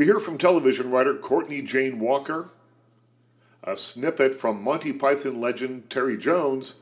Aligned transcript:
We 0.00 0.06
hear 0.06 0.18
from 0.18 0.38
television 0.38 0.90
writer 0.90 1.14
Courtney 1.14 1.60
Jane 1.60 1.98
Walker, 2.00 2.48
a 3.62 3.76
snippet 3.76 4.34
from 4.34 4.64
Monty 4.64 4.94
Python 4.94 5.42
legend 5.42 5.90
Terry 5.90 6.16
Jones, 6.16 6.76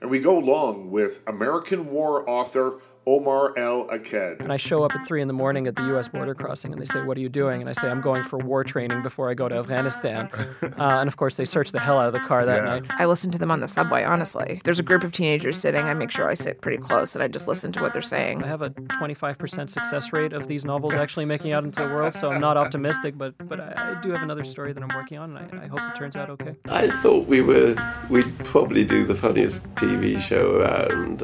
and 0.00 0.08
we 0.08 0.18
go 0.18 0.38
along 0.38 0.90
with 0.90 1.22
American 1.26 1.90
War 1.90 2.26
author 2.26 2.80
Omar 3.08 3.54
El 3.56 3.86
Akkad. 3.88 4.40
And 4.40 4.52
I 4.52 4.58
show 4.58 4.84
up 4.84 4.94
at 4.94 5.06
three 5.06 5.22
in 5.22 5.28
the 5.28 5.34
morning 5.34 5.66
at 5.66 5.76
the 5.76 5.82
U.S. 5.94 6.08
border 6.08 6.34
crossing, 6.34 6.72
and 6.72 6.80
they 6.80 6.84
say, 6.84 7.00
"What 7.02 7.16
are 7.16 7.20
you 7.20 7.30
doing?" 7.30 7.62
And 7.62 7.70
I 7.70 7.72
say, 7.72 7.88
"I'm 7.88 8.02
going 8.02 8.22
for 8.22 8.38
war 8.38 8.62
training 8.64 9.02
before 9.02 9.30
I 9.30 9.34
go 9.34 9.48
to 9.48 9.54
Afghanistan." 9.56 10.28
Uh, 10.78 11.00
and 11.00 11.08
of 11.08 11.16
course, 11.16 11.34
they 11.36 11.44
search 11.44 11.72
the 11.72 11.80
hell 11.80 11.98
out 11.98 12.06
of 12.06 12.12
the 12.12 12.20
car 12.20 12.44
that 12.46 12.58
Yeah. 12.58 12.64
night. 12.78 12.84
I 12.90 13.06
listen 13.06 13.30
to 13.32 13.38
them 13.38 13.50
on 13.50 13.58
the 13.60 13.66
subway, 13.66 14.04
honestly. 14.04 14.60
There's 14.64 14.78
a 14.78 14.82
group 14.84 15.02
of 15.02 15.10
teenagers 15.10 15.56
sitting. 15.58 15.84
I 15.86 15.94
make 15.94 16.10
sure 16.10 16.28
I 16.28 16.34
sit 16.34 16.60
pretty 16.60 16.78
close 16.78 17.14
and 17.16 17.22
I 17.22 17.26
just 17.26 17.48
listen 17.48 17.72
to 17.72 17.80
what 17.80 17.92
they're 17.92 18.02
saying. 18.02 18.44
I 18.44 18.46
have 18.46 18.62
a 18.62 18.70
25% 18.70 19.70
success 19.70 20.12
rate 20.12 20.32
of 20.32 20.46
these 20.46 20.64
novels 20.64 20.94
actually 20.94 21.24
making 21.24 21.52
out 21.52 21.64
into 21.64 21.80
the 21.82 21.88
world, 21.88 22.14
so 22.14 22.30
I'm 22.30 22.40
not 22.40 22.56
optimistic, 22.56 23.18
but 23.18 23.34
but 23.48 23.58
I, 23.60 23.96
I 23.96 24.00
do 24.00 24.10
have 24.12 24.22
another 24.22 24.44
story 24.44 24.72
that 24.72 24.82
I'm 24.82 24.94
working 24.94 25.18
on, 25.18 25.36
and 25.36 25.60
I, 25.60 25.64
I 25.64 25.66
hope 25.66 25.80
it 25.80 25.96
turns 25.98 26.16
out 26.16 26.30
okay. 26.30 26.54
I 26.68 26.90
thought 27.02 27.26
we 27.26 27.40
were 27.40 27.74
we'd 28.08 28.38
probably 28.44 28.84
do 28.84 29.04
the 29.04 29.14
funniest 29.16 29.64
TV 29.74 30.20
show 30.20 30.56
around. 30.60 31.22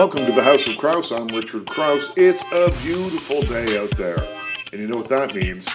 Welcome 0.00 0.24
to 0.24 0.32
the 0.32 0.42
House 0.42 0.66
of 0.66 0.78
Kraus. 0.78 1.12
I'm 1.12 1.26
Richard 1.26 1.66
Kraus. 1.66 2.10
It's 2.16 2.42
a 2.52 2.72
beautiful 2.80 3.42
day 3.42 3.78
out 3.78 3.90
there. 3.98 4.16
And 4.72 4.80
you 4.80 4.86
know 4.86 4.96
what 4.96 5.10
that 5.10 5.34
means? 5.34 5.68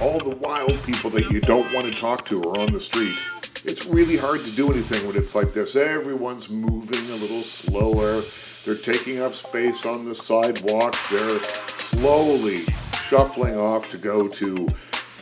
All 0.00 0.20
the 0.20 0.36
wild 0.36 0.80
people 0.84 1.10
that 1.10 1.28
you 1.32 1.40
don't 1.40 1.74
want 1.74 1.92
to 1.92 2.00
talk 2.00 2.24
to 2.26 2.40
are 2.42 2.60
on 2.60 2.72
the 2.72 2.78
street. 2.78 3.18
It's 3.64 3.84
really 3.84 4.16
hard 4.16 4.44
to 4.44 4.52
do 4.52 4.70
anything 4.70 5.04
when 5.08 5.16
it's 5.16 5.34
like 5.34 5.52
this. 5.52 5.74
Everyone's 5.74 6.48
moving 6.48 7.04
a 7.10 7.16
little 7.16 7.42
slower. 7.42 8.22
They're 8.64 8.76
taking 8.76 9.20
up 9.20 9.34
space 9.34 9.84
on 9.84 10.04
the 10.04 10.14
sidewalk. 10.14 10.94
They're 11.10 11.40
slowly 11.66 12.60
shuffling 13.08 13.58
off 13.58 13.90
to 13.90 13.98
go 13.98 14.28
to 14.28 14.68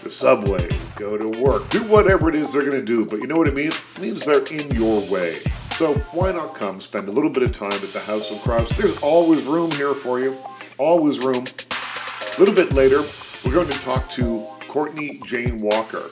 the 0.03 0.11
subway, 0.11 0.69
go 0.97 1.17
to 1.17 1.43
work, 1.43 1.71
do 1.71 1.83
whatever 1.85 2.29
it 2.29 2.35
is 2.35 2.53
they're 2.53 2.71
going 2.71 2.73
to 2.73 2.83
do. 2.85 3.07
But 3.07 3.21
you 3.21 3.29
know 3.29 3.39
what 3.39 3.49
it 3.49 3.55
means? 3.55 3.81
It 3.97 4.03
means 4.03 4.27
they're 4.27 4.47
in 4.49 4.71
your 4.73 5.01
way. 5.11 5.41
So 5.77 5.95
why 6.13 6.31
not 6.31 6.55
come 6.55 6.81
spend 6.81 7.09
a 7.09 7.11
little 7.11 7.29
bit 7.29 7.43
of 7.43 7.51
time 7.51 7.73
at 7.73 7.93
the 7.93 7.99
House 7.99 8.31
of 8.31 8.41
Kraus? 8.43 8.71
There's 8.71 8.97
always 8.99 9.43
room 9.43 9.73
here 9.73 9.93
for 9.93 10.21
you. 10.21 10.39
Always 10.79 11.19
room. 11.19 11.49
A 11.49 12.39
little 12.39 12.55
bit 12.55 12.73
later, 12.73 13.03
we're 13.45 13.55
going 13.55 13.69
to 13.69 13.79
talk 13.81 14.09
to 14.11 14.45
Courtney 14.69 15.19
Jane 15.27 15.59
Walker. 15.59 16.05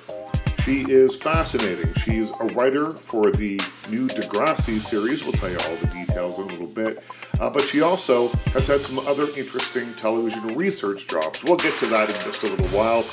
She 0.64 0.80
is 0.91 1.14
fascinating. 1.14 1.94
She's 1.94 2.30
a 2.41 2.46
writer 2.46 2.91
for 2.91 3.30
the 3.30 3.60
new 3.88 4.08
Degrassi 4.08 4.80
series. 4.80 5.22
We'll 5.22 5.32
tell 5.32 5.50
you 5.50 5.58
all 5.58 5.76
the 5.76 5.86
details 5.86 6.41
in 6.41 6.44
a 6.44 6.48
little 6.48 6.66
bit. 6.66 7.04
Uh, 7.38 7.48
but 7.48 7.62
she 7.62 7.82
also 7.82 8.28
has 8.47 8.66
had 8.66 8.80
some 8.80 8.98
other 8.98 9.28
interesting 9.36 9.94
television 9.94 10.56
research 10.56 11.06
jobs. 11.06 11.44
We'll 11.44 11.56
get 11.56 11.78
to 11.78 11.86
that 11.86 12.10
in 12.10 12.16
just 12.16 12.42
a 12.42 12.48
little 12.48 12.66
while. 12.69 13.04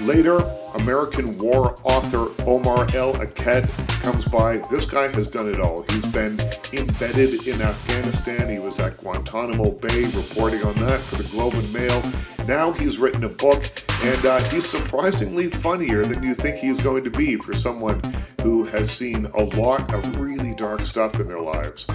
Later, 0.00 0.38
American 0.74 1.36
War 1.38 1.76
author 1.84 2.26
Omar 2.48 2.88
El 2.94 3.12
Akkad 3.14 3.68
comes 4.00 4.24
by. 4.24 4.56
This 4.70 4.86
guy 4.86 5.08
has 5.08 5.30
done 5.30 5.52
it 5.52 5.60
all. 5.60 5.84
He's 5.90 6.06
been 6.06 6.38
embedded 6.72 7.46
in 7.46 7.60
Afghanistan. 7.60 8.48
He 8.48 8.58
was 8.58 8.80
at 8.80 8.96
Guantanamo 8.96 9.72
Bay 9.72 10.04
reporting 10.06 10.62
on 10.64 10.74
that 10.76 11.00
for 11.00 11.16
the 11.16 11.24
Globe 11.24 11.54
and 11.54 11.72
Mail. 11.72 12.02
Now 12.46 12.72
he's 12.72 12.98
written 12.98 13.22
a 13.24 13.28
book, 13.28 13.62
and 14.02 14.24
uh, 14.24 14.42
he's 14.44 14.68
surprisingly 14.68 15.48
funnier 15.48 16.04
than 16.06 16.22
you 16.22 16.34
think 16.34 16.56
he's 16.56 16.80
going 16.80 17.04
to 17.04 17.10
be 17.10 17.36
for 17.36 17.52
someone 17.52 18.00
who 18.42 18.64
has 18.64 18.90
seen 18.90 19.26
a 19.26 19.44
lot 19.56 19.92
of 19.92 20.16
really 20.18 20.54
dark 20.54 20.80
stuff 20.80 21.20
in 21.20 21.26
their 21.26 21.42
lives. 21.42 21.86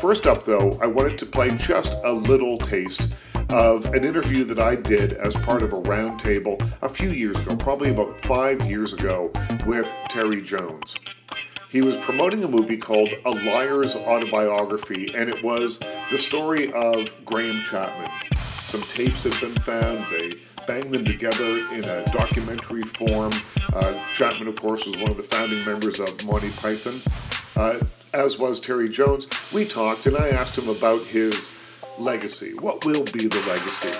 First 0.00 0.26
up, 0.26 0.42
though, 0.42 0.76
I 0.82 0.86
wanted 0.86 1.16
to 1.18 1.26
play 1.26 1.50
just 1.56 1.94
a 2.04 2.12
little 2.12 2.58
taste 2.58 3.08
of 3.50 3.86
an 3.94 4.04
interview 4.04 4.44
that 4.44 4.58
I 4.58 4.74
did 4.74 5.14
as 5.14 5.34
part 5.34 5.62
of 5.62 5.72
a 5.72 5.80
roundtable 5.80 6.60
a 6.82 6.88
few 6.88 7.10
years 7.10 7.36
ago, 7.38 7.56
probably 7.56 7.90
about 7.90 8.20
five 8.22 8.62
years 8.68 8.92
ago, 8.92 9.32
with 9.66 9.92
Terry 10.08 10.42
Jones. 10.42 10.96
He 11.70 11.82
was 11.82 11.96
promoting 11.98 12.44
a 12.44 12.48
movie 12.48 12.76
called 12.76 13.12
A 13.24 13.30
Liar's 13.30 13.94
Autobiography, 13.94 15.14
and 15.14 15.28
it 15.30 15.42
was 15.42 15.78
the 16.10 16.18
story 16.18 16.72
of 16.72 17.12
Graham 17.24 17.60
Chapman. 17.62 18.10
Some 18.64 18.82
tapes 18.82 19.24
had 19.24 19.38
been 19.40 19.56
found, 19.62 20.04
they 20.06 20.32
banged 20.66 20.92
them 20.92 21.04
together 21.04 21.56
in 21.72 21.84
a 21.84 22.04
documentary 22.12 22.82
form. 22.82 23.32
Uh, 23.72 24.04
Chapman, 24.14 24.48
of 24.48 24.56
course, 24.56 24.86
was 24.86 24.96
one 24.96 25.10
of 25.10 25.16
the 25.16 25.22
founding 25.22 25.64
members 25.64 25.98
of 26.00 26.24
Monty 26.26 26.50
Python, 26.50 27.00
uh, 27.56 27.78
as 28.12 28.38
was 28.38 28.60
Terry 28.60 28.88
Jones. 28.88 29.26
We 29.52 29.64
talked, 29.64 30.06
and 30.06 30.16
I 30.16 30.28
asked 30.28 30.56
him 30.56 30.68
about 30.68 31.02
his 31.02 31.52
legacy. 31.98 32.54
What 32.54 32.84
will 32.84 33.04
be 33.04 33.26
the 33.26 33.42
legacy? 33.48 33.96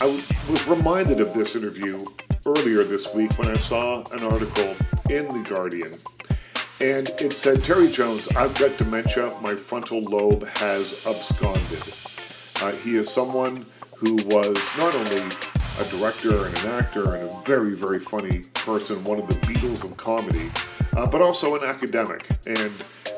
I 0.00 0.06
was 0.50 0.66
reminded 0.66 1.20
of 1.20 1.32
this 1.32 1.54
interview 1.54 1.98
earlier 2.46 2.82
this 2.82 3.14
week 3.14 3.38
when 3.38 3.48
I 3.48 3.56
saw 3.56 4.02
an 4.12 4.24
article 4.24 4.74
in 5.08 5.28
The 5.28 5.46
Guardian. 5.48 5.92
And 6.80 7.08
it 7.20 7.32
said, 7.32 7.62
Terry 7.62 7.88
Jones, 7.88 8.26
I've 8.34 8.54
got 8.58 8.76
dementia. 8.76 9.36
My 9.40 9.54
frontal 9.54 10.00
lobe 10.00 10.46
has 10.56 11.06
absconded. 11.06 11.82
Uh, 12.60 12.72
he 12.72 12.96
is 12.96 13.08
someone 13.08 13.66
who 13.94 14.16
was 14.26 14.58
not 14.76 14.94
only 14.96 15.22
a 15.78 15.84
director 15.84 16.46
and 16.46 16.58
an 16.58 16.66
actor 16.66 17.14
and 17.14 17.30
a 17.30 17.40
very, 17.42 17.76
very 17.76 18.00
funny 18.00 18.42
person, 18.54 19.02
one 19.04 19.20
of 19.20 19.28
the 19.28 19.34
Beatles 19.46 19.84
of 19.84 19.96
comedy, 19.96 20.50
uh, 20.96 21.08
but 21.10 21.20
also 21.20 21.54
an 21.54 21.64
academic. 21.64 22.28
And 22.46 22.72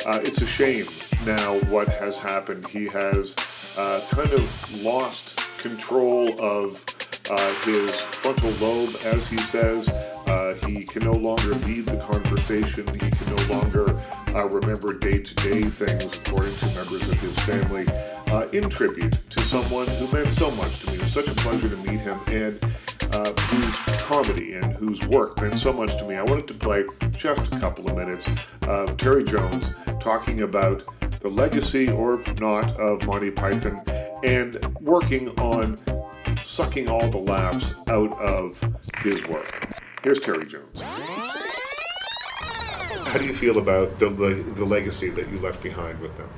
uh, 0.06 0.20
it's 0.22 0.40
a 0.42 0.46
shame 0.46 0.86
now 1.24 1.58
what 1.70 1.88
has 1.88 2.18
happened. 2.18 2.66
He 2.68 2.86
has 2.86 3.34
uh, 3.76 4.00
kind 4.10 4.32
of 4.32 4.82
lost 4.82 5.40
control 5.58 6.40
of 6.40 6.84
uh, 7.30 7.54
his 7.64 7.90
frontal 8.00 8.50
lobe, 8.52 8.90
as 9.04 9.26
he 9.26 9.38
says. 9.38 9.88
Uh, 9.88 10.54
he 10.66 10.84
can 10.84 11.04
no 11.04 11.12
longer 11.12 11.54
lead 11.66 11.84
the 11.84 11.98
conversation. 11.98 12.86
He 12.88 13.10
can 13.10 13.36
no 13.36 13.54
longer 13.54 14.00
uh, 14.28 14.46
remember 14.46 14.98
day 14.98 15.18
to 15.18 15.34
day 15.36 15.62
things, 15.62 16.26
according 16.26 16.56
to 16.56 16.66
members 16.66 17.06
of 17.08 17.20
his 17.20 17.38
family. 17.40 17.86
Uh, 18.28 18.48
in 18.52 18.68
tribute 18.68 19.16
to 19.30 19.38
someone 19.40 19.86
who 19.86 20.10
meant 20.10 20.32
so 20.32 20.50
much 20.52 20.80
to 20.80 20.88
me. 20.88 20.94
It 20.94 21.02
was 21.02 21.12
such 21.12 21.28
a 21.28 21.34
pleasure 21.34 21.68
to 21.68 21.76
meet 21.76 22.00
him 22.00 22.18
and 22.26 22.58
uh, 23.12 23.32
whose 23.32 24.00
comedy 24.02 24.54
and 24.54 24.72
whose 24.72 25.00
work 25.06 25.40
meant 25.40 25.56
so 25.56 25.72
much 25.72 25.96
to 25.98 26.04
me. 26.04 26.16
I 26.16 26.22
wanted 26.22 26.48
to 26.48 26.54
play 26.54 26.84
just 27.12 27.52
a 27.52 27.60
couple 27.60 27.88
of 27.88 27.96
minutes 27.96 28.28
of 28.62 28.96
Terry 28.96 29.22
Jones 29.22 29.72
talking 30.00 30.42
about 30.42 30.84
the 31.20 31.28
legacy 31.28 31.90
or 31.90 32.20
not 32.38 32.72
of 32.72 33.06
Monty 33.06 33.30
Python 33.30 33.80
and 34.24 34.58
working 34.80 35.28
on 35.38 35.78
sucking 36.44 36.88
all 36.88 37.08
the 37.10 37.18
laughs 37.18 37.74
out 37.88 38.12
of 38.20 38.60
his 38.98 39.26
work. 39.26 39.68
Here's 40.02 40.20
Terry 40.20 40.46
Jones. 40.46 40.82
How 43.06 43.18
do 43.18 43.24
you 43.24 43.34
feel 43.34 43.58
about 43.58 43.98
the, 43.98 44.10
the, 44.10 44.34
the 44.54 44.64
legacy 44.64 45.08
that 45.10 45.28
you 45.30 45.38
left 45.38 45.62
behind 45.62 46.00
with 46.00 46.12
them? 46.16 46.28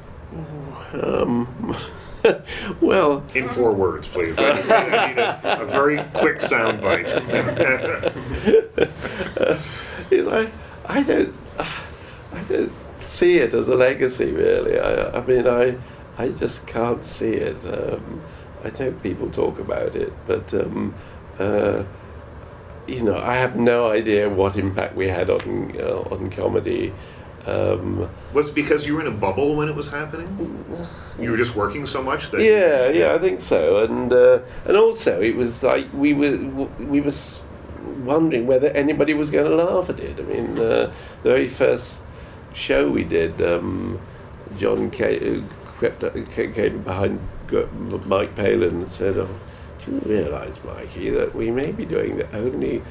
Um, 1.02 1.76
well, 2.80 3.24
In 3.34 3.48
four 3.48 3.72
words, 3.72 4.08
please. 4.08 4.38
I 4.38 4.54
need, 4.54 4.70
I 4.70 5.08
need 5.08 5.18
a, 5.18 5.62
a 5.62 5.66
very 5.66 6.02
quick 6.14 6.40
sound 6.40 6.80
bite. 6.80 7.08
it's 10.10 10.26
like, 10.28 10.52
I 10.84 11.02
don't, 11.02 11.34
I 11.58 12.42
don't 12.48 12.72
see 13.00 13.38
it 13.38 13.54
as 13.54 13.68
a 13.68 13.74
legacy 13.74 14.30
really. 14.32 14.78
I, 14.78 15.18
I 15.18 15.26
mean, 15.26 15.46
I, 15.48 15.76
I 16.18 16.28
just 16.30 16.66
can't 16.66 17.04
see 17.04 17.32
it. 17.32 17.56
Um, 17.66 18.22
I 18.64 18.70
know 18.78 18.92
people 18.92 19.30
talk 19.30 19.58
about 19.58 19.94
it, 19.94 20.12
but 20.26 20.52
um, 20.54 20.94
uh, 21.38 21.84
you 22.86 23.02
know, 23.02 23.18
I 23.18 23.34
have 23.36 23.56
no 23.56 23.88
idea 23.90 24.28
what 24.28 24.56
impact 24.56 24.96
we 24.96 25.08
had 25.08 25.30
on 25.30 25.76
uh, 25.78 26.14
on 26.14 26.30
comedy. 26.30 26.92
Um, 27.46 28.08
Was 28.32 28.48
it 28.48 28.54
because 28.56 28.86
you 28.86 28.96
were 28.96 29.00
in 29.02 29.06
a 29.06 29.16
bubble 29.16 29.54
when 29.54 29.68
it 29.68 29.76
was 29.76 29.88
happening? 29.88 30.64
You 31.20 31.30
were 31.30 31.36
just 31.36 31.54
working 31.54 31.86
so 31.86 32.02
much 32.02 32.30
that 32.30 32.42
yeah, 32.42 32.88
yeah, 32.88 33.14
I 33.14 33.18
think 33.18 33.40
so, 33.40 33.84
and 33.84 34.12
uh, 34.12 34.40
and 34.64 34.76
also 34.76 35.20
it 35.20 35.36
was 35.36 35.62
like 35.62 35.86
we 35.92 36.12
were 36.12 36.36
we 36.78 37.00
were 37.00 37.12
wondering 38.04 38.46
whether 38.46 38.68
anybody 38.68 39.14
was 39.14 39.30
going 39.30 39.48
to 39.48 39.54
laugh 39.54 39.88
at 39.88 40.00
it. 40.00 40.18
I 40.18 40.22
mean, 40.22 40.58
uh, 40.58 40.92
the 41.22 41.30
very 41.30 41.48
first 41.48 42.04
show 42.52 42.88
we 42.88 43.04
did, 43.04 43.40
um, 43.40 44.00
John 44.58 44.90
came, 44.90 45.48
crept 45.78 46.02
up, 46.02 46.14
came 46.32 46.82
behind 46.82 47.20
Mike 48.06 48.34
Palin 48.34 48.82
and 48.82 48.92
said, 48.92 49.16
oh, 49.16 49.28
"Do 49.84 49.92
you 49.92 50.00
realise, 50.00 50.56
Mikey, 50.64 51.10
that 51.10 51.34
we 51.34 51.50
may 51.50 51.72
be 51.72 51.84
doing 51.84 52.16
the 52.16 52.36
only." 52.36 52.82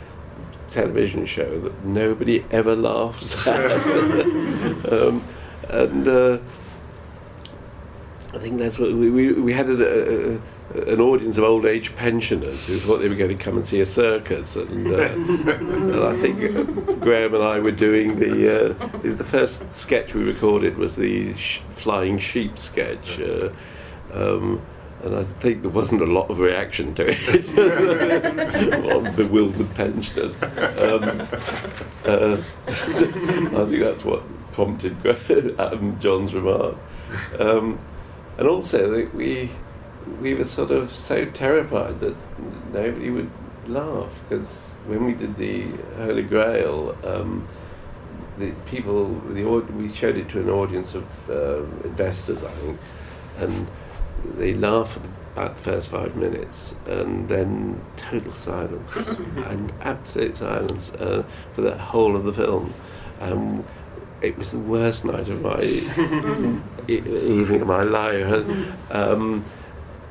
television 0.67 1.27
show 1.27 1.59
that 1.59 1.85
nobody 1.85 2.43
ever 2.49 2.75
laughs 2.75 3.47
at 3.47 3.71
um, 4.91 5.23
and 5.69 6.07
uh, 6.07 6.37
I 8.35 8.39
think 8.39 8.59
that's 8.59 8.77
what 8.77 8.91
we, 8.91 9.09
we, 9.09 9.31
we 9.31 9.53
had 9.53 9.69
a, 9.69 10.33
a, 10.33 10.81
an 10.91 10.99
audience 10.99 11.37
of 11.37 11.45
old 11.45 11.65
age 11.65 11.95
pensioners 11.95 12.65
who 12.65 12.77
thought 12.77 12.97
they 12.97 13.07
were 13.07 13.15
going 13.15 13.35
to 13.35 13.41
come 13.41 13.55
and 13.55 13.65
see 13.65 13.79
a 13.79 13.85
circus, 13.85 14.57
and, 14.57 14.91
uh, 14.91 14.97
and 14.97 15.95
I 15.95 16.17
think 16.17 16.43
uh, 16.43 16.63
Graham 16.95 17.33
and 17.33 17.43
I 17.43 17.59
were 17.59 17.71
doing 17.71 18.19
the 18.19 18.73
uh, 18.73 18.87
the 19.03 19.23
first 19.23 19.63
sketch 19.77 20.13
we 20.13 20.23
recorded 20.23 20.77
was 20.77 20.97
the 20.97 21.35
sh- 21.37 21.61
flying 21.75 22.19
sheep 22.19 22.59
sketch. 22.59 23.19
Um, 24.13 24.61
and 25.03 25.15
I 25.15 25.23
think 25.23 25.61
there 25.61 25.71
wasn't 25.71 26.01
a 26.01 26.05
lot 26.05 26.29
of 26.31 26.39
reaction 26.39 26.95
to 26.95 27.05
it. 27.07 28.91
of 28.91 29.15
bewildered 29.15 29.73
pensioners. 29.75 30.35
Um, 30.41 31.21
uh, 32.05 32.37
I 32.67 33.65
think 33.69 33.79
that's 33.79 34.03
what 34.03 34.23
prompted 34.53 34.95
Adam 35.59 35.99
John's 35.99 36.33
remark. 36.33 36.75
Um, 37.37 37.79
and 38.37 38.47
also 38.47 38.89
that 38.89 39.13
we 39.13 39.51
we 40.21 40.33
were 40.33 40.43
sort 40.43 40.71
of 40.71 40.91
so 40.91 41.25
terrified 41.25 41.99
that 41.99 42.15
nobody 42.71 43.09
would 43.09 43.29
laugh 43.67 44.19
because 44.27 44.69
when 44.85 45.05
we 45.05 45.13
did 45.13 45.35
the 45.37 45.65
Holy 45.97 46.21
Grail, 46.23 46.95
um, 47.03 47.47
the 48.37 48.51
people 48.65 49.09
the 49.29 49.43
we 49.43 49.93
showed 49.93 50.17
it 50.17 50.29
to 50.29 50.39
an 50.39 50.49
audience 50.49 50.95
of 50.95 51.05
uh, 51.29 51.63
investors, 51.83 52.43
I 52.43 52.51
think, 52.51 52.79
and 53.37 53.67
they 54.37 54.53
laughed 54.53 54.97
about 55.33 55.55
the 55.55 55.61
first 55.61 55.89
five 55.89 56.15
minutes, 56.15 56.75
and 56.85 57.27
then 57.27 57.81
total 57.97 58.33
silence 58.33 58.95
and 58.95 59.73
absolute 59.81 60.37
silence 60.37 60.93
uh, 60.93 61.23
for 61.53 61.61
the 61.61 61.77
whole 61.77 62.15
of 62.15 62.23
the 62.23 62.33
film. 62.33 62.73
Um, 63.19 63.65
it 64.21 64.37
was 64.37 64.51
the 64.51 64.59
worst 64.59 65.05
night 65.05 65.27
of 65.29 65.41
my 65.41 65.61
evening 66.87 67.61
of 67.61 67.67
my 67.67 67.81
life, 67.81 68.25
and, 68.25 68.73
um, 68.91 69.45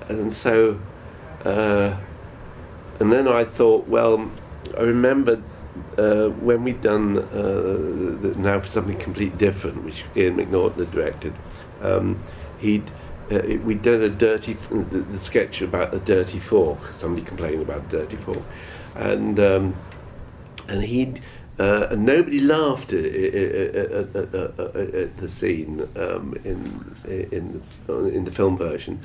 and 0.08 0.32
so, 0.32 0.78
uh, 1.44 1.96
and 3.00 3.12
then 3.12 3.26
I 3.26 3.44
thought, 3.44 3.88
well, 3.88 4.30
I 4.76 4.82
remembered 4.82 5.42
uh, 5.98 6.28
when 6.28 6.64
we'd 6.64 6.80
done 6.80 7.18
uh, 7.18 8.20
the, 8.20 8.34
now 8.36 8.60
for 8.60 8.66
something 8.66 8.98
completely 8.98 9.38
different, 9.38 9.84
which 9.84 10.04
Ian 10.16 10.36
MacNaughton 10.36 10.78
had 10.78 10.90
directed. 10.90 11.34
Um, 11.80 12.18
he'd 12.58 12.90
uh, 13.30 13.40
we 13.64 13.74
did 13.74 14.02
a 14.02 14.08
dirty 14.08 14.54
the, 14.70 15.00
the, 15.00 15.18
sketch 15.18 15.62
about 15.62 15.94
a 15.94 15.98
dirty 15.98 16.38
fork. 16.38 16.92
Somebody 16.92 17.24
complained 17.24 17.62
about 17.62 17.84
a 17.86 17.88
dirty 17.88 18.16
fork, 18.16 18.42
and 18.94 19.38
um, 19.40 19.76
and 20.68 20.82
he'd 20.82 21.22
uh, 21.58 21.88
and 21.90 22.04
nobody 22.04 22.40
laughed 22.40 22.92
at, 22.92 23.04
at, 23.04 24.16
at, 24.16 24.76
at 24.94 25.16
the 25.16 25.28
scene 25.28 25.88
um, 25.96 26.34
in 26.44 26.96
in 27.30 27.62
in 27.88 28.24
the 28.24 28.32
film 28.32 28.58
version. 28.58 29.00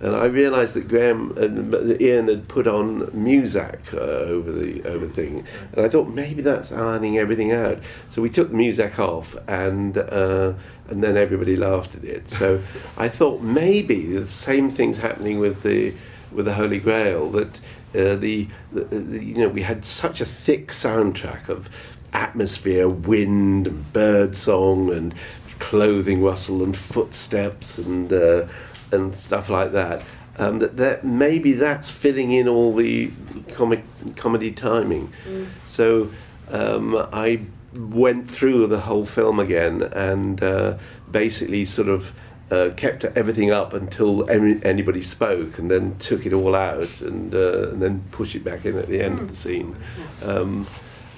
And 0.00 0.14
I 0.14 0.26
realised 0.26 0.74
that 0.74 0.86
Graham 0.86 1.36
and 1.36 2.00
Ian 2.00 2.28
had 2.28 2.46
put 2.46 2.68
on 2.68 3.06
Muzak 3.08 3.92
uh, 3.92 3.96
over 3.96 4.52
the 4.52 4.84
over 4.84 5.06
the 5.06 5.12
thing, 5.12 5.44
and 5.72 5.84
I 5.84 5.88
thought 5.88 6.08
maybe 6.08 6.40
that's 6.40 6.70
ironing 6.70 7.18
everything 7.18 7.50
out. 7.50 7.78
So 8.08 8.22
we 8.22 8.30
took 8.30 8.50
the 8.50 8.56
Muzak 8.56 8.98
off, 9.00 9.36
and 9.48 9.98
uh, 9.98 10.52
and 10.88 11.02
then 11.02 11.16
everybody 11.16 11.56
laughed 11.56 11.96
at 11.96 12.04
it. 12.04 12.28
So 12.28 12.62
I 12.96 13.08
thought 13.08 13.42
maybe 13.42 14.06
the 14.06 14.26
same 14.26 14.70
thing's 14.70 14.98
happening 14.98 15.40
with 15.40 15.62
the 15.64 15.94
with 16.30 16.44
the 16.44 16.54
Holy 16.54 16.78
Grail 16.78 17.30
that 17.30 17.60
uh, 17.94 18.14
the, 18.16 18.46
the, 18.72 18.84
the, 18.84 19.24
you 19.24 19.34
know 19.34 19.48
we 19.48 19.62
had 19.62 19.84
such 19.84 20.20
a 20.20 20.26
thick 20.26 20.68
soundtrack 20.68 21.48
of 21.48 21.68
atmosphere, 22.12 22.88
wind, 22.88 23.66
and 23.66 23.92
bird 23.92 24.36
song, 24.36 24.92
and 24.92 25.14
clothing 25.58 26.22
rustle, 26.22 26.62
and 26.62 26.76
footsteps, 26.76 27.78
and 27.78 28.12
uh, 28.12 28.46
and 28.92 29.14
stuff 29.14 29.48
like 29.48 29.72
that. 29.72 30.02
Um, 30.38 30.60
that, 30.60 30.76
that 30.76 31.04
maybe 31.04 31.52
that's 31.52 31.90
filling 31.90 32.30
in 32.30 32.46
all 32.46 32.74
the 32.74 33.10
comic 33.54 33.82
comedy 34.16 34.52
timing. 34.52 35.12
Mm. 35.26 35.48
So 35.66 36.10
um, 36.50 36.94
I 37.12 37.40
went 37.74 38.30
through 38.30 38.68
the 38.68 38.80
whole 38.80 39.04
film 39.04 39.40
again 39.40 39.82
and 39.82 40.42
uh, 40.42 40.78
basically 41.10 41.64
sort 41.64 41.88
of 41.88 42.12
uh, 42.50 42.70
kept 42.76 43.04
everything 43.04 43.50
up 43.50 43.74
until 43.74 44.28
any, 44.30 44.58
anybody 44.64 45.02
spoke, 45.02 45.58
and 45.58 45.70
then 45.70 45.96
took 45.98 46.24
it 46.24 46.32
all 46.32 46.54
out, 46.54 47.00
and, 47.02 47.34
uh, 47.34 47.68
and 47.70 47.82
then 47.82 48.02
push 48.10 48.34
it 48.34 48.42
back 48.42 48.64
in 48.64 48.78
at 48.78 48.88
the 48.88 49.02
end 49.02 49.18
of 49.18 49.28
the 49.28 49.36
scene. 49.36 49.76
Um, 50.22 50.66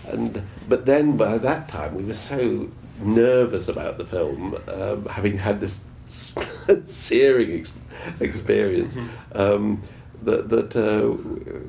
and 0.09 0.43
but 0.69 0.87
then 0.87 1.17
by 1.17 1.39
that 1.39 1.69
time 1.69 1.95
we 1.95 2.03
were 2.03 2.15
so 2.15 2.69
nervous 3.01 3.69
about 3.69 3.97
the 3.99 4.05
film, 4.05 4.59
um, 4.67 5.07
having 5.07 5.39
had 5.39 5.61
this 5.61 5.85
searing 6.11 7.61
ex- 7.61 7.73
experience, 8.21 8.97
um, 9.33 9.83
that 10.23 10.49
that 10.49 10.77
uh, 10.77 11.11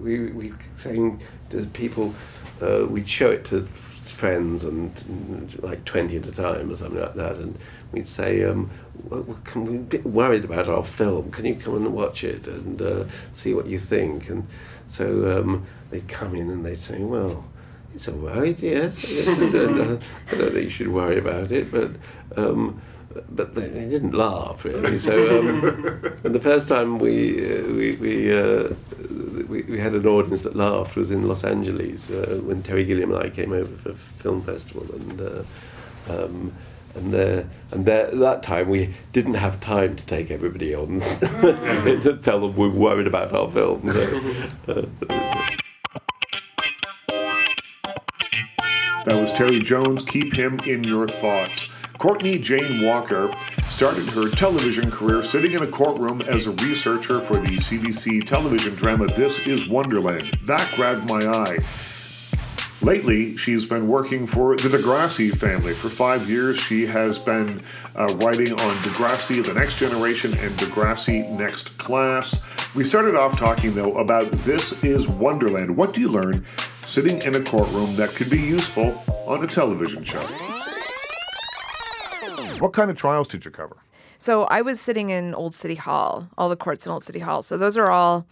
we 0.02 0.32
we 0.32 0.54
saying 0.78 1.22
to 1.50 1.66
people, 1.68 2.14
uh, 2.62 2.86
we'd 2.88 3.08
show 3.08 3.30
it 3.30 3.46
to 3.46 3.68
friends 4.04 4.64
and, 4.64 5.04
and, 5.08 5.64
like 5.64 5.84
twenty 5.86 6.18
at 6.18 6.28
a 6.28 6.32
time 6.32 6.72
or 6.72 6.76
something 6.76 7.02
like 7.02 7.16
that, 7.16 7.38
and 7.38 7.58
we'd 7.92 8.08
say, 8.08 8.44
um, 8.44 8.70
well, 9.10 9.24
can 9.44 9.66
we 9.66 9.76
a 9.78 9.80
bit 9.80 10.06
worried 10.06 10.46
about 10.46 10.68
our 10.68 10.84
film? 10.84 11.32
Can 11.32 11.46
you 11.46 11.56
come 11.56 11.76
and 11.76 11.94
watch 11.94 12.24
it 12.24 12.48
and 12.48 12.82
uh, 12.82 13.06
see 13.34 13.54
what 13.54 13.68
you 13.68 13.80
think? 13.80 14.30
And 14.30 14.48
so 14.88 15.40
um, 15.40 15.66
they'd 15.90 16.08
come 16.08 16.36
in 16.36 16.50
and 16.50 16.66
they'd 16.66 16.80
say, 16.80 17.00
well, 17.00 17.46
it's 17.94 18.08
all 18.08 18.16
right, 18.16 18.58
yes. 18.62 19.04
I 19.28 19.36
don't 19.36 20.00
think 20.52 20.56
you 20.56 20.70
should 20.70 20.88
worry 20.88 21.18
about 21.18 21.52
it, 21.52 21.72
but 21.72 21.92
um, 22.38 22.82
but 23.30 23.56
they, 23.56 23.68
they, 23.68 23.90
didn't 23.90 24.13
laugh 24.13 24.63
really. 24.66 25.00
So 25.12 25.40
um, 25.40 26.16
and 26.24 26.36
the 26.36 26.40
first 26.40 26.68
time 26.68 27.00
we 27.00 27.44
uh, 27.44 27.63
we 27.63 27.96
we, 27.96 28.34
uh, 28.38 28.69
we, 29.48 29.62
we 29.63 29.80
had 29.80 29.94
an 29.94 30.06
audience 30.06 30.42
that 30.44 30.56
laughed 30.56 30.96
was 30.96 31.12
in 31.12 31.28
Los 31.28 31.44
Angeles 31.44 32.10
uh, 32.10 32.40
when 32.44 32.63
Terry 32.63 32.86
Gilliam 32.86 33.13
and 33.13 33.24
I 33.24 33.30
came 33.30 33.52
over 33.52 33.75
for 33.78 33.92
a 33.92 33.96
film 33.96 34.42
festival 34.42 34.86
and. 34.96 35.22
Uh, 35.22 35.44
um, 36.10 36.54
and 36.96 37.13
there, 37.13 37.50
and 37.72 37.86
there, 37.86 38.12
that 38.12 38.44
time 38.44 38.69
we 38.69 38.94
didn't 39.14 39.36
have 39.36 39.62
time 39.62 39.96
to 39.96 40.06
take 40.06 40.30
everybody 40.30 40.75
on 40.75 41.00
to 41.00 42.19
tell 42.22 42.42
them 42.42 42.56
we 42.56 42.68
were 42.68 42.75
worried 42.75 43.07
about 43.07 43.34
our 43.34 43.50
film. 43.50 43.90
So, 43.92 44.90
that 49.06 49.19
was 49.22 49.31
Terry 49.34 49.60
Jones. 49.60 50.04
Keep 50.04 50.34
him 50.34 50.60
in 50.66 50.84
your 50.84 51.07
thoughts. 51.07 51.69
Courtney 52.01 52.39
Jane 52.39 52.83
Walker 52.83 53.31
started 53.69 54.09
her 54.09 54.27
television 54.27 54.89
career 54.89 55.24
sitting 55.24 55.51
in 55.51 55.62
a 55.62 55.68
courtroom 55.68 56.19
as 56.24 56.48
a 56.48 56.51
researcher 56.53 57.21
for 57.21 57.36
the 57.36 57.57
CBC 57.57 58.25
television 58.25 58.74
drama 58.74 59.06
This 59.06 59.38
Is 59.45 59.68
Wonderland. 59.68 60.36
That 60.45 60.68
grabbed 60.75 61.07
my 61.07 61.27
eye. 61.27 61.59
Lately, 62.81 63.38
she's 63.38 63.65
been 63.65 63.88
working 63.88 64.25
for 64.25 64.56
the 64.56 64.68
Degrassi 64.68 65.31
family. 65.31 65.75
For 65.75 65.89
five 65.89 66.27
years, 66.27 66.59
she 66.59 66.88
has 66.88 67.19
been 67.19 67.62
uh, 67.95 68.07
writing 68.15 68.54
on 68.54 68.75
Degrassi 68.77 69.45
The 69.45 69.54
Next 69.54 69.77
Generation 69.77 70.36
and 70.39 70.57
Degrassi 70.57 71.31
Next 71.38 71.77
Class. 71.77 72.49
We 72.73 72.83
started 72.83 73.14
off 73.14 73.37
talking, 73.37 73.76
though, 73.76 73.99
about 73.99 74.26
This 74.44 74.73
is 74.83 75.07
Wonderland. 75.07 75.78
What 75.78 75.94
do 75.94 76.02
you 76.02 76.07
learn 76.07 76.45
sitting 76.81 77.21
in 77.21 77.35
a 77.35 77.44
courtroom 77.44 77.95
that 77.97 78.16
could 78.16 78.31
be 78.31 78.40
useful 78.40 79.04
on 79.28 79.44
a 79.44 79.47
television 79.47 80.04
show? 80.04 80.26
What 82.60 82.74
kind 82.74 82.92
of 82.92 82.98
trials 82.98 83.28
did 83.28 83.45
you 83.45 83.52
cover? 83.52 83.78
So 84.18 84.44
I 84.44 84.62
was 84.62 84.80
sitting 84.80 85.10
in 85.10 85.33
Old 85.33 85.54
City 85.56 85.76
Hall, 85.76 86.28
all 86.38 86.50
the 86.50 86.56
courts 86.56 86.86
in 86.86 86.92
Old 86.92 87.04
City 87.04 87.19
Hall. 87.19 87.42
So 87.42 87.57
those 87.57 87.78
are 87.78 87.90
all 87.90 88.28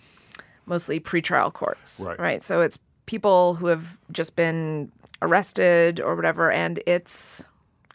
mostly 0.66 1.00
pretrial 1.00 1.52
courts, 1.52 2.04
right? 2.06 2.20
right? 2.20 2.44
So 2.44 2.62
it's 2.62 2.78
people 3.08 3.56
who 3.56 3.66
have 3.68 3.98
just 4.12 4.36
been 4.36 4.92
arrested 5.22 6.00
or 6.00 6.16
whatever, 6.16 6.52
and 6.52 6.82
it's 6.86 7.44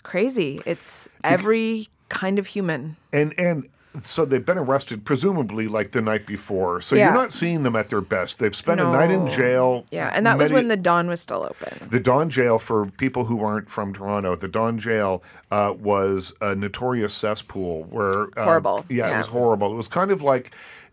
crazy. 0.03 0.61
It's 0.67 1.09
every 1.23 1.89
kind 2.09 2.39
of 2.39 2.47
human. 2.49 2.97
And 3.13 3.33
and 3.39 3.69
so 4.03 4.25
they've 4.25 4.45
been 4.45 4.59
arrested 4.59 5.05
presumably 5.05 5.69
like 5.69 5.91
the 5.93 6.01
night 6.03 6.27
before. 6.27 6.81
So 6.81 6.97
Yeah. 6.97 7.07
you're 7.07 7.15
not 7.15 7.33
seeing 7.33 7.63
them 7.63 7.77
at 7.77 7.89
their 7.89 8.01
best. 8.01 8.39
They've 8.39 8.55
spent 8.55 8.81
a 8.81 8.85
night 8.85 9.11
in 9.11 9.29
jail. 9.29 9.85
Yeah, 9.91 10.11
and 10.13 10.27
that 10.27 10.37
was 10.39 10.51
when 10.51 10.69
the 10.69 10.77
Don 10.77 11.09
was 11.09 11.21
still 11.21 11.45
open. 11.45 11.89
The 11.91 12.01
Don 12.01 12.29
Jail, 12.31 12.59
for 12.59 12.87
people 12.87 13.27
who 13.27 13.43
aren't 13.45 13.71
from 13.71 13.93
Toronto, 13.93 14.35
the 14.37 14.49
Don 14.49 14.79
Jail 14.79 15.23
uh, 15.51 15.75
was 15.79 16.33
a 16.41 16.55
notorious 16.55 17.15
cesspool 17.15 17.85
where. 17.85 18.29
Uh, 18.37 18.45
Horrible, 18.45 18.85
Yeah, 18.89 19.15
it 19.15 19.17
was 19.17 19.27
horrible. 19.29 19.73
It 19.73 19.77
was 19.77 19.89
kind 19.89 20.11
of 20.11 20.23
like 20.23 20.51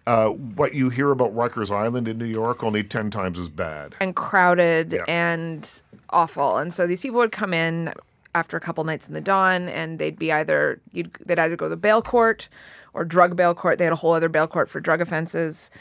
uh, 0.08 0.30
what 0.30 0.74
you 0.74 0.90
hear 0.90 1.12
about 1.12 1.36
Rikers 1.36 1.72
Island 1.72 2.08
in 2.08 2.18
New 2.18 2.26
York, 2.26 2.64
only 2.64 2.84
10 2.84 3.12
times 3.12 3.38
as 3.40 3.50
bad. 3.50 3.94
and 4.00 4.16
crowded 4.16 4.94
Yeah. 4.94 5.04
and 5.08 5.82
awful. 6.10 6.58
And 6.58 6.74
so 6.74 6.88
these 6.88 7.00
people 7.00 7.18
would 7.20 7.32
come 7.32 7.54
in 7.54 7.94
after 8.34 8.56
a 8.56 8.60
couple 8.60 8.84
nights 8.84 9.08
in 9.08 9.14
the 9.14 9.22
Don, 9.22 9.68
and 9.68 10.00
they'd 10.00 10.18
be 10.18 10.32
either 10.32 10.80
you'd, 10.94 11.12
they'd 11.26 11.38
either 11.38 11.56
go 11.56 11.66
to 11.66 11.70
the 11.70 11.76
bail 11.76 12.02
court 12.02 12.48
or 12.94 13.06
drug 13.06 13.36
bail 13.36 13.54
court. 13.54 13.78
They 13.78 13.86
had 13.86 13.94
a 13.94 13.98
whole 13.98 14.14
other 14.14 14.30
bail 14.30 14.48
court 14.48 14.70
for 14.70 14.80
drug 14.80 15.02
offenses. 15.02 15.72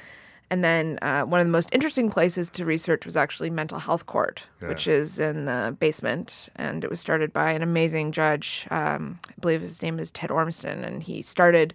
And 0.52 0.64
then 0.64 0.98
uh, 1.00 1.22
one 1.22 1.40
of 1.40 1.46
the 1.46 1.52
most 1.52 1.68
interesting 1.72 2.10
places 2.10 2.50
to 2.50 2.64
research 2.64 3.06
was 3.06 3.16
actually 3.16 3.50
mental 3.50 3.78
health 3.78 4.06
court, 4.06 4.46
which 4.68 4.88
is 4.88 5.20
in 5.20 5.44
the 5.44 5.76
basement, 5.78 6.48
and 6.56 6.82
it 6.82 6.90
was 6.90 6.98
started 6.98 7.32
by 7.32 7.52
an 7.52 7.62
amazing 7.62 8.10
judge. 8.10 8.66
Um, 8.68 9.20
I 9.28 9.34
believe 9.40 9.60
his 9.60 9.80
name 9.80 10.00
is 10.00 10.10
Ted 10.10 10.30
Ormston, 10.30 10.82
and 10.84 11.04
he 11.04 11.22
started 11.22 11.72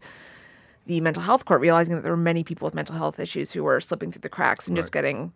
the 0.87 0.99
mental 0.99 1.23
health 1.23 1.45
court 1.45 1.61
realizing 1.61 1.95
that 1.95 2.01
there 2.01 2.11
were 2.11 2.17
many 2.17 2.43
people 2.43 2.65
with 2.65 2.75
mental 2.75 2.95
health 2.97 3.17
issues 3.17 3.53
who 3.53 3.63
were 3.63 3.79
slipping 3.79 4.11
through 4.11 4.21
the 4.21 4.29
cracks 4.29 4.67
and 4.67 4.75
just 4.75 4.91
getting, 4.91 5.31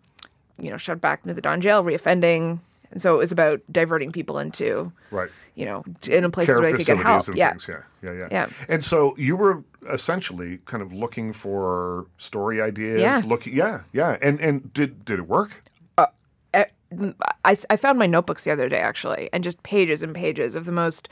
you 0.60 0.70
know, 0.70 0.76
shoved 0.76 1.00
back 1.00 1.20
into 1.24 1.32
the 1.32 1.40
Don 1.40 1.62
jail, 1.62 1.82
reoffending. 1.82 2.60
And 2.92 3.00
so 3.00 3.14
it 3.14 3.18
was 3.18 3.30
about 3.32 3.60
diverting 3.70 4.10
people 4.10 4.38
into, 4.38 4.92
Right. 5.10 5.30
you 5.54 5.64
know, 5.64 5.84
in 6.08 6.24
a 6.24 6.30
place 6.30 6.46
Care 6.46 6.60
where 6.60 6.72
they 6.72 6.76
could 6.76 6.86
get 6.86 6.96
help. 6.98 7.28
and 7.28 7.36
Yeah. 7.36 7.50
things. 7.50 7.68
Yeah. 7.68 7.82
Yeah. 8.02 8.12
Yeah. 8.20 8.28
Yeah. 8.30 8.46
And 8.68 8.84
so 8.84 9.14
you 9.16 9.36
were 9.36 9.62
essentially 9.92 10.58
kind 10.64 10.82
of 10.82 10.92
looking 10.92 11.32
for 11.32 12.06
story 12.18 12.60
ideas. 12.60 13.00
Yeah. 13.00 13.22
Looking. 13.24 13.54
Yeah. 13.54 13.80
Yeah. 13.92 14.16
And 14.20 14.40
and 14.40 14.72
did 14.72 15.04
did 15.04 15.18
it 15.20 15.28
work? 15.28 15.52
Uh, 15.98 16.06
I, 16.52 17.54
I 17.70 17.76
found 17.76 17.98
my 18.00 18.06
notebooks 18.06 18.42
the 18.44 18.50
other 18.50 18.68
day 18.68 18.80
actually, 18.80 19.30
and 19.32 19.44
just 19.44 19.62
pages 19.62 20.02
and 20.02 20.12
pages 20.14 20.56
of 20.56 20.64
the 20.64 20.72
most, 20.72 21.08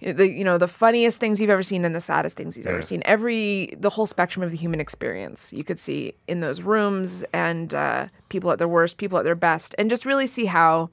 the 0.00 0.28
you 0.28 0.44
know 0.44 0.58
the 0.58 0.68
funniest 0.68 1.20
things 1.20 1.40
you've 1.40 1.50
ever 1.50 1.62
seen 1.62 1.84
and 1.84 1.94
the 1.94 2.00
saddest 2.00 2.36
things 2.36 2.56
you've 2.56 2.66
Yeah. 2.66 2.72
ever 2.72 2.82
seen. 2.82 3.02
Every 3.04 3.74
the 3.78 3.90
whole 3.90 4.06
spectrum 4.06 4.42
of 4.42 4.50
the 4.50 4.56
human 4.56 4.80
experience 4.80 5.52
you 5.52 5.64
could 5.64 5.78
see 5.78 6.14
in 6.28 6.40
those 6.40 6.60
rooms, 6.62 7.24
and 7.32 7.72
uh, 7.74 8.08
people 8.28 8.50
at 8.50 8.58
their 8.58 8.68
worst, 8.68 8.96
people 8.98 9.18
at 9.18 9.24
their 9.24 9.34
best, 9.34 9.74
and 9.78 9.88
just 9.90 10.04
really 10.04 10.26
see 10.26 10.46
how 10.46 10.90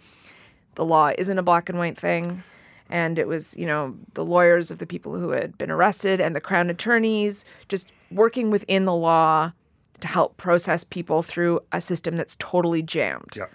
the 0.75 0.85
law 0.85 1.11
isn't 1.17 1.37
a 1.37 1.43
black 1.43 1.69
and 1.69 1.77
white 1.77 1.97
thing. 1.97 2.43
And 2.89 3.17
it 3.17 3.27
was, 3.27 3.55
you 3.57 3.65
know, 3.65 3.95
the 4.13 4.25
lawyers 4.25 4.69
of 4.69 4.77
the 4.79 4.85
people 4.85 5.17
who 5.17 5.29
had 5.31 5.57
been 5.57 5.71
arrested 5.71 6.21
and 6.21 6.35
the 6.35 6.41
crown 6.41 6.69
attorneys 6.69 7.43
just 7.67 7.91
working 8.11 8.51
within 8.51 8.85
the 8.85 8.93
law 8.93 9.53
to 10.01 10.07
help 10.07 10.37
process 10.37 10.83
people 10.83 11.23
through 11.23 11.61
a 11.71 11.79
system 11.81 12.15
that's 12.17 12.35
totally 12.39 12.81
jammed. 12.83 13.31
Yeah. 13.35 13.45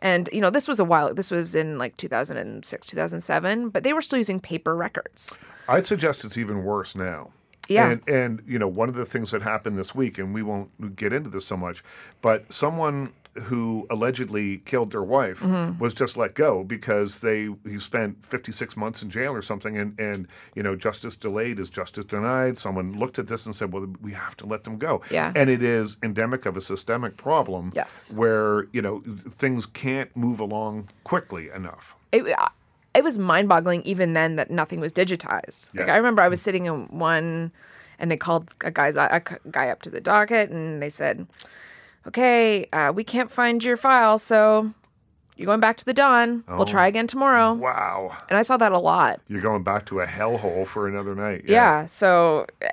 And 0.00 0.28
you 0.32 0.40
know, 0.40 0.50
this 0.50 0.68
was 0.68 0.78
a 0.78 0.84
while. 0.84 1.14
This 1.14 1.30
was 1.30 1.54
in 1.54 1.78
like 1.78 1.96
2006, 1.96 2.86
2007, 2.86 3.68
but 3.70 3.82
they 3.82 3.92
were 3.92 4.02
still 4.02 4.18
using 4.18 4.40
paper 4.40 4.76
records. 4.76 5.38
I'd 5.68 5.86
suggest 5.86 6.24
it's 6.24 6.38
even 6.38 6.64
worse 6.64 6.94
now. 6.94 7.30
Yeah. 7.68 7.90
And 7.90 8.08
and 8.08 8.42
you 8.46 8.58
know, 8.58 8.68
one 8.68 8.88
of 8.88 8.94
the 8.94 9.06
things 9.06 9.30
that 9.30 9.42
happened 9.42 9.78
this 9.78 9.94
week, 9.94 10.18
and 10.18 10.32
we 10.32 10.42
won't 10.42 10.96
get 10.96 11.12
into 11.12 11.30
this 11.30 11.46
so 11.46 11.56
much, 11.56 11.82
but 12.20 12.52
someone 12.52 13.12
who 13.44 13.86
allegedly 13.90 14.58
killed 14.58 14.90
their 14.92 15.02
wife 15.02 15.40
Mm-hmm. 15.40 15.78
was 15.78 15.94
just 15.94 16.16
let 16.16 16.34
go 16.34 16.64
because 16.64 17.18
they 17.20 17.48
he 17.64 17.78
spent 17.78 18.24
56 18.24 18.76
months 18.76 19.02
in 19.02 19.10
jail 19.10 19.32
or 19.34 19.42
something 19.42 19.76
and 19.76 19.98
and 20.00 20.26
you 20.54 20.62
know 20.62 20.74
justice 20.76 21.16
delayed 21.16 21.58
is 21.58 21.68
justice 21.70 22.04
denied 22.04 22.56
someone 22.58 22.92
looked 22.98 23.18
at 23.18 23.26
this 23.26 23.46
and 23.46 23.54
said 23.54 23.72
well 23.72 23.86
we 24.00 24.12
have 24.12 24.36
to 24.38 24.46
let 24.46 24.64
them 24.64 24.78
go 24.78 25.02
Yeah. 25.10 25.32
and 25.36 25.50
it 25.50 25.62
is 25.62 25.96
endemic 26.02 26.46
of 26.46 26.56
a 26.56 26.60
systemic 26.60 27.16
problem 27.16 27.72
Yes. 27.74 28.12
where 28.14 28.66
you 28.72 28.82
know 28.82 29.00
things 29.30 29.66
can't 29.66 30.14
move 30.16 30.40
along 30.40 30.88
quickly 31.04 31.50
enough 31.50 31.94
It, 32.12 32.24
it 32.94 33.04
was 33.04 33.18
mind-boggling 33.18 33.82
even 33.82 34.14
then 34.14 34.36
that 34.36 34.50
nothing 34.50 34.80
was 34.80 34.92
digitized. 34.92 35.74
Like 35.74 35.88
Yeah. 35.88 35.92
I 35.94 35.96
remember 35.98 36.22
I 36.22 36.28
was 36.28 36.40
sitting 36.40 36.64
in 36.64 36.86
one, 36.86 37.52
and 37.98 38.10
they 38.10 38.16
called 38.16 38.54
a 38.64 38.70
guy's 38.70 38.96
a 38.96 39.22
guy 39.50 39.68
up 39.68 39.82
to 39.82 39.90
the 39.90 40.00
docket, 40.00 40.48
and 40.50 40.80
they 40.82 40.88
said, 40.88 41.26
"Okay, 42.06 42.66
uh, 42.72 42.92
we 42.94 43.04
can't 43.04 43.30
find 43.30 43.62
your 43.64 43.76
file, 43.76 44.18
so 44.18 44.72
you're 45.36 45.46
going 45.46 45.60
back 45.60 45.76
to 45.78 45.84
the 45.84 45.94
Don. 45.94 46.44
Oh. 46.48 46.56
We'll 46.56 46.66
try 46.66 46.86
again 46.86 47.06
tomorrow." 47.06 47.52
wow 47.54 48.16
And 48.28 48.38
I 48.38 48.42
saw 48.42 48.56
that 48.56 48.72
a 48.72 48.78
lot. 48.78 49.20
you're 49.28 49.42
going 49.42 49.62
back 49.62 49.86
to 49.86 50.00
a 50.00 50.06
hellhole 50.06 50.66
for 50.66 50.88
another 50.88 51.14
night 51.14 51.42
Yeah. 51.46 51.80
yeah. 51.80 51.86
So, 51.86 52.46
uh, 52.64 52.68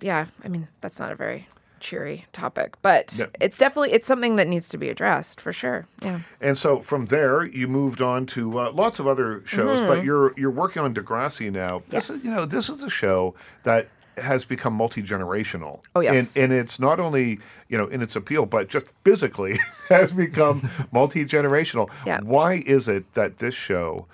yeah, 0.00 0.26
I 0.44 0.48
mean, 0.48 0.68
that's 0.80 0.98
not 0.98 1.12
a 1.12 1.14
very 1.14 1.46
cheery 1.78 2.24
topic, 2.32 2.74
but 2.80 3.16
No. 3.18 3.26
it's 3.40 3.58
definitely 3.58 3.92
it's 3.92 4.06
something 4.06 4.36
that 4.36 4.46
needs 4.46 4.68
to 4.68 4.78
be 4.78 4.88
addressed 4.88 5.40
for 5.40 5.52
sure. 5.52 5.86
Yeah. 6.02 6.20
And 6.40 6.56
so 6.56 6.80
from 6.80 7.06
there, 7.06 7.44
you 7.44 7.66
moved 7.66 8.00
on 8.00 8.24
to 8.26 8.56
uh, 8.58 8.70
lots 8.72 8.98
of 9.00 9.06
other 9.08 9.42
shows, 9.46 9.80
but 9.80 10.04
you're 10.04 10.32
you're 10.36 10.50
working 10.50 10.80
on 10.82 10.94
Degrassi 10.94 11.50
now. 11.52 11.82
This 11.88 12.08
is 12.08 12.18
Mm-hmm. 12.20 12.26
Yes. 12.28 12.34
you 12.34 12.34
know 12.40 12.44
this 12.46 12.68
is 12.68 12.84
a 12.84 12.90
show 12.90 13.34
that 13.64 13.88
has 14.18 14.44
become 14.44 14.74
multi 14.74 15.02
generational. 15.02 15.82
Oh, 15.94 16.00
yes. 16.00 16.36
and, 16.36 16.44
and 16.44 16.52
it's 16.52 16.78
not 16.78 17.00
only 17.00 17.38
you 17.68 17.78
know 17.78 17.86
in 17.86 18.02
its 18.02 18.16
appeal, 18.16 18.46
but 18.46 18.68
just 18.68 18.88
physically 19.02 19.58
has 19.88 20.12
become 20.12 20.68
multi 20.92 21.24
generational. 21.24 21.90
Yeah. 22.06 22.20
Why 22.20 22.62
is 22.66 22.88
it 22.88 23.12
that 23.14 23.38
this 23.38 23.54
show, 23.54 24.06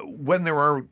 when 0.00 0.44
there 0.44 0.58
are 0.58 0.84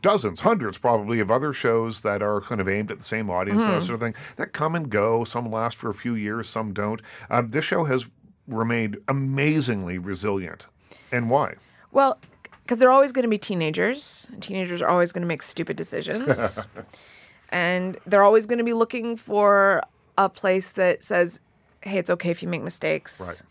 dozens, 0.00 0.40
hundreds 0.40 0.78
probably 0.78 1.20
of 1.20 1.30
other 1.30 1.52
shows 1.52 2.02
that 2.02 2.22
are 2.22 2.40
kind 2.40 2.60
of 2.60 2.68
aimed 2.68 2.90
at 2.90 2.98
the 2.98 3.04
same 3.04 3.30
audience 3.30 3.62
and 3.62 3.74
that 3.74 3.82
sort 3.82 3.94
of 3.94 4.00
thing 4.00 4.14
that 4.36 4.52
come 4.52 4.74
and 4.74 4.90
go. 4.90 5.24
Some 5.24 5.50
last 5.50 5.76
for 5.76 5.88
a 5.88 5.94
few 5.94 6.14
years, 6.14 6.48
some 6.48 6.72
don't. 6.72 7.00
Um, 7.30 7.50
this 7.50 7.64
show 7.64 7.84
has 7.84 8.06
remained 8.46 8.98
amazingly 9.08 9.98
resilient. 9.98 10.66
And 11.12 11.30
why? 11.30 11.54
Well, 11.92 12.18
because 12.62 12.78
they're 12.78 12.90
always 12.90 13.12
going 13.12 13.22
to 13.22 13.30
be 13.30 13.38
teenagers. 13.38 14.26
Teenagers 14.40 14.82
are 14.82 14.88
always 14.88 15.12
going 15.12 15.22
to 15.22 15.28
make 15.28 15.42
stupid 15.42 15.76
decisions. 15.76 16.60
and 17.50 17.98
they're 18.06 18.22
always 18.22 18.46
going 18.46 18.58
to 18.58 18.64
be 18.64 18.72
looking 18.72 19.16
for 19.16 19.82
a 20.16 20.28
place 20.28 20.72
that 20.72 21.04
says, 21.04 21.40
hey, 21.82 21.98
it's 21.98 22.10
okay 22.10 22.30
if 22.30 22.42
you 22.42 22.48
make 22.48 22.62
mistakes. 22.62 23.42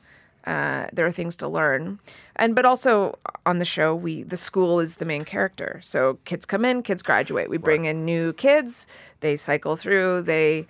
Uh, 0.46 0.88
there 0.94 1.06
are 1.06 1.12
things 1.12 1.36
to 1.36 1.48
learn. 1.48 2.00
And 2.38 2.56
but 2.56 2.66
also 2.66 3.18
on 3.46 3.58
the 3.58 3.66
show, 3.66 3.94
we 3.94 4.24
the 4.24 4.38
school 4.38 4.80
is 4.80 4.96
the 4.96 5.06
main 5.06 5.26
character. 5.26 5.80
So 5.84 6.20
kids 6.24 6.46
come 6.46 6.64
in, 6.64 6.84
kids 6.84 7.02
graduate. 7.02 7.50
We 7.50 7.58
bring 7.58 7.84
in 7.84 8.06
new 8.06 8.32
kids. 8.34 8.88
They 9.20 9.36
cycle 9.36 9.76
through. 9.76 10.22
They 10.22 10.68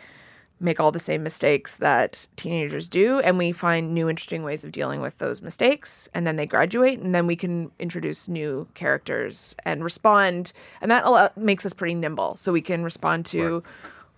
make 0.60 0.80
all 0.80 0.92
the 0.92 1.00
same 1.00 1.24
mistakes 1.24 1.78
that 1.78 2.28
teenagers 2.36 2.88
do 2.88 3.20
and 3.20 3.38
we 3.38 3.52
find 3.52 3.94
new 3.94 4.10
interesting 4.10 4.44
ways 4.44 4.64
of 4.64 4.72
dealing 4.72 5.02
with 5.02 5.18
those 5.20 5.42
mistakes 5.42 6.10
and 6.14 6.26
then 6.26 6.36
they 6.36 6.46
graduate 6.46 7.00
and 7.00 7.14
then 7.14 7.28
we 7.28 7.36
can 7.36 7.72
introduce 7.80 8.28
new 8.28 8.68
characters 8.74 9.56
and 9.66 9.84
respond 9.84 10.54
and 10.82 10.90
that 10.90 11.38
makes 11.38 11.66
us 11.66 11.74
pretty 11.74 11.96
nimble. 11.96 12.36
So 12.38 12.52
we 12.52 12.62
can 12.62 12.84
respond 12.84 13.26
to 13.28 13.64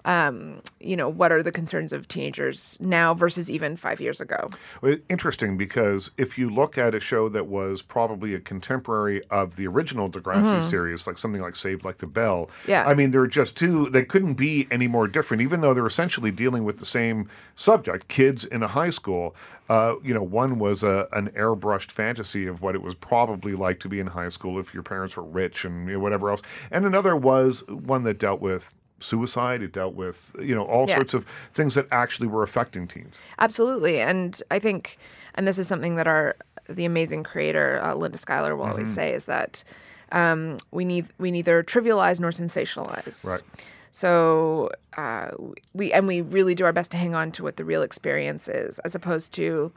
um, 0.05 0.61
you 0.79 0.95
know 0.95 1.09
what 1.09 1.31
are 1.31 1.43
the 1.43 1.51
concerns 1.51 1.91
of 1.91 2.07
teenagers 2.07 2.77
now 2.79 3.13
versus 3.13 3.51
even 3.51 3.75
five 3.75 3.99
years 3.99 4.21
ago 4.21 4.47
Well, 4.81 4.97
Interesting 5.09 5.57
because 5.57 6.11
if 6.17 6.37
you 6.37 6.49
look 6.49 6.77
at 6.77 6.95
a 6.95 6.99
show 6.99 7.29
that 7.29 7.47
was 7.47 7.81
probably 7.81 8.33
a 8.33 8.39
contemporary 8.39 9.21
of 9.29 9.55
the 9.55 9.67
original 9.67 10.09
Degrassi 10.09 10.61
series, 10.63 11.05
like 11.05 11.17
something 11.17 11.41
like 11.41 11.55
Saved 11.55 11.83
Like 11.83 11.97
the 11.97 12.07
Bell, 12.07 12.29
Mm-hmm. 12.29 12.69
Yeah. 12.71 12.85
I 12.85 12.93
mean, 12.93 13.11
they're 13.11 13.27
just 13.27 13.55
two, 13.57 13.89
they 13.89 14.05
couldn't 14.05 14.35
be 14.35 14.67
any 14.71 14.87
more 14.87 15.07
different, 15.07 15.41
even 15.41 15.61
though 15.61 15.73
they're 15.73 15.85
essentially 15.85 16.31
dealing 16.31 16.63
with 16.63 16.79
the 16.79 16.85
same 16.85 17.27
subject 17.55 18.07
kids 18.07 18.45
in 18.45 18.63
a 18.63 18.67
high 18.67 18.89
school. 18.91 19.35
Uh, 19.67 19.95
you 20.03 20.13
know, 20.13 20.23
one 20.23 20.57
was 20.59 20.83
a, 20.83 21.07
an 21.11 21.29
airbrushed 21.31 21.91
fantasy 21.91 22.47
of 22.47 22.61
what 22.61 22.75
it 22.75 22.81
was 22.81 22.95
probably 22.95 23.53
like 23.53 23.79
to 23.79 23.89
be 23.89 23.99
in 23.99 24.07
high 24.07 24.29
school 24.29 24.59
if 24.59 24.73
your 24.73 24.83
parents 24.83 25.15
were 25.15 25.23
rich 25.23 25.65
and 25.65 25.87
you 25.87 25.93
know, 25.93 25.99
whatever 25.99 26.29
else. 26.29 26.41
And 26.71 26.85
another 26.85 27.15
was 27.15 27.63
one 27.67 28.03
that 28.03 28.17
dealt 28.19 28.41
with 28.41 28.73
suicide, 28.99 29.61
it 29.61 29.71
dealt 29.73 29.95
with, 29.95 30.35
you 30.39 30.55
know, 30.55 30.63
all 30.63 30.87
Yeah. 30.87 30.95
sorts 30.95 31.13
of 31.13 31.25
things 31.53 31.73
that 31.75 31.87
actually 31.91 32.27
were 32.27 32.43
affecting 32.43 32.87
teens. 32.87 33.19
Absolutely, 33.39 33.99
and 33.99 34.41
I 34.51 34.59
think, 34.59 34.97
and 35.35 35.47
this 35.47 35.57
is 35.57 35.67
something 35.67 35.95
that 35.95 36.07
our 36.07 36.35
the 36.67 36.85
amazing 36.85 37.23
creator 37.23 37.81
uh, 37.83 37.95
Linda 37.95 38.17
Schuyler 38.17 38.55
will 38.55 38.65
always 38.67 38.93
say 38.93 39.11
is 39.13 39.25
that 39.25 39.63
um, 40.11 40.57
we 40.71 40.85
need 40.85 41.07
we 41.17 41.31
neither 41.31 41.63
trivialize 41.63 42.19
nor 42.19 42.29
sensationalize. 42.31 43.25
Right. 43.25 43.41
So 43.91 44.69
uh, 44.97 45.31
we 45.73 45.91
and 45.91 46.07
we 46.07 46.21
really 46.21 46.53
do 46.53 46.65
our 46.65 46.73
best 46.73 46.91
to 46.91 46.97
hang 46.97 47.15
on 47.15 47.31
to 47.33 47.43
what 47.43 47.57
the 47.57 47.65
real 47.65 47.81
experience 47.81 48.47
is, 48.47 48.77
as 48.79 48.93
opposed 48.93 49.33
to 49.33 49.71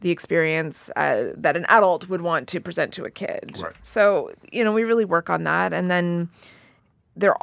the 0.00 0.10
experience 0.10 0.90
uh, 0.96 1.32
that 1.36 1.56
an 1.56 1.66
adult 1.68 2.08
would 2.08 2.22
want 2.22 2.48
to 2.48 2.60
present 2.60 2.92
to 2.94 3.04
a 3.04 3.10
kid. 3.10 3.58
Right. 3.60 3.72
So 3.82 4.30
you 4.50 4.64
know 4.64 4.72
we 4.72 4.84
really 4.84 5.04
work 5.04 5.28
on 5.28 5.44
that, 5.44 5.72
and 5.74 5.90
then 5.90 6.30
there 7.16 7.34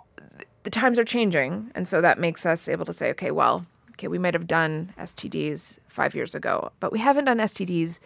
the 0.63 0.69
times 0.69 0.99
are 0.99 1.05
changing 1.05 1.71
and 1.75 1.87
so 1.87 2.01
that 2.01 2.19
makes 2.19 2.45
us 2.45 2.67
able 2.67 2.85
to 2.85 2.93
say 2.93 3.09
okay 3.11 3.31
well 3.31 3.65
okay 3.91 4.07
we 4.07 4.17
might 4.17 4.33
have 4.33 4.47
done 4.47 4.93
stds 4.99 5.79
five 5.87 6.13
years 6.15 6.35
ago 6.35 6.71
but 6.79 6.91
we 6.91 6.99
haven't 6.99 7.25
done 7.25 7.37
stds 7.39 7.99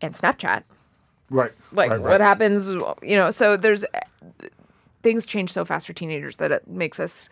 and 0.00 0.14
snapchat 0.14 0.64
Right. 1.30 1.52
like 1.72 1.90
right, 1.90 2.00
what 2.00 2.10
right. 2.10 2.20
happens 2.20 2.68
you 2.68 3.16
know 3.16 3.30
so 3.30 3.56
there's 3.56 3.84
things 5.02 5.24
change 5.26 5.50
so 5.52 5.64
fast 5.64 5.86
for 5.86 5.92
teenagers 5.92 6.36
that 6.36 6.52
it 6.52 6.66
makes 6.68 7.00
us 7.00 7.28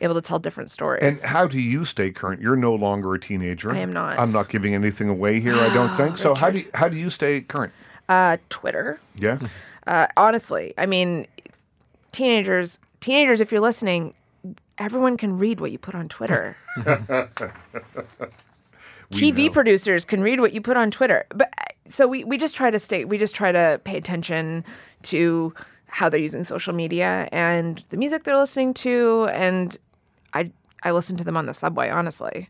able 0.00 0.14
to 0.14 0.20
tell 0.20 0.38
different 0.38 0.70
stories 0.70 1.02
And 1.24 1.30
how 1.32 1.46
do 1.46 1.58
you 1.60 1.84
stay 1.84 2.10
current? 2.10 2.40
You're 2.40 2.56
no 2.56 2.74
longer 2.74 3.12
a 3.14 3.20
teenager. 3.20 3.70
I 3.70 3.78
am 3.80 3.92
not. 3.92 4.18
I'm 4.18 4.32
not 4.32 4.48
giving 4.48 4.74
anything 4.74 5.10
away 5.10 5.40
here. 5.40 5.52
I 5.54 5.74
don't 5.74 5.94
think 5.94 6.16
so. 6.24 6.34
How 6.34 6.48
do 6.50 6.60
you, 6.60 6.70
how 6.72 6.88
do 6.88 6.96
you 6.96 7.10
stay 7.10 7.42
current? 7.42 7.72
uh, 8.08 8.36
twitter 8.48 8.98
Yeah. 9.18 9.38
uh, 9.86 10.06
honestly 10.16 10.74
i 10.78 10.84
mean 10.86 11.26
teenagers 12.12 12.78
teenagers 13.00 13.40
if 13.40 13.50
you're 13.50 13.60
listening 13.60 14.14
everyone 14.78 15.16
can 15.16 15.36
read 15.38 15.60
what 15.60 15.70
you 15.70 15.78
put 15.78 15.94
on 15.94 16.08
twitter 16.08 16.56
TV 19.10 19.46
know. 19.46 19.52
producers 19.52 20.04
can 20.04 20.22
read 20.22 20.40
what 20.40 20.52
you 20.52 20.60
put 20.60 20.76
on 20.76 20.90
Twitter. 20.90 21.26
But 21.30 21.52
uh, 21.58 21.64
so 21.88 22.06
we, 22.06 22.24
we 22.24 22.38
just 22.38 22.54
try 22.54 22.70
to 22.70 22.78
stay 22.78 23.04
we 23.04 23.18
just 23.18 23.34
try 23.34 23.50
to 23.50 23.80
pay 23.84 23.96
attention 23.96 24.64
to 25.04 25.52
how 25.86 26.08
they're 26.08 26.20
using 26.20 26.44
social 26.44 26.72
media 26.72 27.28
and 27.32 27.82
the 27.90 27.96
music 27.96 28.22
they're 28.22 28.36
listening 28.36 28.72
to 28.74 29.28
and 29.32 29.76
I 30.32 30.52
I 30.84 30.92
listen 30.92 31.16
to 31.16 31.24
them 31.24 31.36
on 31.36 31.46
the 31.46 31.54
subway, 31.54 31.90
honestly. 31.90 32.48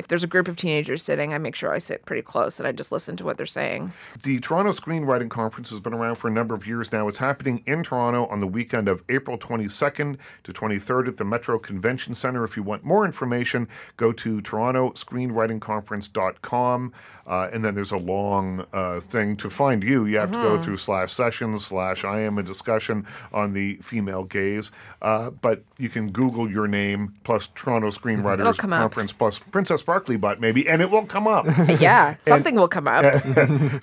If 0.00 0.08
there's 0.08 0.24
a 0.24 0.26
group 0.26 0.48
of 0.48 0.56
teenagers 0.56 1.02
sitting, 1.02 1.34
I 1.34 1.38
make 1.38 1.54
sure 1.54 1.70
I 1.72 1.78
sit 1.78 2.06
pretty 2.06 2.22
close 2.22 2.58
and 2.58 2.66
I 2.66 2.72
just 2.72 2.90
listen 2.90 3.18
to 3.18 3.24
what 3.24 3.36
they're 3.36 3.44
saying. 3.44 3.92
The 4.22 4.40
Toronto 4.40 4.72
Screenwriting 4.72 5.28
Conference 5.28 5.68
has 5.68 5.78
been 5.78 5.92
around 5.92 6.14
for 6.14 6.28
a 6.28 6.30
number 6.30 6.54
of 6.54 6.66
years 6.66 6.90
now. 6.90 7.06
It's 7.06 7.18
happening 7.18 7.62
in 7.66 7.82
Toronto 7.82 8.24
on 8.26 8.38
the 8.38 8.46
weekend 8.46 8.88
of 8.88 9.02
April 9.10 9.36
22nd 9.36 10.16
to 10.44 10.52
23rd 10.52 11.08
at 11.08 11.18
the 11.18 11.24
Metro 11.26 11.58
Convention 11.58 12.14
Center. 12.14 12.44
If 12.44 12.56
you 12.56 12.62
want 12.62 12.82
more 12.82 13.04
information, 13.04 13.68
go 13.98 14.10
to 14.12 14.40
torontoscreenwritingconference.com. 14.40 16.92
Uh, 17.26 17.50
and 17.52 17.62
then 17.64 17.74
there's 17.74 17.92
a 17.92 17.98
long 17.98 18.64
uh, 18.72 19.00
thing 19.00 19.36
to 19.36 19.50
find 19.50 19.84
you. 19.84 20.06
You 20.06 20.16
have 20.16 20.32
to 20.32 20.38
go 20.38 20.56
through 20.58 20.78
slash 20.78 21.12
sessions 21.12 21.66
slash 21.66 22.04
I 22.04 22.20
am 22.20 22.38
a 22.38 22.42
discussion 22.42 23.06
on 23.32 23.52
the 23.52 23.76
female 23.82 24.24
gaze. 24.24 24.70
Uh, 25.02 25.28
but 25.30 25.62
you 25.78 25.90
can 25.90 26.10
Google 26.10 26.50
your 26.50 26.66
name 26.66 27.14
plus 27.22 27.50
Toronto 27.54 27.90
Screenwriters 27.90 28.56
come 28.56 28.72
up. 28.72 28.80
Conference 28.80 29.12
plus 29.12 29.38
Princess 29.38 29.82
Sparkly 29.90 30.16
Butt 30.16 30.40
maybe, 30.40 30.68
and 30.68 30.80
it 30.82 30.90
won't 30.90 31.08
come 31.08 31.26
up. 31.26 31.46
Yeah, 31.80 32.16
something 32.20 32.54
will 32.54 32.68
come 32.68 32.86
up. 32.88 33.04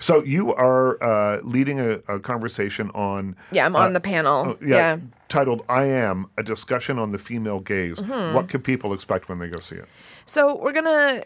So 0.00 0.22
you 0.22 0.54
are 0.54 1.02
uh, 1.02 1.40
leading 1.42 1.80
a, 1.80 2.00
a 2.08 2.20
conversation 2.20 2.90
on 2.90 3.36
Yeah, 3.52 3.66
I'm 3.66 3.76
on 3.76 3.92
the 3.92 4.00
panel. 4.00 4.50
Uh, 4.50 4.54
yeah, 4.60 4.76
yeah. 4.76 4.98
titled 5.28 5.64
"I 5.68 5.84
Am: 5.84 6.26
A 6.36 6.42
Discussion 6.42 6.98
on 6.98 7.12
the 7.12 7.18
Female 7.18 7.60
Gaze." 7.60 7.98
Mm-hmm. 7.98 8.34
What 8.34 8.48
can 8.48 8.60
people 8.62 8.92
expect 8.92 9.28
when 9.28 9.38
they 9.38 9.48
go 9.48 9.60
see 9.60 9.76
it? 9.76 9.88
So 10.24 10.56
we're 10.56 10.72
gonna. 10.72 11.22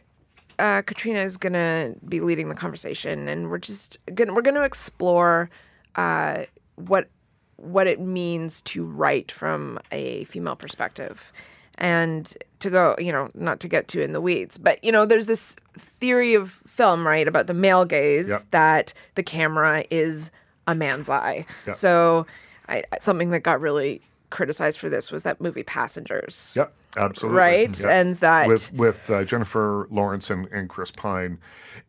Uh, 0.58 0.82
Katrina 0.82 1.20
is 1.20 1.36
gonna 1.36 1.94
be 2.08 2.20
leading 2.20 2.48
the 2.48 2.54
conversation, 2.54 3.28
and 3.28 3.50
we're 3.50 3.58
just 3.58 3.98
gonna 4.14 4.32
we're 4.32 4.42
gonna 4.42 4.62
explore 4.62 5.50
uh, 5.96 6.44
what 6.76 7.08
what 7.56 7.86
it 7.86 8.00
means 8.00 8.60
to 8.62 8.84
write 8.84 9.30
from 9.30 9.78
a 9.90 10.24
female 10.24 10.56
perspective, 10.56 11.32
and 11.78 12.34
to 12.60 12.70
go, 12.70 12.94
you 12.98 13.10
know, 13.12 13.30
not 13.34 13.60
to 13.60 13.68
get 13.68 13.88
too 13.88 14.00
in 14.00 14.12
the 14.12 14.20
weeds, 14.20 14.56
but 14.58 14.82
you 14.84 14.92
know, 14.92 15.04
there's 15.06 15.26
this 15.26 15.56
theory 15.76 16.34
of 16.34 16.50
film, 16.66 17.06
right, 17.06 17.26
about 17.26 17.46
the 17.46 17.54
male 17.54 17.84
gaze 17.84 18.28
Yep. 18.28 18.42
that 18.52 18.94
the 19.14 19.22
camera 19.22 19.84
is 19.90 20.30
a 20.66 20.74
man's 20.74 21.08
eye. 21.10 21.44
Yep. 21.66 21.74
So, 21.74 22.26
I, 22.68 22.84
something 23.00 23.30
that 23.30 23.40
got 23.40 23.60
really 23.60 24.00
criticized 24.30 24.78
for 24.78 24.88
this 24.88 25.10
was 25.10 25.24
that 25.24 25.40
movie 25.40 25.64
Passengers. 25.64 26.54
Yep, 26.56 26.72
absolutely. 26.96 27.38
Right? 27.38 27.78
Yep. 27.80 27.90
And 27.90 28.14
that- 28.16 28.46
with 28.48 28.72
with 28.72 29.10
uh, 29.10 29.24
Jennifer 29.24 29.88
Lawrence 29.90 30.30
and, 30.30 30.46
and 30.48 30.68
Chris 30.68 30.90
Pine, 30.92 31.38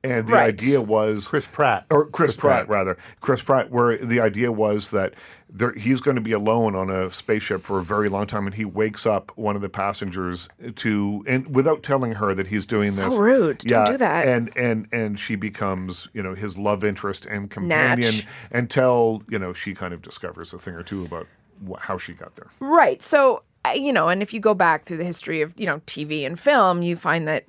and 0.04 0.28
the 0.28 0.34
Right. 0.34 0.48
idea 0.48 0.82
was 0.82 1.28
Chris 1.28 1.46
Pratt. 1.48 1.86
or 1.92 2.08
Chris, 2.08 2.36
Pratt, 2.36 2.66
Pratt. 2.66 2.70
rather 2.70 2.98
Chris 3.22 3.42
Pratt, 3.42 3.70
where 3.70 3.98
the 3.98 4.20
idea 4.20 4.52
was 4.52 4.90
that 4.90 5.14
there, 5.56 5.72
he's 5.74 6.02
going 6.02 6.16
to 6.16 6.22
be 6.22 6.32
alone 6.32 6.76
on 6.76 6.90
a 6.90 7.12
spaceship 7.12 7.62
for 7.62 7.78
a 7.78 7.84
very 7.84 8.10
long 8.10 8.26
time, 8.26 8.48
and 8.48 8.56
he 8.56 8.66
wakes 8.66 9.06
up 9.06 9.32
one 9.36 9.56
of 9.56 9.62
the 9.62 9.70
passengers 9.70 10.50
to 10.78 11.24
and 11.28 11.54
without 11.56 11.84
telling 11.84 12.14
her 12.14 12.34
that 12.34 12.48
he's 12.48 12.66
doing 12.66 12.88
So 12.88 13.06
this. 13.06 13.14
So 13.14 13.20
rude. 13.20 13.60
Don't 13.60 13.86
do 13.86 13.98
that. 13.98 14.28
And 14.28 14.52
and 14.58 14.88
and 14.92 15.20
she 15.20 15.36
becomes 15.36 16.08
you 16.14 16.24
know 16.24 16.34
his 16.34 16.58
love 16.58 16.84
interest 16.84 17.28
and 17.28 17.52
companion 17.52 18.16
Natch. 18.16 18.28
until 18.52 19.22
you 19.30 19.38
know 19.38 19.54
she 19.54 19.76
kind 19.76 19.94
of 19.94 20.02
discovers 20.02 20.54
a 20.54 20.58
thing 20.58 20.74
or 20.74 20.84
two 20.84 21.06
about 21.06 21.28
wh- 21.70 21.80
how 21.80 21.98
she 21.98 22.14
got 22.14 22.36
there. 22.36 22.48
Right. 22.60 23.02
So, 23.04 23.44
you 23.76 23.94
know, 23.94 24.10
and 24.10 24.22
if 24.22 24.34
you 24.34 24.40
go 24.40 24.54
back 24.54 24.86
through 24.86 24.98
the 24.98 25.04
history 25.06 25.42
of, 25.42 25.54
you 25.58 25.66
know, 25.66 25.80
TV 25.86 26.26
and 26.26 26.40
film, 26.40 26.82
you 26.82 26.96
find 26.96 27.28
that 27.28 27.46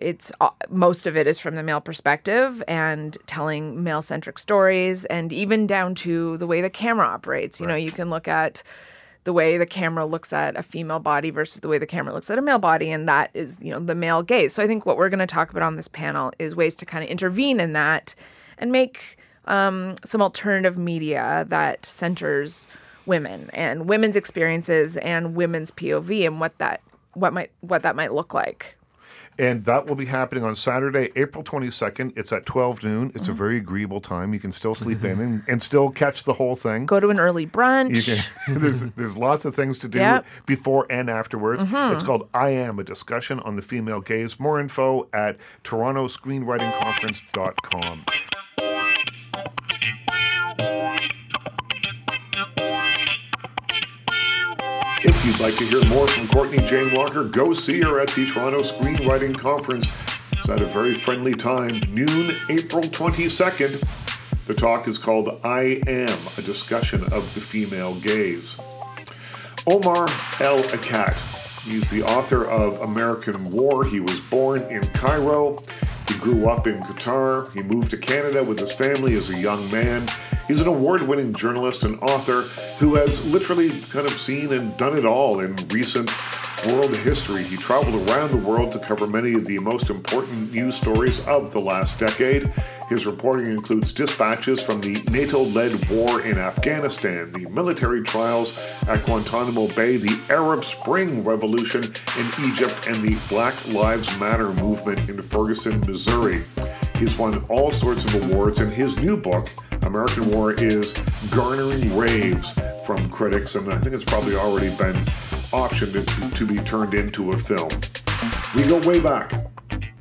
it's 0.00 0.32
uh, 0.40 0.50
most 0.68 1.06
of 1.06 1.16
it 1.16 1.26
is 1.26 1.38
from 1.38 1.54
the 1.54 1.62
male 1.62 1.80
perspective 1.80 2.62
and 2.66 3.16
telling 3.26 3.82
male 3.84 4.02
centric 4.02 4.38
stories 4.38 5.04
and 5.06 5.32
even 5.32 5.66
down 5.66 5.94
to 5.96 6.36
the 6.38 6.46
way 6.46 6.60
the 6.60 6.70
camera 6.70 7.06
operates. 7.06 7.60
You 7.60 7.66
know, 7.66 7.74
you 7.74 7.90
can 7.90 8.10
look 8.10 8.26
at 8.26 8.62
the 9.24 9.32
way 9.32 9.58
the 9.58 9.66
camera 9.66 10.06
looks 10.06 10.32
at 10.32 10.56
a 10.56 10.62
female 10.62 10.98
body 10.98 11.30
versus 11.30 11.60
the 11.60 11.68
way 11.68 11.76
the 11.76 11.86
camera 11.86 12.14
looks 12.14 12.30
at 12.30 12.38
a 12.38 12.42
male 12.42 12.58
body 12.58 12.90
and 12.90 13.06
that 13.08 13.30
is, 13.34 13.56
you 13.60 13.70
know, 13.70 13.78
the 13.78 13.94
male 13.94 14.22
gaze. 14.22 14.54
So 14.54 14.62
I 14.62 14.66
think 14.66 14.86
what 14.86 14.96
we're 14.96 15.10
going 15.10 15.20
to 15.20 15.26
talk 15.26 15.50
about 15.50 15.62
on 15.62 15.76
this 15.76 15.88
panel 15.88 16.32
is 16.38 16.56
ways 16.56 16.74
to 16.76 16.86
kind 16.86 17.04
of 17.04 17.10
intervene 17.10 17.60
in 17.60 17.74
that 17.74 18.14
and 18.56 18.72
make 18.72 19.18
um, 19.44 19.96
some 20.04 20.22
alternative 20.22 20.78
media 20.78 21.44
that 21.48 21.84
centers 21.84 22.66
women 23.06 23.50
and 23.52 23.88
women's 23.88 24.16
experiences 24.16 24.96
and 24.98 25.34
women's 25.34 25.70
POV 25.70 26.26
and 26.26 26.40
what 26.40 26.56
that 26.58 26.80
what 27.14 27.32
might 27.32 27.50
what 27.60 27.82
that 27.82 27.96
might 27.96 28.12
look 28.12 28.32
like. 28.32 28.76
And 29.38 29.64
that 29.64 29.86
will 29.86 29.94
be 29.96 30.04
happening 30.04 30.44
on 30.44 30.54
Saturday, 30.54 31.10
April 31.16 31.42
22nd. 31.42 32.18
It's 32.18 32.30
at 32.30 32.44
12 32.44 32.84
noon. 32.84 33.08
Mm-hmm. 33.08 33.16
It's 33.18 33.28
a 33.28 33.32
very 33.32 33.56
agreeable 33.56 34.02
time. 34.02 34.34
You 34.34 34.40
can 34.40 34.52
still 34.52 34.74
sleep 34.84 35.02
in 35.04 35.18
and, 35.18 35.42
and 35.48 35.62
still 35.62 35.88
catch 35.90 36.24
the 36.24 36.34
whole 36.34 36.54
thing. 36.56 36.84
Go 36.84 37.00
to 37.00 37.08
an 37.08 37.18
early 37.18 37.46
brunch. 37.46 38.04
Can, 38.04 38.18
there's, 38.60 38.82
there's 38.82 39.16
lots 39.16 39.46
of 39.46 39.54
things 39.56 39.78
to 39.78 39.88
do 39.88 39.98
Yep. 39.98 40.26
before 40.44 40.86
and 40.90 41.08
afterwards. 41.08 41.64
Mm-hmm. 41.64 41.94
It's 41.94 42.02
called 42.02 42.28
I 42.34 42.50
Am, 42.50 42.78
a 42.78 42.84
discussion 42.84 43.40
on 43.40 43.56
the 43.56 43.62
female 43.62 44.02
gaze. 44.02 44.38
More 44.38 44.60
info 44.60 45.08
at 45.14 45.38
torontoscreenwritingconference.com. 45.64 48.04
you'd 55.30 55.40
like 55.40 55.56
to 55.56 55.64
hear 55.64 55.84
more 55.86 56.08
from 56.08 56.26
Courtney 56.28 56.58
Jane 56.66 56.92
Walker, 56.92 57.22
go 57.22 57.54
see 57.54 57.80
her 57.82 58.00
at 58.00 58.08
the 58.08 58.26
Toronto 58.26 58.62
Screenwriting 58.62 59.38
Conference. 59.38 59.86
It's 60.32 60.48
at 60.48 60.60
a 60.60 60.64
very 60.64 60.92
friendly 60.92 61.34
time, 61.34 61.78
noon, 61.92 62.34
April 62.48 62.82
22nd. 62.82 63.80
The 64.46 64.54
talk 64.54 64.88
is 64.88 64.98
called 64.98 65.38
I 65.44 65.82
Am, 65.86 66.18
a 66.36 66.42
discussion 66.42 67.04
of 67.12 67.32
the 67.34 67.40
female 67.40 67.94
gaze. 68.00 68.58
Omar 69.68 70.08
El 70.40 70.62
Akkad. 70.64 71.14
He's 71.64 71.90
the 71.90 72.02
author 72.02 72.48
of 72.48 72.80
American 72.80 73.50
War. 73.50 73.84
He 73.84 74.00
was 74.00 74.18
born 74.18 74.62
in 74.62 74.82
Cairo. 74.88 75.56
He 76.08 76.14
grew 76.14 76.48
up 76.48 76.66
in 76.66 76.80
Qatar. 76.80 77.52
He 77.54 77.62
moved 77.62 77.90
to 77.90 77.96
Canada 77.96 78.42
with 78.42 78.58
his 78.58 78.72
family 78.72 79.14
as 79.14 79.30
a 79.30 79.36
young 79.36 79.70
man. 79.70 80.08
He's 80.50 80.58
an 80.58 80.66
award 80.66 81.02
winning 81.02 81.32
journalist 81.32 81.84
and 81.84 81.96
author 82.00 82.42
who 82.80 82.96
has 82.96 83.24
literally 83.26 83.70
kind 83.82 84.04
of 84.04 84.18
seen 84.18 84.52
and 84.52 84.76
done 84.76 84.98
it 84.98 85.04
all 85.04 85.38
in 85.38 85.54
recent 85.68 86.10
world 86.66 86.96
history. 86.96 87.44
He 87.44 87.56
traveled 87.56 88.08
around 88.08 88.32
the 88.32 88.48
world 88.48 88.72
to 88.72 88.80
cover 88.80 89.06
many 89.06 89.32
of 89.34 89.46
the 89.46 89.60
most 89.60 89.90
important 89.90 90.52
news 90.52 90.74
stories 90.74 91.24
of 91.28 91.52
the 91.52 91.60
last 91.60 92.00
decade. 92.00 92.52
His 92.88 93.06
reporting 93.06 93.46
includes 93.46 93.92
dispatches 93.92 94.60
from 94.60 94.80
the 94.80 95.00
NATO 95.08 95.44
led 95.44 95.88
war 95.88 96.20
in 96.22 96.36
Afghanistan, 96.36 97.30
the 97.30 97.48
military 97.48 98.02
trials 98.02 98.58
at 98.88 99.06
Guantanamo 99.06 99.68
Bay, 99.68 99.98
the 99.98 100.20
Arab 100.30 100.64
Spring 100.64 101.22
Revolution 101.22 101.84
in 101.84 102.26
Egypt, 102.44 102.88
and 102.88 102.96
the 103.04 103.16
Black 103.28 103.54
Lives 103.68 104.18
Matter 104.18 104.52
movement 104.54 105.08
in 105.08 105.22
Ferguson, 105.22 105.78
Missouri. 105.86 106.40
He's 107.00 107.16
won 107.16 107.42
all 107.48 107.70
sorts 107.70 108.04
of 108.04 108.14
awards, 108.26 108.60
and 108.60 108.70
his 108.70 108.94
new 108.98 109.16
book, 109.16 109.48
American 109.86 110.30
War, 110.32 110.52
is 110.52 110.92
garnering 111.30 111.96
raves 111.96 112.52
from 112.84 113.08
critics, 113.08 113.54
and 113.54 113.72
I 113.72 113.78
think 113.78 113.94
it's 113.94 114.04
probably 114.04 114.36
already 114.36 114.68
been 114.76 114.96
optioned 115.50 115.94
to, 115.94 116.30
to 116.36 116.46
be 116.46 116.58
turned 116.58 116.92
into 116.92 117.30
a 117.30 117.38
film. 117.38 117.70
We 118.54 118.64
go 118.64 118.86
way 118.86 119.00
back 119.00 119.32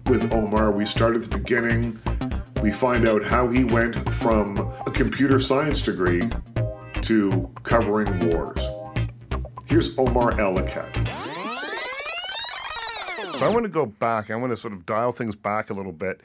with 0.08 0.34
Omar. 0.34 0.72
We 0.72 0.86
start 0.86 1.16
at 1.16 1.22
the 1.22 1.38
beginning. 1.38 1.98
We 2.62 2.74
find 2.74 3.08
out 3.08 3.24
how 3.24 3.48
he 3.48 3.64
went 3.64 3.96
from 4.16 4.58
a 4.86 4.92
computer 4.92 5.40
science 5.40 5.82
degree 5.82 6.30
to 7.04 7.50
covering 7.64 8.30
wars. 8.30 8.60
Here's 9.68 9.98
Omar 9.98 10.38
El 10.38 10.58
Akkad. 10.58 11.08
So 13.38 13.46
I 13.46 13.50
want 13.54 13.64
to 13.64 13.70
go 13.70 13.86
back. 13.86 14.30
I 14.30 14.36
want 14.36 14.52
to 14.52 14.58
sort 14.58 14.74
of 14.74 14.86
dial 14.86 15.14
things 15.14 15.38
back 15.38 15.70
a 15.70 15.74
little 15.74 15.94
bit. 15.94 16.20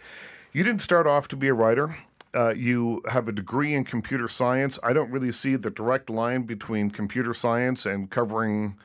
You 0.54 0.62
didn't 0.62 0.82
start 0.82 1.06
off 1.06 1.26
to 1.28 1.36
be 1.36 1.48
a 1.48 1.54
writer. 1.54 1.94
Uh, 2.32 2.54
you 2.56 3.02
have 3.08 3.28
a 3.28 3.32
degree 3.32 3.74
in 3.74 3.84
computer 3.84 4.28
science. 4.28 4.78
I 4.82 4.92
don't 4.92 5.10
really 5.10 5.32
see 5.32 5.56
the 5.56 5.68
direct 5.70 6.08
line 6.08 6.42
between 6.42 6.90
computer 6.90 7.34
science 7.34 7.86
and 7.86 8.08
covering, 8.08 8.76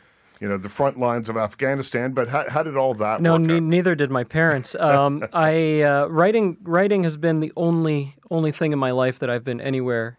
you 0.41 0.49
know, 0.49 0.57
the 0.57 0.67
front 0.69 0.99
lines 0.99 1.29
of 1.29 1.37
Afghanistan. 1.37 2.11
But 2.13 2.29
how, 2.29 2.49
how 2.49 2.63
did 2.63 2.75
all 2.75 2.93
that 2.95 3.21
No, 3.21 3.33
work? 3.33 3.41
ne- 3.41 3.59
neither 3.59 3.93
did 3.95 4.09
my 4.11 4.23
parents. 4.23 4.75
Um, 4.79 5.23
I 5.31 5.81
uh, 5.81 6.07
writing 6.07 6.57
writing 6.63 7.03
has 7.03 7.17
been 7.17 7.39
the 7.39 7.51
only 7.55 8.15
only 8.31 8.51
thing 8.51 8.71
in 8.71 8.79
my 8.79 8.91
life 8.91 9.19
that 9.19 9.29
I've 9.29 9.43
been 9.43 9.61
anywhere 9.61 10.17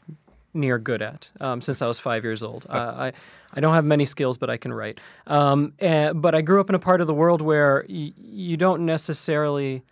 near 0.55 0.79
good 0.79 1.03
at 1.03 1.31
um, 1.41 1.61
since 1.61 1.83
I 1.83 1.87
was 1.89 1.99
five 2.01 2.23
years 2.25 2.43
old. 2.45 2.67
Uh, 2.69 2.73
I 2.97 3.13
I 3.55 3.61
don't 3.61 3.75
have 3.75 3.85
many 3.85 4.05
skills, 4.07 4.39
but 4.39 4.51
I 4.51 4.57
can 4.57 4.73
write. 4.73 5.01
Um, 5.27 5.73
and, 5.81 6.23
but 6.23 6.35
I 6.37 6.41
grew 6.43 6.61
up 6.61 6.69
in 6.69 6.75
a 6.77 6.81
part 6.81 7.01
of 7.01 7.07
the 7.09 7.15
world 7.15 7.43
where 7.43 7.85
y- 7.89 8.13
you 8.17 8.57
don't 8.57 8.85
necessarily 8.87 9.83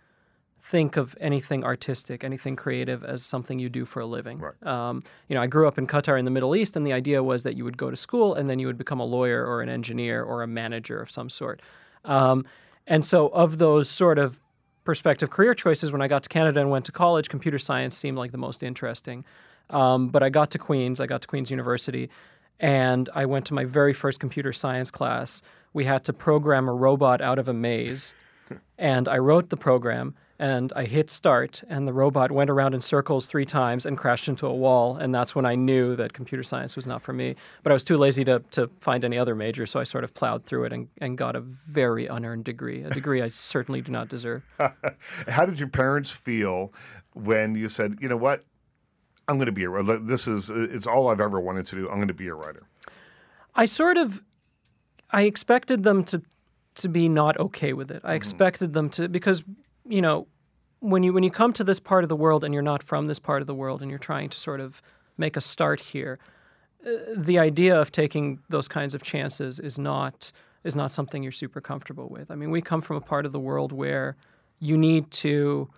think 0.69 0.97
of 0.97 1.17
anything 1.19 1.63
artistic, 1.63 2.23
anything 2.23 2.55
creative 2.55 3.03
as 3.03 3.25
something 3.25 3.57
you 3.57 3.69
do 3.69 3.85
for 3.85 4.01
a 4.01 4.05
living. 4.05 4.37
Right. 4.37 4.63
Um, 4.63 5.01
you 5.27 5.33
know, 5.33 5.41
I 5.41 5.47
grew 5.47 5.67
up 5.67 5.79
in 5.79 5.87
Qatar 5.87 6.19
in 6.19 6.25
the 6.25 6.31
Middle 6.31 6.55
East, 6.55 6.75
and 6.75 6.85
the 6.85 6.93
idea 6.93 7.23
was 7.23 7.41
that 7.41 7.57
you 7.57 7.63
would 7.63 7.75
go 7.75 7.89
to 7.89 7.97
school 7.97 8.35
and 8.35 8.47
then 8.47 8.59
you 8.59 8.67
would 8.67 8.77
become 8.77 8.99
a 8.99 9.05
lawyer 9.05 9.43
or 9.43 9.63
an 9.63 9.69
engineer 9.69 10.21
or 10.23 10.43
a 10.43 10.47
manager 10.47 11.01
of 11.01 11.09
some 11.09 11.27
sort. 11.27 11.59
Um, 12.05 12.45
and 12.85 13.03
so, 13.03 13.29
of 13.29 13.57
those 13.57 13.89
sort 13.89 14.19
of 14.19 14.39
perspective 14.83 15.31
career 15.31 15.55
choices, 15.55 15.91
when 15.91 16.03
I 16.03 16.07
got 16.07 16.21
to 16.23 16.29
Canada 16.29 16.59
and 16.59 16.69
went 16.69 16.85
to 16.85 16.91
college, 16.91 17.29
computer 17.29 17.57
science 17.57 17.97
seemed 17.97 18.19
like 18.19 18.31
the 18.31 18.37
most 18.37 18.61
interesting. 18.61 19.25
Um, 19.71 20.09
but 20.09 20.21
I 20.21 20.29
got 20.29 20.51
to 20.51 20.59
Queens, 20.59 20.99
I 20.99 21.07
got 21.07 21.23
to 21.23 21.27
Queens 21.27 21.49
University, 21.49 22.11
and 22.59 23.09
I 23.15 23.25
went 23.25 23.47
to 23.47 23.55
my 23.55 23.65
very 23.65 23.93
first 23.93 24.19
computer 24.19 24.53
science 24.53 24.91
class. 24.91 25.41
We 25.73 25.85
had 25.85 26.03
to 26.03 26.13
program 26.13 26.69
a 26.69 26.73
robot 26.73 27.21
out 27.21 27.39
of 27.39 27.47
a 27.47 27.53
maze. 27.53 28.13
and 28.77 29.07
I 29.07 29.17
wrote 29.17 29.49
the 29.49 29.57
program 29.57 30.13
and 30.39 30.71
I 30.73 30.85
hit 30.85 31.11
start, 31.11 31.63
and 31.67 31.85
the 31.85 31.91
robot 31.91 32.31
went 32.31 32.49
around 32.49 32.73
in 32.73 32.79
circles 32.79 33.25
three 33.25 33.45
times 33.45 33.85
and 33.85 33.97
crashed 33.97 34.29
into 34.29 34.47
a 34.47 34.53
wall. 34.53 34.95
And 34.95 35.13
that's 35.13 35.35
when 35.35 35.45
I 35.45 35.55
knew 35.55 35.97
that 35.97 36.13
computer 36.13 36.43
science 36.43 36.77
was 36.77 36.87
not 36.87 37.01
for 37.01 37.11
me. 37.11 37.35
But 37.61 37.71
I 37.71 37.73
was 37.73 37.83
too 37.83 37.97
lazy 37.97 38.23
to, 38.23 38.39
to 38.51 38.69
find 38.79 39.03
any 39.03 39.17
other 39.17 39.35
major, 39.35 39.65
so 39.65 39.81
I 39.81 39.83
sort 39.83 40.05
of 40.05 40.13
plowed 40.13 40.45
through 40.45 40.63
it 40.63 40.73
and, 40.73 40.87
and 40.99 41.17
got 41.17 41.35
a 41.35 41.41
very 41.41 42.07
unearned 42.07 42.45
degree, 42.45 42.83
a 42.83 42.89
degree 42.89 43.21
I 43.21 43.27
certainly 43.53 43.81
do 43.81 43.91
not 43.91 44.07
deserve. 44.07 44.43
How 45.27 45.45
did 45.45 45.59
your 45.59 45.69
parents 45.69 46.09
feel 46.09 46.71
when 47.13 47.55
you 47.55 47.67
said, 47.67 47.97
you 47.99 48.07
know 48.07 48.17
what? 48.17 48.45
I'm 49.27 49.35
going 49.35 49.47
to 49.47 49.51
be 49.51 49.65
a 49.65 49.69
writer. 49.69 49.99
This 49.99 50.27
is 50.27 50.49
it's 50.49 50.87
all 50.87 51.09
I've 51.09 51.21
ever 51.21 51.39
wanted 51.39 51.67
to 51.67 51.75
do. 51.75 51.89
I'm 51.89 51.97
going 51.97 52.07
to 52.07 52.15
be 52.15 52.27
a 52.27 52.33
writer. 52.33 52.65
I 53.53 53.65
sort 53.65 53.97
of 53.97 54.23
I 55.11 55.23
expected 55.23 55.83
them 55.83 56.03
to 56.05 56.23
to 56.75 56.89
be 56.89 57.07
not 57.09 57.37
okay 57.39 57.73
with 57.73 57.91
it. 57.91 58.01
I 58.03 58.07
mm-hmm. 58.07 58.15
expected 58.15 58.73
them 58.73 58.89
to 58.91 59.07
because 59.07 59.43
you 59.89 60.01
know 60.01 60.27
when 60.79 61.03
you 61.03 61.11
when 61.11 61.23
you 61.23 61.31
come 61.31 61.51
to 61.53 61.63
this 61.63 61.79
part 61.79 62.03
of 62.03 62.09
the 62.09 62.15
world 62.15 62.43
and 62.43 62.53
you're 62.53 62.63
not 62.63 62.81
from 62.81 63.07
this 63.07 63.19
part 63.19 63.41
of 63.41 63.47
the 63.47 63.55
world 63.55 63.81
and 63.81 63.89
you're 63.89 63.99
trying 63.99 64.29
to 64.29 64.37
sort 64.37 64.61
of 64.61 64.81
make 65.17 65.35
a 65.35 65.41
start 65.41 65.79
here, 65.81 66.17
uh, 66.85 66.91
the 67.15 67.37
idea 67.37 67.79
of 67.79 67.91
taking 67.91 68.39
those 68.49 68.67
kinds 68.67 68.95
of 68.95 69.03
chances 69.03 69.59
is 69.59 69.77
not 69.77 70.31
is 70.63 70.75
not 70.75 70.91
something 70.91 71.23
you're 71.23 71.31
super 71.31 71.61
comfortable 71.61 72.07
with. 72.09 72.31
I 72.31 72.35
mean, 72.35 72.51
we 72.51 72.61
come 72.61 72.81
from 72.81 72.97
a 72.97 73.01
part 73.01 73.25
of 73.25 73.31
the 73.31 73.39
world 73.39 73.71
where 73.71 74.15
you 74.59 74.77
need 74.77 75.09
to 75.11 75.69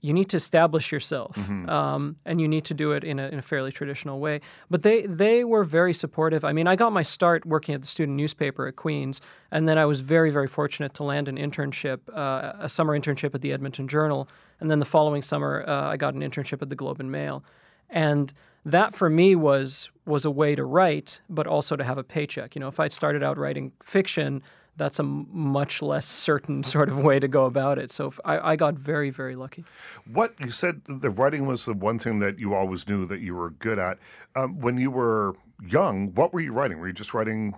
you 0.00 0.12
need 0.12 0.28
to 0.30 0.36
establish 0.36 0.92
yourself, 0.92 1.36
um, 1.68 2.16
and 2.24 2.40
you 2.40 2.46
need 2.46 2.64
to 2.66 2.74
do 2.74 2.92
it 2.92 3.02
in 3.02 3.18
a, 3.18 3.28
in 3.28 3.38
a 3.38 3.42
fairly 3.42 3.72
traditional 3.72 4.20
way. 4.20 4.40
But 4.70 4.82
they 4.82 5.06
they 5.06 5.42
were 5.44 5.64
very 5.64 5.92
supportive. 5.92 6.44
I 6.44 6.52
mean, 6.52 6.68
I 6.68 6.76
got 6.76 6.92
my 6.92 7.02
start 7.02 7.44
working 7.44 7.74
at 7.74 7.80
the 7.80 7.88
student 7.88 8.16
newspaper 8.16 8.68
at 8.68 8.76
Queens, 8.76 9.20
and 9.50 9.68
then 9.68 9.76
I 9.76 9.86
was 9.86 10.00
very 10.00 10.30
very 10.30 10.46
fortunate 10.46 10.94
to 10.94 11.04
land 11.04 11.28
an 11.28 11.36
internship, 11.36 12.00
uh, 12.14 12.52
a 12.60 12.68
summer 12.68 12.98
internship 12.98 13.34
at 13.34 13.40
the 13.40 13.52
Edmonton 13.52 13.88
Journal, 13.88 14.28
and 14.60 14.70
then 14.70 14.78
the 14.78 14.84
following 14.84 15.22
summer 15.22 15.64
uh, 15.66 15.88
I 15.88 15.96
got 15.96 16.14
an 16.14 16.20
internship 16.20 16.62
at 16.62 16.68
the 16.68 16.76
Globe 16.76 17.00
and 17.00 17.10
Mail, 17.10 17.44
and 17.90 18.32
that 18.64 18.94
for 18.94 19.10
me 19.10 19.34
was 19.34 19.90
was 20.06 20.24
a 20.24 20.30
way 20.30 20.54
to 20.54 20.64
write, 20.64 21.20
but 21.28 21.48
also 21.48 21.74
to 21.74 21.82
have 21.82 21.98
a 21.98 22.04
paycheck. 22.04 22.54
You 22.54 22.60
know, 22.60 22.68
if 22.68 22.78
I'd 22.78 22.92
started 22.92 23.22
out 23.22 23.36
writing 23.36 23.72
fiction. 23.82 24.42
That's 24.78 24.98
a 24.98 25.02
much 25.02 25.82
less 25.82 26.06
certain 26.06 26.62
sort 26.74 26.88
of 26.88 27.00
way 27.00 27.18
to 27.18 27.28
go 27.28 27.44
about 27.44 27.78
it. 27.78 27.92
So 27.92 28.12
I, 28.24 28.52
I 28.52 28.56
got 28.56 28.74
very, 28.74 29.10
very 29.10 29.36
lucky. 29.36 29.64
What 30.10 30.34
you 30.40 30.50
said 30.50 30.82
the 30.88 31.10
writing 31.10 31.46
was 31.46 31.66
the 31.66 31.74
one 31.74 31.98
thing 31.98 32.20
that 32.20 32.38
you 32.38 32.54
always 32.54 32.88
knew 32.88 33.04
that 33.06 33.20
you 33.20 33.34
were 33.34 33.50
good 33.50 33.78
at. 33.78 33.98
Um, 34.34 34.60
when 34.60 34.78
you 34.78 34.90
were 34.90 35.34
young, 35.62 36.14
what 36.14 36.32
were 36.32 36.40
you 36.40 36.52
writing? 36.52 36.78
Were 36.78 36.86
you 36.86 36.92
just 36.92 37.12
writing 37.12 37.54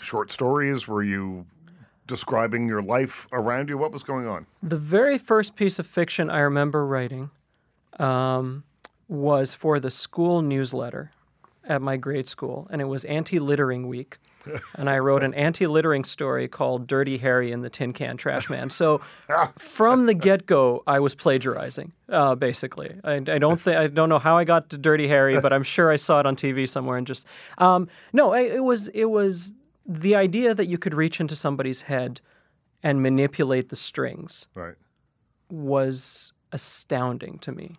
short 0.00 0.30
stories? 0.30 0.86
Were 0.86 1.02
you 1.02 1.46
describing 2.06 2.68
your 2.68 2.82
life 2.82 3.26
around 3.32 3.68
you? 3.68 3.78
What 3.78 3.92
was 3.92 4.02
going 4.02 4.26
on? 4.26 4.46
The 4.62 4.76
very 4.76 5.18
first 5.18 5.56
piece 5.56 5.78
of 5.78 5.86
fiction 5.86 6.30
I 6.30 6.40
remember 6.40 6.86
writing 6.86 7.30
um, 7.98 8.64
was 9.08 9.54
for 9.54 9.80
the 9.80 9.90
school 9.90 10.42
newsletter 10.42 11.12
at 11.64 11.82
my 11.82 11.96
grade 11.96 12.28
school, 12.28 12.68
and 12.70 12.80
it 12.80 12.84
was 12.84 13.04
Anti 13.04 13.38
Littering 13.38 13.88
Week. 13.88 14.18
And 14.78 14.88
I 14.90 14.98
wrote 14.98 15.22
an 15.22 15.34
anti 15.34 15.66
littering 15.66 16.04
story 16.04 16.48
called 16.48 16.86
Dirty 16.86 17.18
Harry 17.18 17.52
and 17.52 17.64
the 17.64 17.70
Tin 17.70 17.92
Can 17.92 18.16
Trash 18.16 18.48
Man. 18.50 18.70
So 18.70 19.00
from 19.58 20.06
the 20.06 20.14
get 20.14 20.46
go, 20.46 20.82
I 20.86 21.00
was 21.00 21.14
plagiarizing, 21.14 21.92
uh, 22.08 22.34
basically. 22.34 22.94
I, 23.04 23.14
I 23.14 23.38
don't 23.38 23.60
think 23.60 23.76
I 23.78 23.86
don't 23.86 24.08
know 24.08 24.18
how 24.18 24.36
I 24.38 24.44
got 24.44 24.70
to 24.70 24.78
Dirty 24.78 25.08
Harry, 25.08 25.40
but 25.40 25.52
I'm 25.52 25.62
sure 25.62 25.90
I 25.90 25.96
saw 25.96 26.20
it 26.20 26.26
on 26.26 26.36
TV 26.36 26.68
somewhere 26.68 26.96
and 26.96 27.06
just 27.06 27.26
um, 27.58 27.88
no. 28.12 28.32
I, 28.32 28.40
it 28.40 28.64
was 28.64 28.88
it 28.88 29.06
was 29.06 29.54
the 29.86 30.14
idea 30.16 30.54
that 30.54 30.66
you 30.66 30.78
could 30.78 30.94
reach 30.94 31.20
into 31.20 31.36
somebody's 31.36 31.82
head 31.82 32.20
and 32.82 33.02
manipulate 33.02 33.68
the 33.68 33.76
strings 33.76 34.48
Right. 34.54 34.74
was 35.50 36.32
astounding 36.52 37.38
to 37.40 37.52
me. 37.52 37.76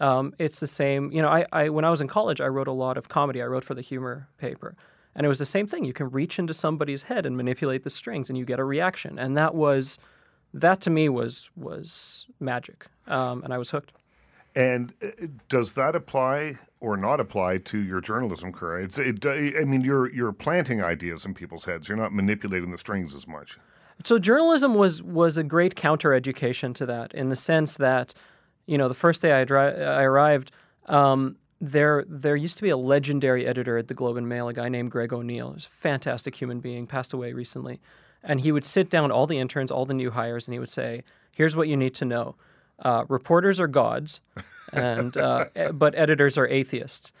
Um, 0.00 0.34
it's 0.38 0.58
the 0.58 0.66
same, 0.66 1.12
you 1.12 1.22
know. 1.22 1.28
I, 1.28 1.46
I 1.52 1.68
when 1.68 1.84
I 1.84 1.90
was 1.90 2.00
in 2.00 2.08
college, 2.08 2.40
I 2.40 2.46
wrote 2.46 2.66
a 2.66 2.72
lot 2.72 2.96
of 2.96 3.08
comedy. 3.08 3.40
I 3.42 3.46
wrote 3.46 3.62
for 3.62 3.74
the 3.74 3.82
humor 3.82 4.28
paper, 4.38 4.74
and 5.14 5.24
it 5.24 5.28
was 5.28 5.38
the 5.38 5.44
same 5.44 5.66
thing. 5.66 5.84
You 5.84 5.92
can 5.92 6.10
reach 6.10 6.38
into 6.38 6.54
somebody's 6.54 7.04
head 7.04 7.26
and 7.26 7.36
manipulate 7.36 7.82
the 7.84 7.90
strings, 7.90 8.28
and 8.28 8.38
you 8.38 8.44
get 8.44 8.58
a 8.58 8.64
reaction. 8.64 9.18
And 9.18 9.36
that 9.36 9.54
was, 9.54 9.98
that 10.54 10.80
to 10.82 10.90
me 10.90 11.08
was 11.08 11.50
was 11.56 12.26
magic, 12.40 12.86
um, 13.06 13.42
and 13.44 13.52
I 13.52 13.58
was 13.58 13.70
hooked. 13.70 13.92
And 14.54 14.92
uh, 15.02 15.28
does 15.48 15.72
that 15.74 15.96
apply 15.96 16.58
or 16.78 16.96
not 16.96 17.20
apply 17.20 17.58
to 17.58 17.78
your 17.78 18.00
journalism 18.00 18.52
career? 18.52 18.80
It's, 18.80 18.98
it, 18.98 19.24
I 19.24 19.64
mean, 19.64 19.80
you're 19.80 20.12
you're 20.12 20.32
planting 20.32 20.82
ideas 20.82 21.24
in 21.24 21.32
people's 21.34 21.64
heads. 21.64 21.88
You're 21.88 21.96
not 21.96 22.12
manipulating 22.12 22.70
the 22.70 22.78
strings 22.78 23.14
as 23.14 23.26
much. 23.26 23.58
So 24.04 24.18
journalism 24.18 24.74
was 24.74 25.02
was 25.02 25.38
a 25.38 25.44
great 25.44 25.74
counter 25.74 26.12
education 26.12 26.74
to 26.74 26.86
that, 26.86 27.14
in 27.14 27.28
the 27.28 27.36
sense 27.36 27.76
that, 27.76 28.14
you 28.66 28.76
know, 28.76 28.88
the 28.88 28.94
first 28.94 29.22
day 29.22 29.32
I, 29.32 29.44
dri- 29.44 29.58
I 29.84 30.02
arrived, 30.02 30.50
um, 30.86 31.36
there 31.62 32.04
there 32.08 32.34
used 32.34 32.56
to 32.56 32.62
be 32.62 32.70
a 32.70 32.76
legendary 32.76 33.46
editor 33.46 33.78
at 33.78 33.86
the 33.86 33.94
Globe 33.94 34.16
and 34.16 34.28
Mail, 34.28 34.48
a 34.48 34.52
guy 34.52 34.68
named 34.68 34.90
Greg 34.90 35.12
O'Neill. 35.12 35.50
He 35.50 35.54
was 35.54 35.66
a 35.66 35.68
fantastic 35.68 36.34
human 36.34 36.58
being, 36.58 36.88
passed 36.88 37.12
away 37.12 37.32
recently, 37.32 37.80
and 38.22 38.40
he 38.40 38.50
would 38.50 38.64
sit 38.64 38.90
down 38.90 39.12
all 39.12 39.28
the 39.28 39.38
interns, 39.38 39.70
all 39.70 39.86
the 39.86 39.94
new 39.94 40.10
hires, 40.10 40.48
and 40.48 40.54
he 40.54 40.58
would 40.58 40.68
say, 40.68 41.04
"Here's 41.36 41.54
what 41.54 41.68
you 41.68 41.76
need 41.76 41.94
to 41.94 42.04
know: 42.04 42.34
uh, 42.80 43.04
reporters 43.08 43.60
are 43.60 43.68
gods, 43.68 44.20
and 44.72 45.16
uh, 45.16 45.46
but 45.72 45.94
editors 45.96 46.36
are 46.36 46.48
atheists." 46.48 47.12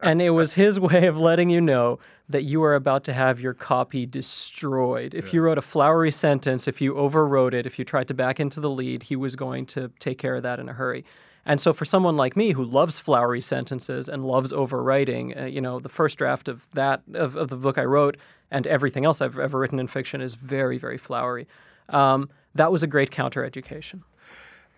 And 0.00 0.20
it 0.20 0.30
was 0.30 0.54
his 0.54 0.80
way 0.80 1.06
of 1.06 1.16
letting 1.16 1.48
you 1.48 1.60
know 1.60 2.00
that 2.28 2.42
you 2.42 2.62
are 2.64 2.74
about 2.74 3.04
to 3.04 3.12
have 3.12 3.40
your 3.40 3.54
copy 3.54 4.04
destroyed. 4.04 5.14
If 5.14 5.32
you 5.32 5.40
wrote 5.40 5.58
a 5.58 5.62
flowery 5.62 6.10
sentence, 6.10 6.66
if 6.66 6.80
you 6.80 6.94
overwrote 6.94 7.54
it, 7.54 7.66
if 7.66 7.78
you 7.78 7.84
tried 7.84 8.08
to 8.08 8.14
back 8.14 8.40
into 8.40 8.58
the 8.58 8.68
lead, 8.68 9.04
he 9.04 9.16
was 9.16 9.36
going 9.36 9.64
to 9.66 9.92
take 10.00 10.18
care 10.18 10.34
of 10.34 10.42
that 10.42 10.58
in 10.58 10.68
a 10.68 10.72
hurry. 10.72 11.04
And 11.44 11.60
so, 11.60 11.72
for 11.72 11.84
someone 11.84 12.16
like 12.16 12.36
me 12.36 12.52
who 12.52 12.64
loves 12.64 12.98
flowery 12.98 13.40
sentences 13.40 14.08
and 14.08 14.24
loves 14.24 14.52
overwriting, 14.52 15.40
uh, 15.40 15.44
you 15.46 15.60
know, 15.60 15.80
the 15.80 15.88
first 15.88 16.18
draft 16.18 16.48
of 16.48 16.66
that 16.74 17.02
of, 17.14 17.34
of 17.34 17.48
the 17.48 17.56
book 17.56 17.78
I 17.78 17.84
wrote 17.84 18.16
and 18.50 18.66
everything 18.66 19.04
else 19.04 19.20
I've 19.20 19.38
ever 19.38 19.58
written 19.58 19.80
in 19.80 19.88
fiction 19.88 20.20
is 20.20 20.34
very, 20.34 20.78
very 20.78 20.98
flowery. 20.98 21.48
Um, 21.88 22.28
that 22.54 22.70
was 22.70 22.82
a 22.82 22.86
great 22.86 23.10
counter 23.10 23.44
education. 23.44 24.04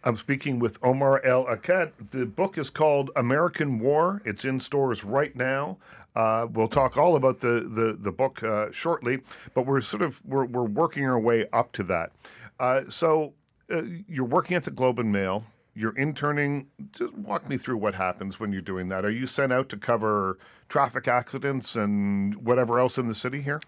I'm 0.04 0.16
speaking 0.16 0.58
with 0.58 0.78
Omar 0.82 1.24
El 1.24 1.46
Akkad. 1.46 1.92
The 2.10 2.26
book 2.26 2.56
is 2.56 2.70
called 2.70 3.10
American 3.16 3.78
War. 3.78 4.20
It's 4.24 4.44
in 4.44 4.60
stores 4.60 5.02
right 5.02 5.34
now. 5.34 5.78
Uh, 6.14 6.46
we'll 6.50 6.68
talk 6.68 6.96
all 6.96 7.16
about 7.16 7.40
the 7.40 7.60
the, 7.60 7.96
the 7.98 8.12
book 8.12 8.42
uh, 8.42 8.70
shortly, 8.70 9.20
but 9.52 9.66
we're 9.66 9.80
sort 9.80 10.02
of 10.02 10.22
we're, 10.24 10.44
we're 10.44 10.62
working 10.62 11.04
our 11.04 11.18
way 11.18 11.46
up 11.52 11.72
to 11.72 11.82
that. 11.84 12.12
Uh, 12.60 12.82
so 12.88 13.32
uh, 13.70 13.82
you're 14.08 14.24
working 14.24 14.56
at 14.56 14.62
the 14.62 14.70
Globe 14.70 14.98
and 14.98 15.10
Mail. 15.10 15.44
You're 15.74 15.96
interning. 15.96 16.68
Just 16.92 17.14
walk 17.14 17.48
me 17.48 17.56
through 17.56 17.78
what 17.78 17.94
happens 17.94 18.38
when 18.38 18.52
you're 18.52 18.62
doing 18.62 18.88
that. 18.88 19.04
Are 19.04 19.10
you 19.10 19.26
sent 19.26 19.52
out 19.52 19.68
to 19.70 19.76
cover 19.76 20.38
traffic 20.68 21.08
accidents 21.08 21.76
and 21.76 22.36
whatever 22.36 22.78
else 22.78 22.96
in 22.96 23.08
the 23.08 23.14
city 23.14 23.42
here? 23.42 23.60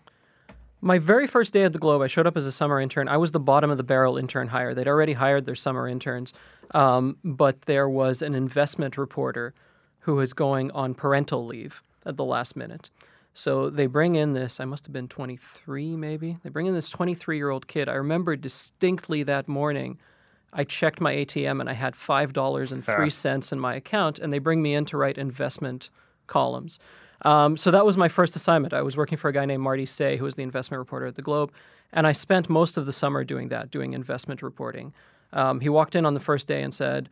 My 0.81 0.99
very 0.99 1.27
first 1.27 1.53
day 1.53 1.65
at 1.65 1.73
the 1.73 1.79
Globe, 1.79 2.03
I 2.03 2.07
showed 2.07 2.27
up 2.27 2.37
as 2.37 2.47
a 2.47 2.53
summer 2.53 2.81
intern. 2.81 3.09
I 3.09 3.17
was 3.17 3.33
the 3.33 3.41
bottom 3.41 3.71
of 3.71 3.77
the 3.77 3.83
barrel 3.83 4.19
intern 4.19 4.49
hire. 4.49 4.75
They'd 4.75 4.87
already 4.87 5.15
hired 5.15 5.47
their 5.47 5.55
summer 5.55 5.89
interns, 5.89 6.33
um, 6.73 7.17
but 7.25 7.63
there 7.63 7.89
was 7.89 8.23
an 8.23 8.35
investment 8.35 8.99
reporter 8.99 9.55
who 10.01 10.15
was 10.15 10.33
going 10.33 10.71
on 10.73 10.95
parental 10.95 11.45
leave 11.45 11.83
at 12.05 12.17
the 12.17 12.25
last 12.25 12.57
minute. 12.57 12.91
So 13.35 13.69
they 13.69 13.87
bring 13.87 14.15
in 14.15 14.33
this, 14.33 14.61
I 14.61 14.65
must 14.65 14.87
have 14.87 14.93
been 14.93 15.09
23 15.09 15.97
maybe. 15.97 16.39
They 16.43 16.51
bring 16.51 16.67
in 16.67 16.75
this 16.75 16.89
23 16.89 17.37
year 17.37 17.51
old 17.51 17.67
kid. 17.67 17.89
I 17.89 17.95
remember 17.95 18.37
distinctly 18.37 19.23
that 19.25 19.49
morning, 19.49 19.99
I 20.57 20.65
checked 20.65 21.03
my 21.03 21.15
ATM 21.15 21.61
and 21.61 21.69
I 21.69 21.75
had 21.75 21.95
$5.03 21.95 23.53
in 23.53 23.61
my 23.61 23.75
account, 23.75 24.19
and 24.19 24.33
they 24.33 24.39
bring 24.39 24.63
me 24.63 24.75
in 24.75 24.87
to 24.87 24.97
write 24.97 25.19
investment 25.19 25.91
columns. 26.27 26.79
Um, 27.23 27.57
so 27.59 27.71
that 27.71 27.85
was 27.85 27.97
my 27.97 28.09
first 28.09 28.35
assignment. 28.37 28.73
I 28.73 28.83
was 28.83 28.97
working 28.97 29.19
for 29.19 29.29
a 29.29 29.33
guy 29.33 29.45
named 29.45 29.63
Marty 29.63 29.85
Say, 29.87 30.17
who 30.17 30.25
was 30.25 30.35
the 30.35 30.43
investment 30.43 30.79
reporter 30.79 31.07
at 31.07 31.15
the 31.15 31.23
Globe, 31.23 31.53
and 31.93 32.07
I 32.07 32.13
spent 32.13 32.49
most 32.49 32.77
of 32.79 32.87
the 32.87 32.93
summer 32.93 33.23
doing 33.23 33.49
that, 33.49 33.71
doing 33.71 33.93
investment 33.93 34.43
reporting. 34.43 34.93
Um, 35.33 35.61
he 35.61 35.69
walked 35.69 35.95
in 35.95 36.07
on 36.07 36.15
the 36.15 36.21
first 36.21 36.47
day 36.47 36.63
and 36.63 36.73
said, 36.73 37.09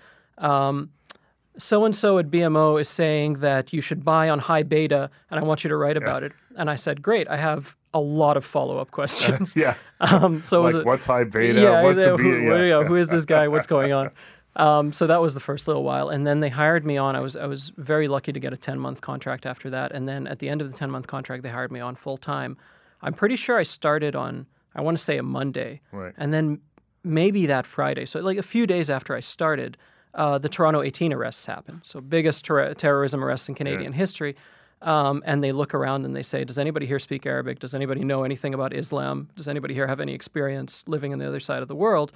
"So 1.57 1.85
and 1.85 1.95
so 1.95 2.19
at 2.19 2.31
BMO 2.31 2.81
is 2.81 2.89
saying 2.89 3.35
that 3.35 3.73
you 3.73 3.81
should 3.81 4.05
buy 4.05 4.29
on 4.29 4.41
high 4.41 4.63
beta, 4.63 5.11
and 5.31 5.39
I 5.39 5.43
want 5.43 5.65
you 5.65 5.69
to 5.69 5.77
write 5.77 5.97
about 5.97 6.23
it." 6.23 6.33
And 6.57 6.71
I 6.71 6.77
said, 6.77 7.03
"Great, 7.03 7.29
I 7.29 7.37
have 7.37 7.77
a 7.95 8.01
lot 8.01 8.37
of 8.37 8.45
follow 8.45 8.77
up 8.79 8.91
questions." 9.01 9.57
Yeah. 9.57 9.75
Um, 10.01 10.43
so 10.45 10.61
it 10.67 10.75
like 10.75 10.85
a- 10.85 10.87
what's 10.87 11.07
high 11.07 11.25
beta? 11.25 11.59
yeah, 11.61 11.83
what's 11.83 11.99
yeah, 12.01 12.17
who, 12.17 12.37
yeah, 12.67 12.83
who 12.85 12.97
is 12.97 13.09
this 13.09 13.25
guy? 13.25 13.49
What's 13.49 13.67
going 13.67 13.93
on? 13.93 14.11
Um, 14.57 14.93
so 14.93 15.09
that 15.09 15.21
was 15.21 15.35
the 15.35 15.41
first 15.41 15.67
little 15.67 15.83
while, 15.83 16.11
and 16.11 16.25
then 16.25 16.39
they 16.39 16.49
hired 16.49 16.87
me 16.87 16.97
on. 16.97 17.17
I 17.17 17.21
was 17.21 17.35
I 17.35 17.47
was 17.47 17.73
very 17.77 18.07
lucky 18.07 18.33
to 18.33 18.39
get 18.39 18.53
a 18.53 18.57
ten 18.57 18.79
month 18.79 19.01
contract 19.01 19.47
after 19.47 19.69
that, 19.71 19.91
and 19.91 20.07
then 20.09 20.29
at 20.29 20.39
the 20.39 20.49
end 20.49 20.63
of 20.63 20.71
the 20.71 20.79
ten 20.79 20.93
month 20.93 21.09
contract, 21.09 21.43
they 21.43 21.49
hired 21.49 21.73
me 21.73 21.81
on 21.81 21.97
full 21.97 22.17
time. 22.17 22.57
I'm 23.03 23.15
pretty 23.15 23.35
sure 23.35 23.59
I 23.59 23.65
started 23.65 24.15
on 24.15 24.47
I 24.77 24.81
want 24.81 24.97
to 24.97 25.03
say 25.03 25.17
a 25.19 25.25
Monday, 25.25 25.81
Right. 25.91 26.15
and 26.17 26.33
then 26.33 26.61
maybe 27.03 27.47
that 27.47 27.67
Friday. 27.67 28.07
So 28.07 28.21
like 28.21 28.39
a 28.39 28.45
few 28.45 28.65
days 28.65 28.91
after 28.91 29.17
I 29.17 29.21
started, 29.21 29.77
uh, 30.15 30.39
the 30.39 30.49
Toronto 30.49 30.83
18 30.83 31.13
arrests 31.13 31.47
happened. 31.47 31.81
So 31.83 32.01
biggest 32.01 32.45
ter- 32.45 32.75
terrorism 32.75 33.25
arrests 33.25 33.49
in 33.49 33.57
Canadian 33.57 33.93
history. 33.93 34.37
Um, 34.85 35.23
and 35.25 35.43
they 35.43 35.53
look 35.53 35.75
around 35.75 36.05
and 36.05 36.15
they 36.15 36.23
say, 36.23 36.45
Does 36.45 36.59
anybody 36.59 36.87
here 36.87 36.99
speak 36.99 37.27
Arabic? 37.27 37.59
Does 37.59 37.75
anybody 37.75 38.05
know 38.05 38.23
anything 38.23 38.55
about 38.55 38.75
Islam? 38.75 39.31
Does 39.35 39.49
anybody 39.49 39.75
here 39.75 39.87
have 39.87 40.01
any 40.01 40.13
experience 40.13 40.85
living 40.87 41.13
on 41.13 41.19
the 41.19 41.27
other 41.27 41.41
side 41.41 41.63
of 41.63 41.69
the 41.69 41.75
world? 41.75 42.13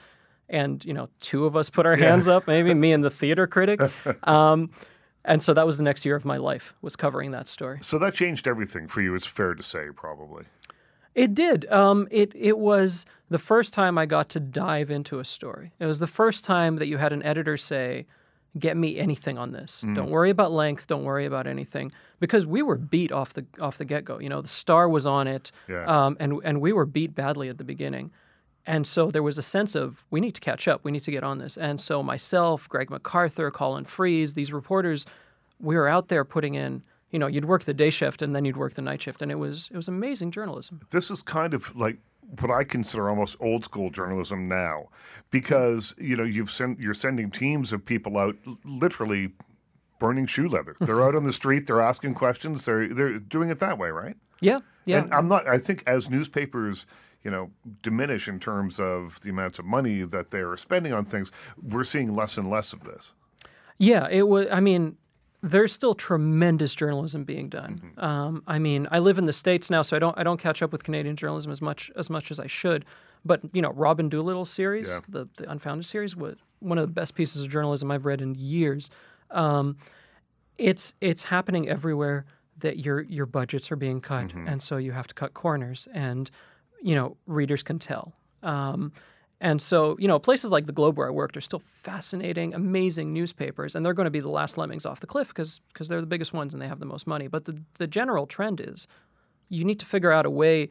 And, 0.50 0.84
you 0.84 0.94
know, 0.94 1.08
two 1.20 1.44
of 1.44 1.56
us 1.56 1.68
put 1.70 1.86
our 1.86 1.96
hands 1.96 2.28
up, 2.28 2.46
maybe 2.46 2.72
me 2.74 2.92
and 2.92 3.02
the 3.04 3.10
theater 3.10 3.46
critic. 3.46 3.80
Um, 4.22 4.70
and 5.24 5.42
so 5.42 5.52
that 5.52 5.66
was 5.66 5.76
the 5.76 5.82
next 5.82 6.06
year 6.06 6.16
of 6.16 6.24
my 6.24 6.38
life, 6.38 6.74
was 6.80 6.96
covering 6.96 7.32
that 7.32 7.48
story. 7.48 7.80
So 7.82 7.98
that 7.98 8.14
changed 8.14 8.48
everything 8.48 8.88
for 8.88 9.02
you, 9.02 9.14
it's 9.14 9.26
fair 9.26 9.54
to 9.54 9.62
say, 9.62 9.88
probably. 9.94 10.44
It 11.14 11.34
did. 11.34 11.70
Um, 11.70 12.08
it 12.10 12.32
it 12.34 12.58
was 12.58 13.04
the 13.28 13.38
first 13.38 13.74
time 13.74 13.98
I 13.98 14.06
got 14.06 14.28
to 14.30 14.40
dive 14.40 14.90
into 14.90 15.18
a 15.18 15.24
story. 15.24 15.72
It 15.78 15.86
was 15.86 15.98
the 15.98 16.06
first 16.06 16.44
time 16.44 16.76
that 16.76 16.86
you 16.86 16.96
had 16.96 17.12
an 17.12 17.22
editor 17.24 17.56
say, 17.56 18.06
"Get 18.58 18.76
me 18.76 18.98
anything 18.98 19.36
on 19.38 19.52
this. 19.52 19.80
Don't 19.94 20.10
worry 20.10 20.30
about 20.30 20.52
length. 20.52 20.86
Don't 20.86 21.04
worry 21.04 21.26
about 21.26 21.46
anything." 21.46 21.92
Because 22.20 22.46
we 22.46 22.62
were 22.62 22.76
beat 22.78 23.10
off 23.12 23.34
the 23.34 23.44
off 23.60 23.78
the 23.78 23.84
get 23.84 24.04
go. 24.04 24.18
You 24.20 24.28
know, 24.28 24.40
the 24.40 24.48
star 24.48 24.88
was 24.88 25.06
on 25.06 25.26
it, 25.26 25.50
Yeah. 25.68 25.84
um, 25.86 26.16
and 26.20 26.40
and 26.44 26.60
we 26.60 26.72
were 26.72 26.86
beat 26.86 27.14
badly 27.14 27.48
at 27.48 27.58
the 27.58 27.64
beginning. 27.64 28.10
And 28.66 28.86
so 28.86 29.10
there 29.10 29.22
was 29.22 29.38
a 29.38 29.42
sense 29.42 29.74
of 29.74 30.04
we 30.10 30.20
need 30.20 30.34
to 30.34 30.40
catch 30.42 30.68
up. 30.68 30.84
We 30.84 30.90
need 30.92 31.00
to 31.00 31.10
get 31.10 31.24
on 31.24 31.38
this. 31.38 31.56
And 31.56 31.80
so 31.80 32.02
myself, 32.02 32.68
Greg 32.68 32.90
McArthur, 32.90 33.50
Colin 33.50 33.84
Freeze, 33.84 34.34
these 34.34 34.52
reporters, 34.52 35.06
we 35.58 35.74
were 35.74 35.88
out 35.88 36.08
there 36.08 36.24
putting 36.24 36.54
in. 36.54 36.82
You 37.10 37.18
know, 37.18 37.26
you'd 37.26 37.46
work 37.46 37.64
the 37.64 37.72
day 37.72 37.88
shift 37.88 38.20
and 38.20 38.36
then 38.36 38.44
you'd 38.44 38.58
work 38.58 38.74
the 38.74 38.82
night 38.82 39.00
shift, 39.00 39.22
and 39.22 39.30
it 39.30 39.36
was 39.36 39.70
it 39.72 39.76
was 39.76 39.88
amazing 39.88 40.30
journalism. 40.30 40.80
this 40.90 41.10
is 41.10 41.22
kind 41.22 41.54
of 41.54 41.74
like 41.74 41.98
what 42.40 42.50
I 42.50 42.64
consider 42.64 43.08
almost 43.08 43.36
old 43.40 43.64
school 43.64 43.90
journalism 43.90 44.48
now, 44.48 44.88
because 45.30 45.94
you 45.98 46.16
know 46.16 46.24
you've 46.24 46.50
sent 46.50 46.80
you're 46.80 46.94
sending 46.94 47.30
teams 47.30 47.72
of 47.72 47.84
people 47.84 48.18
out 48.18 48.36
literally 48.64 49.32
burning 49.98 50.26
shoe 50.26 50.48
leather. 50.48 50.76
They're 50.80 51.02
out 51.02 51.14
on 51.14 51.24
the 51.24 51.32
street. 51.32 51.66
They're 51.66 51.80
asking 51.80 52.14
questions. 52.14 52.64
They're 52.64 52.92
they're 52.92 53.18
doing 53.18 53.50
it 53.50 53.60
that 53.60 53.78
way, 53.78 53.90
right? 53.90 54.16
Yeah, 54.40 54.60
yeah. 54.84 55.02
And 55.02 55.14
I'm 55.14 55.28
not. 55.28 55.46
I 55.46 55.58
think 55.58 55.82
as 55.86 56.10
newspapers. 56.10 56.86
You 57.24 57.32
know, 57.32 57.50
diminish 57.82 58.28
in 58.28 58.38
terms 58.38 58.78
of 58.78 59.20
the 59.22 59.30
amounts 59.30 59.58
of 59.58 59.64
money 59.64 60.02
that 60.02 60.30
they're 60.30 60.56
spending 60.56 60.92
on 60.92 61.04
things. 61.04 61.32
We're 61.60 61.82
seeing 61.82 62.14
less 62.14 62.38
and 62.38 62.48
less 62.48 62.72
of 62.72 62.84
this. 62.84 63.12
Yeah, 63.76 64.06
it 64.08 64.28
was. 64.28 64.46
I 64.52 64.60
mean, 64.60 64.96
there's 65.42 65.72
still 65.72 65.94
tremendous 65.94 66.74
journalism 66.74 67.24
being 67.24 67.48
done. 67.48 67.92
Um, 67.96 68.42
I 68.46 68.58
mean, 68.58 68.88
I 68.90 68.98
live 68.98 69.18
in 69.18 69.26
the 69.26 69.32
states 69.32 69.70
now, 69.70 69.82
so 69.82 69.96
I 69.96 70.00
don't 70.00 70.18
I 70.18 70.22
don't 70.24 70.40
catch 70.40 70.62
up 70.62 70.72
with 70.72 70.82
Canadian 70.84 71.14
journalism 71.16 71.52
as 71.52 71.62
much 71.62 71.90
as 71.96 72.10
much 72.10 72.30
as 72.30 72.40
I 72.40 72.46
should. 72.48 72.84
But 73.24 73.40
you 73.52 73.62
know, 73.62 73.70
Robin 73.72 74.08
Doolittle 74.08 74.44
series, 74.44 74.88
Yeah. 74.88 75.00
the 75.08 75.28
the 75.36 75.50
Unfounded 75.50 75.86
series, 75.86 76.16
was 76.16 76.36
one 76.60 76.76
of 76.78 76.82
the 76.82 76.92
best 76.92 77.14
pieces 77.14 77.42
of 77.42 77.50
journalism 77.50 77.90
I've 77.90 78.04
read 78.04 78.20
in 78.20 78.34
years. 78.36 78.90
Um, 79.30 79.76
it's 80.56 80.94
it's 81.00 81.24
happening 81.24 81.68
everywhere 81.68 82.24
that 82.58 82.78
your 82.78 83.02
your 83.02 83.26
budgets 83.26 83.70
are 83.70 83.76
being 83.76 84.00
cut, 84.00 84.32
and 84.34 84.60
so 84.62 84.76
you 84.76 84.90
have 84.92 85.06
to 85.06 85.14
cut 85.14 85.34
corners, 85.34 85.86
and 85.92 86.30
you 86.82 86.94
know 86.96 87.16
readers 87.26 87.62
can 87.62 87.78
tell. 87.78 88.12
Um, 88.42 88.92
and 89.40 89.60
so 89.62 89.96
you 89.98 90.08
know 90.08 90.18
places 90.18 90.50
like 90.50 90.66
the 90.66 90.72
Globe 90.72 90.96
where 90.98 91.06
I 91.08 91.10
worked 91.10 91.36
are 91.36 91.40
still 91.40 91.62
fascinating, 91.82 92.54
amazing 92.54 93.12
newspapers, 93.12 93.74
and 93.74 93.84
they're 93.84 93.94
going 93.94 94.06
to 94.06 94.10
be 94.10 94.20
the 94.20 94.28
last 94.30 94.58
lemmings 94.58 94.84
off 94.86 95.00
the 95.00 95.06
cliff 95.06 95.28
because 95.28 95.60
they're 95.88 96.00
the 96.00 96.06
biggest 96.06 96.32
ones 96.32 96.52
and 96.54 96.62
they 96.62 96.68
have 96.68 96.80
the 96.80 96.86
most 96.86 97.06
money. 97.06 97.28
But 97.28 97.44
the 97.44 97.62
the 97.78 97.86
general 97.86 98.26
trend 98.26 98.60
is 98.60 98.86
you 99.48 99.64
need 99.64 99.78
to 99.80 99.86
figure 99.86 100.12
out 100.12 100.26
a 100.26 100.30
way 100.30 100.68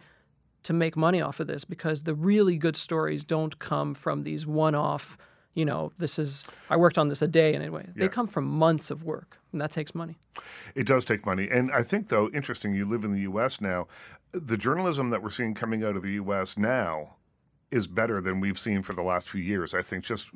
to 0.63 0.73
make 0.73 0.97
money 0.97 1.21
off 1.21 1.39
of 1.39 1.47
this 1.47 1.63
because 1.65 2.03
the 2.03 2.13
really 2.15 2.57
good 2.57 2.75
stories 2.75 3.23
don't 3.23 3.57
come 3.59 3.93
from 3.93 4.23
these 4.23 4.45
one-off. 4.45 5.17
You 5.53 5.65
know, 5.65 5.91
this 5.97 6.19
is 6.19 6.43
I 6.69 6.75
worked 6.77 6.97
on 6.97 7.07
this 7.09 7.21
a 7.21 7.27
day, 7.27 7.55
anyway, 7.55 7.85
Yeah. 7.95 8.03
they 8.03 8.09
come 8.09 8.27
from 8.27 8.45
months 8.45 8.91
of 8.91 9.03
work, 9.03 9.39
and 9.51 9.61
that 9.61 9.71
takes 9.71 9.95
money. 9.95 10.17
It 10.75 10.85
does 10.85 11.05
take 11.05 11.25
money. 11.25 11.47
And 11.49 11.71
I 11.71 11.81
think, 11.83 12.09
though, 12.09 12.29
interesting, 12.29 12.73
you 12.75 12.85
live 12.85 13.03
in 13.03 13.11
the 13.13 13.21
U.S. 13.21 13.59
now. 13.61 13.87
The 14.33 14.57
journalism 14.57 15.09
that 15.09 15.23
we're 15.23 15.31
seeing 15.31 15.53
coming 15.55 15.83
out 15.83 15.95
of 15.95 16.03
the 16.03 16.11
U.S. 16.13 16.57
now 16.57 17.15
is 17.71 17.87
better 17.87 18.21
than 18.21 18.39
we've 18.39 18.59
seen 18.59 18.81
for 18.81 18.93
the 18.93 19.01
last 19.01 19.29
few 19.29 19.41
years. 19.41 19.73
I 19.73 19.81
think 19.81 20.03
just 20.03 20.29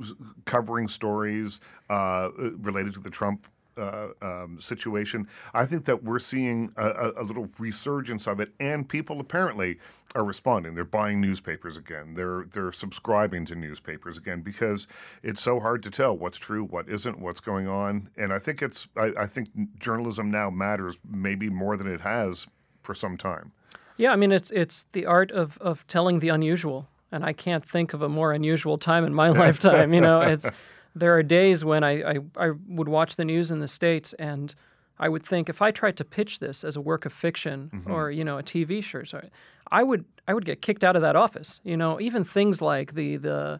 covering 0.45 0.87
stories 0.87 1.61
uh, 1.89 2.29
related 2.37 2.93
to 2.95 2.99
the 2.99 3.09
Trump. 3.09 3.47
Uh, 3.77 4.09
um, 4.21 4.59
situation. 4.59 5.25
I 5.53 5.65
think 5.65 5.85
that 5.85 6.03
we're 6.03 6.19
seeing 6.19 6.73
a, 6.75 6.89
a, 6.89 7.21
a 7.21 7.23
little 7.23 7.47
resurgence 7.57 8.27
of 8.27 8.41
it, 8.41 8.51
and 8.59 8.87
people 8.87 9.21
apparently 9.21 9.79
are 10.13 10.25
responding. 10.25 10.75
They're 10.75 10.83
buying 10.83 11.21
newspapers 11.21 11.77
again. 11.77 12.15
They're 12.15 12.43
they're 12.51 12.73
subscribing 12.73 13.45
to 13.45 13.55
newspapers 13.55 14.17
again 14.17 14.41
because 14.41 14.89
it's 15.23 15.39
so 15.41 15.61
hard 15.61 15.83
to 15.83 15.89
tell 15.89 16.15
what's 16.15 16.37
true, 16.37 16.65
what 16.65 16.89
isn't, 16.89 17.19
what's 17.19 17.39
going 17.39 17.69
on. 17.69 18.09
And 18.17 18.33
I 18.33 18.39
think 18.39 18.61
it's 18.61 18.89
I, 18.97 19.13
I 19.17 19.25
think 19.25 19.47
journalism 19.79 20.29
now 20.29 20.49
matters 20.49 20.97
maybe 21.09 21.49
more 21.49 21.77
than 21.77 21.87
it 21.87 22.01
has 22.01 22.47
for 22.83 22.93
some 22.93 23.15
time. 23.15 23.53
Yeah, 23.95 24.11
I 24.11 24.17
mean 24.17 24.33
it's 24.33 24.51
it's 24.51 24.85
the 24.91 25.05
art 25.05 25.31
of 25.31 25.57
of 25.59 25.87
telling 25.87 26.19
the 26.19 26.29
unusual, 26.29 26.89
and 27.11 27.25
I 27.25 27.33
can't 27.33 27.65
think 27.65 27.93
of 27.93 28.01
a 28.01 28.09
more 28.09 28.31
unusual 28.33 28.77
time 28.77 29.03
in 29.03 29.13
my 29.13 29.29
lifetime. 29.43 29.93
You 29.93 30.01
know, 30.01 30.21
it's 30.21 30.49
there 30.95 31.15
are 31.17 31.23
days 31.23 31.63
when 31.65 31.83
I, 31.83 32.13
I 32.13 32.19
I 32.37 32.51
would 32.67 32.89
watch 32.89 33.15
the 33.15 33.25
news 33.25 33.51
in 33.51 33.59
the 33.59 33.67
states 33.67 34.13
and. 34.13 34.53
I 34.99 35.09
would 35.09 35.25
think 35.25 35.49
if 35.49 35.63
I 35.63 35.71
tried 35.71 35.97
to 35.97 36.05
pitch 36.05 36.37
this 36.37 36.63
as 36.63 36.75
a 36.75 36.81
work 36.81 37.07
of 37.07 37.13
fiction 37.13 37.71
or 37.87 38.11
you 38.11 38.23
know 38.23 38.37
a 38.37 38.43
TV 38.43 38.83
show, 38.83 39.03
sorry, 39.03 39.31
I 39.71 39.81
would 39.81 40.05
I 40.27 40.35
would 40.35 40.45
get 40.45 40.61
kicked 40.61 40.83
out 40.83 40.95
of 40.95 41.01
that 41.01 41.15
office. 41.15 41.59
You 41.63 41.75
know, 41.75 41.99
even 41.99 42.23
things 42.23 42.61
like 42.61 42.93
the 42.93 43.17
the 43.17 43.59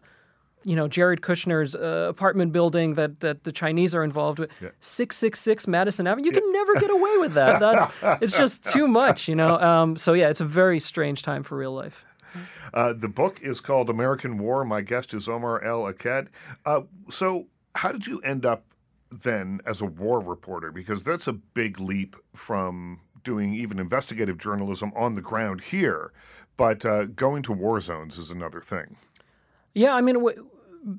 you 0.64 0.76
know 0.76 0.86
Jared 0.88 1.20
Kushner's 1.20 1.74
uh, 1.74 2.06
apartment 2.08 2.52
building 2.52 2.94
that 2.94 3.20
that 3.20 3.44
the 3.44 3.52
Chinese 3.52 3.94
are 3.94 4.04
involved 4.04 4.38
with, 4.38 4.50
six 4.80 5.16
six 5.16 5.40
six 5.40 5.66
Madison 5.66 6.06
Avenue. 6.06 6.26
You 6.26 6.32
can 6.32 6.52
never 6.52 6.74
get 6.74 6.90
away 6.90 7.16
with 7.18 7.34
that. 7.34 7.60
That's 7.60 8.22
it's 8.22 8.36
just 8.36 8.62
too 8.72 8.86
much. 8.86 9.28
You 9.28 9.34
know. 9.34 9.58
Um, 9.58 9.96
so 9.96 10.12
yeah, 10.12 10.28
it's 10.28 10.40
a 10.40 10.46
very 10.46 10.78
strange 10.78 11.22
time 11.22 11.42
for 11.42 11.56
real 11.56 11.72
life. 11.74 12.04
Uh, 12.74 12.94
the 12.94 13.08
book 13.08 13.38
is 13.42 13.60
called 13.60 13.90
American 13.90 14.38
War. 14.38 14.64
My 14.64 14.80
guest 14.80 15.12
is 15.12 15.28
Omar 15.28 15.62
El 15.62 15.82
Akkad. 15.82 16.28
Uh, 16.64 16.82
so, 17.10 17.48
how 17.74 17.92
did 17.92 18.06
you 18.06 18.18
end 18.20 18.46
up 18.46 18.64
then 19.10 19.60
as 19.66 19.82
a 19.82 19.84
war 19.84 20.20
reporter? 20.20 20.72
Because 20.72 21.02
that's 21.02 21.26
a 21.26 21.34
big 21.34 21.78
leap 21.78 22.16
from 22.34 23.00
doing 23.24 23.54
even 23.54 23.78
investigative 23.78 24.38
journalism 24.38 24.92
on 24.96 25.14
the 25.14 25.20
ground 25.20 25.60
here, 25.64 26.12
but 26.56 26.84
uh, 26.84 27.04
going 27.04 27.42
to 27.42 27.52
war 27.52 27.80
zones 27.80 28.16
is 28.16 28.30
another 28.30 28.60
thing. 28.60 28.96
Yeah, 29.74 29.94
I 29.94 30.00
mean, 30.00 30.14
w- 30.16 30.48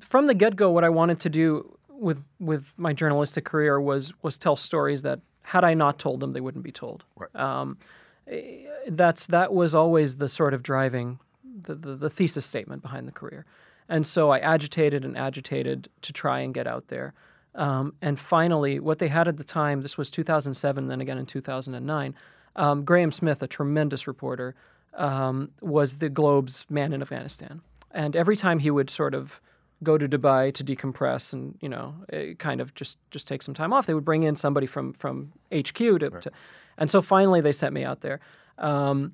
from 0.00 0.26
the 0.26 0.34
get 0.34 0.56
go, 0.56 0.70
what 0.70 0.84
I 0.84 0.88
wanted 0.88 1.20
to 1.20 1.30
do 1.30 1.76
with 1.88 2.22
with 2.40 2.74
my 2.76 2.92
journalistic 2.92 3.44
career 3.44 3.80
was 3.80 4.12
was 4.22 4.38
tell 4.38 4.56
stories 4.56 5.02
that 5.02 5.20
had 5.42 5.64
I 5.64 5.74
not 5.74 5.98
told 5.98 6.20
them, 6.20 6.32
they 6.32 6.40
wouldn't 6.40 6.64
be 6.64 6.72
told. 6.72 7.04
Right. 7.16 7.34
Um, 7.36 7.78
eh, 8.26 8.64
that's 8.88 9.26
that 9.26 9.52
was 9.52 9.74
always 9.74 10.16
the 10.16 10.28
sort 10.28 10.54
of 10.54 10.62
driving 10.62 11.20
the, 11.62 11.74
the, 11.74 11.94
the 11.96 12.10
thesis 12.10 12.44
statement 12.44 12.82
behind 12.82 13.06
the 13.08 13.12
career, 13.12 13.44
and 13.88 14.06
so 14.06 14.30
I 14.30 14.38
agitated 14.38 15.04
and 15.04 15.16
agitated 15.16 15.88
to 16.02 16.12
try 16.12 16.40
and 16.40 16.54
get 16.54 16.66
out 16.66 16.88
there. 16.88 17.14
Um, 17.54 17.94
and 18.02 18.18
finally, 18.18 18.80
what 18.80 18.98
they 18.98 19.08
had 19.08 19.28
at 19.28 19.36
the 19.36 19.44
time, 19.44 19.82
this 19.82 19.96
was 19.96 20.10
2007, 20.10 20.88
then 20.88 21.00
again 21.00 21.18
in 21.18 21.26
2009, 21.26 22.14
um, 22.56 22.84
Graeme 22.84 23.12
Smith, 23.12 23.42
a 23.42 23.46
tremendous 23.46 24.06
reporter, 24.06 24.54
um, 24.94 25.50
was 25.60 25.96
the 25.96 26.08
Globe's 26.08 26.66
man 26.68 26.92
in 26.92 27.02
Afghanistan. 27.02 27.60
And 27.90 28.16
every 28.16 28.36
time 28.36 28.58
he 28.58 28.70
would 28.70 28.90
sort 28.90 29.14
of 29.14 29.40
go 29.82 29.98
to 29.98 30.08
Dubai 30.08 30.52
to 30.54 30.64
decompress 30.64 31.32
and 31.32 31.56
you 31.60 31.68
know 31.68 31.94
eh, 32.12 32.34
kind 32.38 32.60
of 32.60 32.74
just 32.74 32.98
just 33.10 33.28
take 33.28 33.42
some 33.42 33.54
time 33.54 33.72
off, 33.72 33.86
they 33.86 33.94
would 33.94 34.04
bring 34.04 34.22
in 34.22 34.36
somebody 34.36 34.66
from 34.66 34.92
from 34.92 35.32
HQ 35.52 35.76
to, 35.76 35.98
to 35.98 36.30
and 36.78 36.90
so 36.90 37.02
finally 37.02 37.40
they 37.40 37.52
sent 37.52 37.72
me 37.72 37.84
out 37.84 38.00
there. 38.00 38.20
Um, 38.58 39.12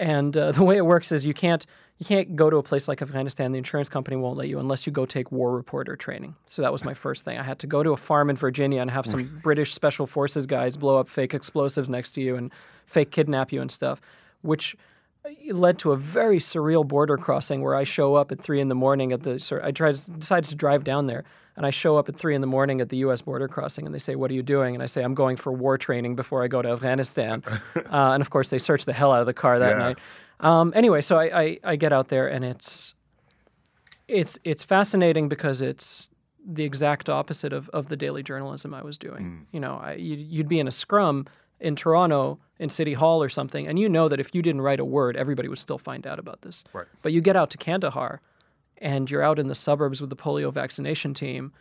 and 0.00 0.36
uh, 0.36 0.52
the 0.58 0.64
way 0.64 0.76
it 0.76 0.84
works 0.84 1.12
is 1.12 1.24
you 1.24 1.34
can't 1.34 1.64
you 1.98 2.06
can't 2.06 2.34
go 2.34 2.48
to 2.48 2.56
a 2.56 2.62
place 2.62 2.88
like 2.88 3.02
Afghanistan. 3.02 3.52
The 3.52 3.58
insurance 3.58 3.90
company 3.90 4.16
won't 4.16 4.38
let 4.38 4.48
you 4.48 4.58
unless 4.58 4.86
you 4.86 4.92
go 4.92 5.04
take 5.04 5.30
war 5.30 5.54
reporter 5.54 5.96
training. 5.96 6.34
So 6.46 6.62
that 6.62 6.72
was 6.72 6.82
my 6.82 6.94
first 6.94 7.26
thing. 7.26 7.36
I 7.36 7.42
had 7.42 7.58
to 7.58 7.66
go 7.66 7.82
to 7.82 7.90
a 7.90 7.96
farm 7.96 8.30
in 8.30 8.36
Virginia 8.36 8.80
and 8.80 8.90
have 8.90 9.06
some 9.06 9.40
British 9.42 9.74
special 9.74 10.06
forces 10.06 10.46
guys 10.46 10.78
blow 10.78 10.96
up 10.96 11.08
fake 11.10 11.34
explosives 11.34 11.90
next 11.90 12.12
to 12.12 12.22
you 12.22 12.36
and 12.36 12.50
fake 12.86 13.10
kidnap 13.10 13.52
you 13.52 13.60
and 13.60 13.70
stuff, 13.70 14.00
which 14.40 14.76
led 15.50 15.78
to 15.80 15.92
a 15.92 15.96
very 15.96 16.38
surreal 16.38 16.88
border 16.88 17.18
crossing 17.18 17.60
where 17.60 17.74
I 17.74 17.84
show 17.84 18.14
up 18.14 18.32
at 18.32 18.40
three 18.40 18.60
in 18.60 18.68
the 18.68 18.74
morning 18.74 19.12
at 19.12 19.22
the. 19.22 19.60
I 19.62 19.70
tried 19.70 19.96
decided 20.18 20.48
to 20.48 20.56
drive 20.56 20.84
down 20.84 21.06
there, 21.06 21.24
and 21.60 21.66
I 21.66 21.70
show 21.70 21.98
up 21.98 22.08
at 22.08 22.16
three 22.16 22.34
in 22.34 22.40
the 22.40 22.46
morning 22.46 22.80
at 22.80 22.88
the 22.88 22.96
U.S. 23.04 23.20
border 23.20 23.46
crossing, 23.46 23.84
and 23.84 23.94
they 23.94 23.98
say, 23.98 24.14
"What 24.14 24.30
are 24.30 24.34
you 24.34 24.42
doing?" 24.42 24.74
And 24.74 24.82
I 24.82 24.86
say, 24.86 25.02
"I'm 25.02 25.12
going 25.14 25.36
for 25.36 25.52
war 25.52 25.76
training 25.76 26.16
before 26.16 26.42
I 26.42 26.48
go 26.48 26.62
to 26.62 26.70
Afghanistan." 26.70 27.42
uh, 27.76 27.82
and 28.14 28.22
of 28.22 28.30
course, 28.30 28.48
they 28.48 28.56
search 28.56 28.86
the 28.86 28.94
hell 28.94 29.12
out 29.12 29.20
of 29.20 29.26
the 29.26 29.34
car 29.34 29.58
that 29.58 29.72
Yeah. 29.72 29.78
night. 29.78 29.98
Um, 30.40 30.72
anyway, 30.74 31.02
so 31.02 31.18
I, 31.18 31.40
I 31.42 31.58
I 31.72 31.76
get 31.76 31.92
out 31.92 32.08
there, 32.08 32.26
and 32.28 32.46
it's 32.46 32.94
it's 34.08 34.38
it's 34.42 34.64
fascinating 34.64 35.28
because 35.28 35.60
it's 35.60 36.10
the 36.42 36.64
exact 36.64 37.10
opposite 37.10 37.52
of, 37.52 37.68
of 37.68 37.88
the 37.88 37.96
daily 37.96 38.22
journalism 38.22 38.72
I 38.72 38.82
was 38.82 38.96
doing. 38.96 39.46
You 39.52 39.60
know, 39.60 39.78
I, 39.82 39.92
you'd, 39.92 40.20
you'd 40.20 40.48
be 40.48 40.58
in 40.58 40.66
a 40.66 40.72
scrum 40.72 41.26
in 41.60 41.76
Toronto 41.76 42.38
in 42.58 42.70
City 42.70 42.94
Hall 42.94 43.22
or 43.22 43.28
something, 43.28 43.66
and 43.66 43.78
you 43.78 43.88
know 43.90 44.08
that 44.08 44.18
if 44.18 44.34
you 44.34 44.40
didn't 44.40 44.62
write 44.62 44.80
a 44.80 44.84
word, 44.84 45.16
everybody 45.18 45.48
would 45.48 45.58
still 45.58 45.76
find 45.76 46.06
out 46.06 46.18
about 46.18 46.40
this. 46.40 46.64
Right. 46.72 46.86
But 47.02 47.12
you 47.12 47.20
get 47.20 47.36
out 47.36 47.50
to 47.50 47.58
Kandahar, 47.58 48.22
and 48.80 49.10
you're 49.10 49.22
out 49.22 49.38
in 49.38 49.48
the 49.48 49.54
suburbs 49.54 50.00
with 50.00 50.10
the 50.10 50.16
polio 50.16 50.52
vaccination 50.52 51.14
team, 51.14 51.52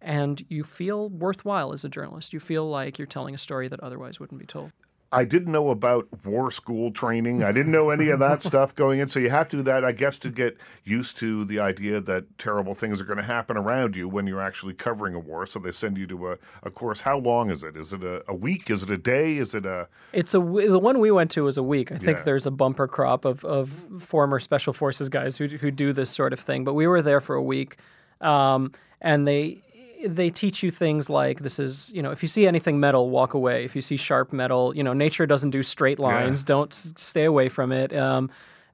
and 0.00 0.44
you 0.48 0.62
feel 0.64 1.08
worthwhile 1.08 1.72
as 1.72 1.84
a 1.84 1.88
journalist. 1.88 2.32
You 2.32 2.40
feel 2.40 2.68
like 2.68 2.98
you're 2.98 3.06
telling 3.06 3.34
a 3.34 3.38
story 3.38 3.68
that 3.68 3.80
otherwise 3.80 4.20
wouldn't 4.20 4.40
be 4.40 4.46
told. 4.46 4.72
I 5.10 5.24
didn't 5.24 5.52
know 5.52 5.70
about 5.70 6.06
war 6.26 6.50
school 6.50 6.90
training. 6.90 7.42
I 7.42 7.50
didn't 7.50 7.72
know 7.72 7.88
any 7.88 8.10
of 8.10 8.18
that 8.20 8.42
stuff 8.48 8.74
going 8.74 9.00
in. 9.00 9.08
So 9.08 9.18
you 9.18 9.30
have 9.30 9.48
to 9.48 9.56
do 9.56 9.62
that, 9.62 9.82
I 9.82 9.92
guess, 9.92 10.18
to 10.18 10.30
get 10.30 10.58
used 10.84 11.16
to 11.18 11.46
the 11.46 11.60
idea 11.60 11.98
that 12.02 12.38
terrible 12.38 12.74
things 12.74 13.00
are 13.00 13.04
going 13.04 13.16
to 13.16 13.22
happen 13.22 13.56
around 13.56 13.96
you 13.96 14.06
when 14.06 14.26
you're 14.26 14.40
actually 14.42 14.74
covering 14.74 15.14
a 15.14 15.18
war. 15.18 15.46
So 15.46 15.58
they 15.60 15.72
send 15.72 15.96
you 15.96 16.06
to 16.08 16.32
a, 16.32 16.38
a 16.62 16.70
course. 16.70 17.00
How 17.00 17.16
long 17.18 17.50
is 17.50 17.62
it? 17.62 17.74
Is 17.74 17.94
it 17.94 18.02
a, 18.02 18.22
a 18.28 18.34
week? 18.34 18.68
Is 18.68 18.82
it 18.82 18.90
a 18.90 18.98
day? 18.98 19.38
Is 19.38 19.54
it 19.54 19.64
a. 19.64 19.88
It's 20.12 20.34
a 20.34 20.38
the 20.40 20.78
one 20.78 20.98
we 21.00 21.10
went 21.10 21.30
to 21.32 21.44
was 21.44 21.56
a 21.56 21.62
week. 21.62 21.90
I 21.90 21.96
think 21.96 22.18
Yeah. 22.18 22.24
there's 22.24 22.44
a 22.46 22.50
bumper 22.50 22.86
crop 22.86 23.24
of, 23.24 23.44
of 23.46 23.70
former 24.00 24.38
special 24.38 24.74
forces 24.74 25.08
guys 25.08 25.38
who 25.38 25.46
who 25.46 25.70
do 25.70 25.94
this 25.94 26.10
sort 26.10 26.34
of 26.34 26.40
thing. 26.40 26.64
But 26.64 26.74
we 26.74 26.86
were 26.86 27.00
there 27.00 27.22
for 27.22 27.34
a 27.34 27.42
week, 27.42 27.76
um, 28.20 28.72
and 29.00 29.26
they 29.26 29.62
they 30.06 30.30
teach 30.30 30.62
you 30.62 30.70
things 30.70 31.10
like 31.10 31.40
this 31.40 31.58
is 31.58 31.90
you 31.94 32.02
know 32.02 32.10
if 32.10 32.22
you 32.22 32.28
see 32.28 32.46
anything 32.46 32.78
metal, 32.80 33.10
walk 33.10 33.34
away. 33.34 33.64
If 33.64 33.74
you 33.74 33.82
see 33.82 33.96
sharp 33.96 34.32
metal, 34.32 34.74
you 34.76 34.82
know 34.82 34.92
nature 34.92 35.26
doesn't 35.26 35.50
do 35.50 35.62
straight 35.62 35.98
lines. 35.98 36.44
Don't 36.44 36.72
s- 36.72 36.90
stay 36.96 37.24
away 37.24 37.48
from 37.48 37.72
it. 37.72 37.94
Um, 37.96 38.30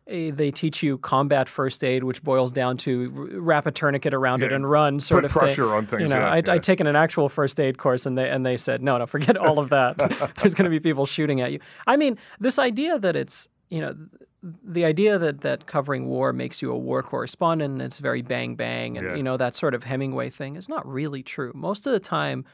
eh, 0.06 0.30
they 0.32 0.50
teach 0.50 0.82
you 0.82 0.98
combat 0.98 1.48
first 1.48 1.82
aid, 1.82 2.04
which 2.04 2.22
boils 2.22 2.52
down 2.52 2.76
to 2.78 3.12
r- 3.16 3.40
wrap 3.40 3.66
a 3.66 3.70
tourniquet 3.72 4.12
around 4.12 4.42
it 4.42 4.52
and 4.52 4.68
run, 4.68 5.00
sort 5.00 5.22
put 5.22 5.24
of 5.26 5.32
thing. 5.32 5.40
pressure 5.40 5.74
on 5.74 5.86
things, 5.86 6.02
You 6.02 6.08
know, 6.08 6.18
yeah, 6.20 6.30
I, 6.30 6.36
yeah. 6.36 6.52
I'd 6.52 6.62
taken 6.62 6.86
an 6.86 6.96
actual 6.96 7.28
first 7.28 7.58
aid 7.58 7.78
course, 7.78 8.04
and 8.06 8.18
they 8.18 8.28
and 8.28 8.44
they 8.44 8.56
said, 8.58 8.82
no, 8.82 8.98
no, 8.98 9.06
forget 9.06 9.36
all 9.38 9.58
of 9.58 9.70
that. 9.70 9.96
There's 10.42 10.54
going 10.54 10.64
to 10.64 10.70
be 10.70 10.80
people 10.80 11.06
shooting 11.06 11.40
at 11.40 11.52
you. 11.52 11.60
I 11.86 11.96
mean, 11.96 12.18
this 12.38 12.58
idea 12.58 12.98
that 12.98 13.16
it's 13.16 13.48
you 13.70 13.80
know, 13.80 13.96
the 14.62 14.84
idea 14.84 15.18
that 15.18 15.40
that 15.40 15.66
covering 15.66 16.06
war 16.06 16.32
makes 16.32 16.60
you 16.60 16.70
a 16.70 16.76
war 16.76 17.02
correspondent 17.02 17.72
and 17.72 17.82
it's 17.82 17.98
very 17.98 18.20
bang 18.22 18.56
bang 18.56 18.98
and 18.98 19.06
Yeah. 19.06 19.14
you 19.14 19.22
know 19.22 19.36
that 19.38 19.54
sort 19.54 19.74
of 19.74 19.84
Hemingway 19.84 20.28
thing 20.30 20.56
is 20.56 20.68
not 20.68 20.86
really 20.86 21.22
true. 21.22 21.50
Most 21.54 21.86
of 21.86 21.92
the 21.92 22.00
time, 22.00 22.44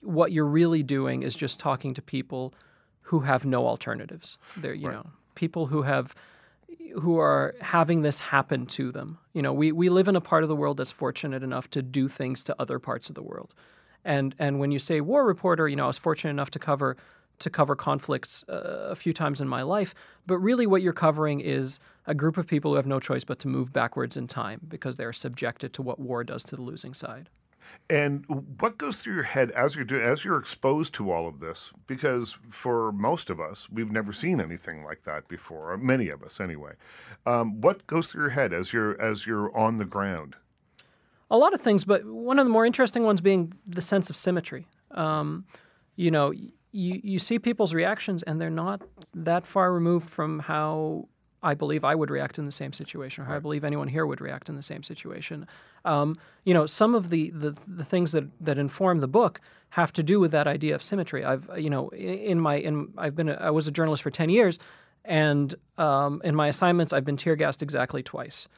what 0.00 0.30
you're 0.32 0.46
really 0.46 0.82
doing 0.84 1.22
is 1.22 1.34
just 1.34 1.58
talking 1.58 1.92
to 1.94 2.02
people 2.02 2.54
who 3.02 3.20
have 3.20 3.44
no 3.44 3.66
alternatives. 3.66 4.38
They're 4.56 4.74
you 4.74 4.90
know 4.90 5.06
people 5.34 5.66
who 5.66 5.82
have 5.82 6.14
who 7.00 7.18
are 7.18 7.54
having 7.60 8.02
this 8.02 8.18
happen 8.18 8.66
to 8.66 8.92
them. 8.92 9.18
You 9.32 9.42
know, 9.42 9.52
we, 9.52 9.72
we 9.72 9.88
live 9.88 10.08
in 10.08 10.16
a 10.16 10.20
part 10.20 10.42
of 10.42 10.48
the 10.48 10.56
world 10.56 10.76
that's 10.78 10.92
fortunate 10.92 11.42
enough 11.42 11.68
to 11.70 11.82
do 11.82 12.08
things 12.08 12.44
to 12.44 12.56
other 12.58 12.78
parts 12.78 13.08
of 13.08 13.14
the 13.14 13.22
world. 13.22 13.54
And 14.04 14.34
and 14.38 14.58
when 14.60 14.70
you 14.70 14.78
say 14.78 15.00
war 15.00 15.26
reporter, 15.26 15.66
you 15.68 15.76
know, 15.76 15.84
I 15.84 15.88
was 15.88 15.98
fortunate 15.98 16.30
enough 16.30 16.50
to 16.50 16.58
cover 16.58 16.96
to 17.38 17.50
cover 17.50 17.76
conflicts 17.76 18.44
uh, 18.48 18.88
a 18.90 18.94
few 18.94 19.12
times 19.12 19.40
in 19.40 19.48
my 19.48 19.62
life, 19.62 19.94
but 20.26 20.38
really 20.38 20.66
what 20.66 20.82
you're 20.82 20.92
covering 20.92 21.40
is 21.40 21.80
a 22.06 22.14
group 22.14 22.36
of 22.36 22.46
people 22.46 22.72
who 22.72 22.76
have 22.76 22.86
no 22.86 23.00
choice 23.00 23.24
but 23.24 23.38
to 23.40 23.48
move 23.48 23.72
backwards 23.72 24.16
in 24.16 24.26
time 24.26 24.60
because 24.66 24.96
they're 24.96 25.12
subjected 25.12 25.72
to 25.74 25.82
what 25.82 25.98
war 25.98 26.24
does 26.24 26.44
to 26.44 26.56
the 26.56 26.62
losing 26.62 26.94
side. 26.94 27.28
And 27.90 28.24
what 28.60 28.78
goes 28.78 28.96
through 28.96 29.14
your 29.14 29.24
head 29.24 29.50
as 29.50 29.74
you're 29.76 29.84
doing, 29.84 30.02
as 30.02 30.24
you're 30.24 30.38
exposed 30.38 30.94
to 30.94 31.10
all 31.10 31.26
of 31.26 31.40
this? 31.40 31.72
Because 31.86 32.38
for 32.50 32.92
most 32.92 33.28
of 33.30 33.40
us, 33.40 33.68
we've 33.70 33.92
never 33.92 34.12
seen 34.12 34.40
anything 34.40 34.84
like 34.84 35.02
that 35.02 35.28
before. 35.28 35.72
Or 35.72 35.78
many 35.78 36.08
of 36.08 36.22
us, 36.22 36.40
anyway. 36.40 36.72
Um, 37.26 37.60
what 37.60 37.86
goes 37.86 38.08
through 38.08 38.22
your 38.22 38.30
head 38.30 38.54
as 38.54 38.72
you're 38.72 39.00
as 39.00 39.26
you're 39.26 39.54
on 39.56 39.76
the 39.76 39.84
ground? 39.84 40.36
a 41.30 41.36
lot 41.36 41.54
of 41.54 41.60
things, 41.60 41.84
but 41.84 42.04
one 42.04 42.38
of 42.38 42.46
the 42.46 42.50
more 42.50 42.64
interesting 42.64 43.02
ones 43.02 43.20
being 43.20 43.52
the 43.66 43.80
sense 43.80 44.10
of 44.10 44.16
symmetry. 44.16 44.66
Um, 44.92 45.44
you 45.96 46.10
know, 46.10 46.32
you 46.82 46.94
you 47.12 47.18
see 47.28 47.38
people's 47.48 47.72
reactions, 47.80 48.20
and 48.26 48.34
they're 48.40 48.58
not 48.66 48.78
that 49.28 49.42
far 49.54 49.68
removed 49.80 50.08
from 50.16 50.30
how 50.52 51.08
I 51.50 51.54
believe 51.62 51.82
I 51.92 51.94
would 52.00 52.10
react 52.10 52.38
in 52.38 52.46
the 52.46 52.52
same 52.62 52.72
situation, 52.82 53.22
or 53.22 53.26
how 53.28 53.36
I 53.36 53.42
believe 53.46 53.64
anyone 53.64 53.88
here 53.96 54.06
would 54.10 54.20
react 54.28 54.48
in 54.48 54.56
the 54.56 54.62
same 54.72 54.82
situation. 54.92 55.46
Um, 55.84 56.08
you 56.44 56.54
know, 56.56 56.66
some 56.66 56.92
of 56.98 57.04
the, 57.10 57.30
the 57.30 57.50
the 57.80 57.84
things 57.92 58.12
that 58.12 58.24
that 58.46 58.58
inform 58.58 58.96
the 59.00 59.08
book 59.20 59.40
have 59.70 59.92
to 59.92 60.02
do 60.02 60.16
with 60.22 60.30
that 60.32 60.46
idea 60.56 60.74
of 60.74 60.82
symmetry. 60.82 61.24
I've 61.24 61.44
you 61.64 61.70
know 61.74 61.90
i- 61.92 61.96
in 62.32 62.38
my 62.40 62.56
in 62.68 62.74
I've 63.04 63.14
been 63.20 63.28
a, 63.28 63.34
I 63.34 63.50
was 63.50 63.66
a 63.68 63.72
journalist 63.78 64.02
for 64.02 64.10
ten 64.10 64.30
years, 64.30 64.58
and 65.04 65.54
um, 65.78 66.20
in 66.24 66.34
my 66.34 66.48
assignments 66.48 66.92
I've 66.92 67.04
been 67.04 67.16
tear 67.16 67.36
gassed 67.36 67.62
exactly 67.62 68.02
twice. 68.02 68.48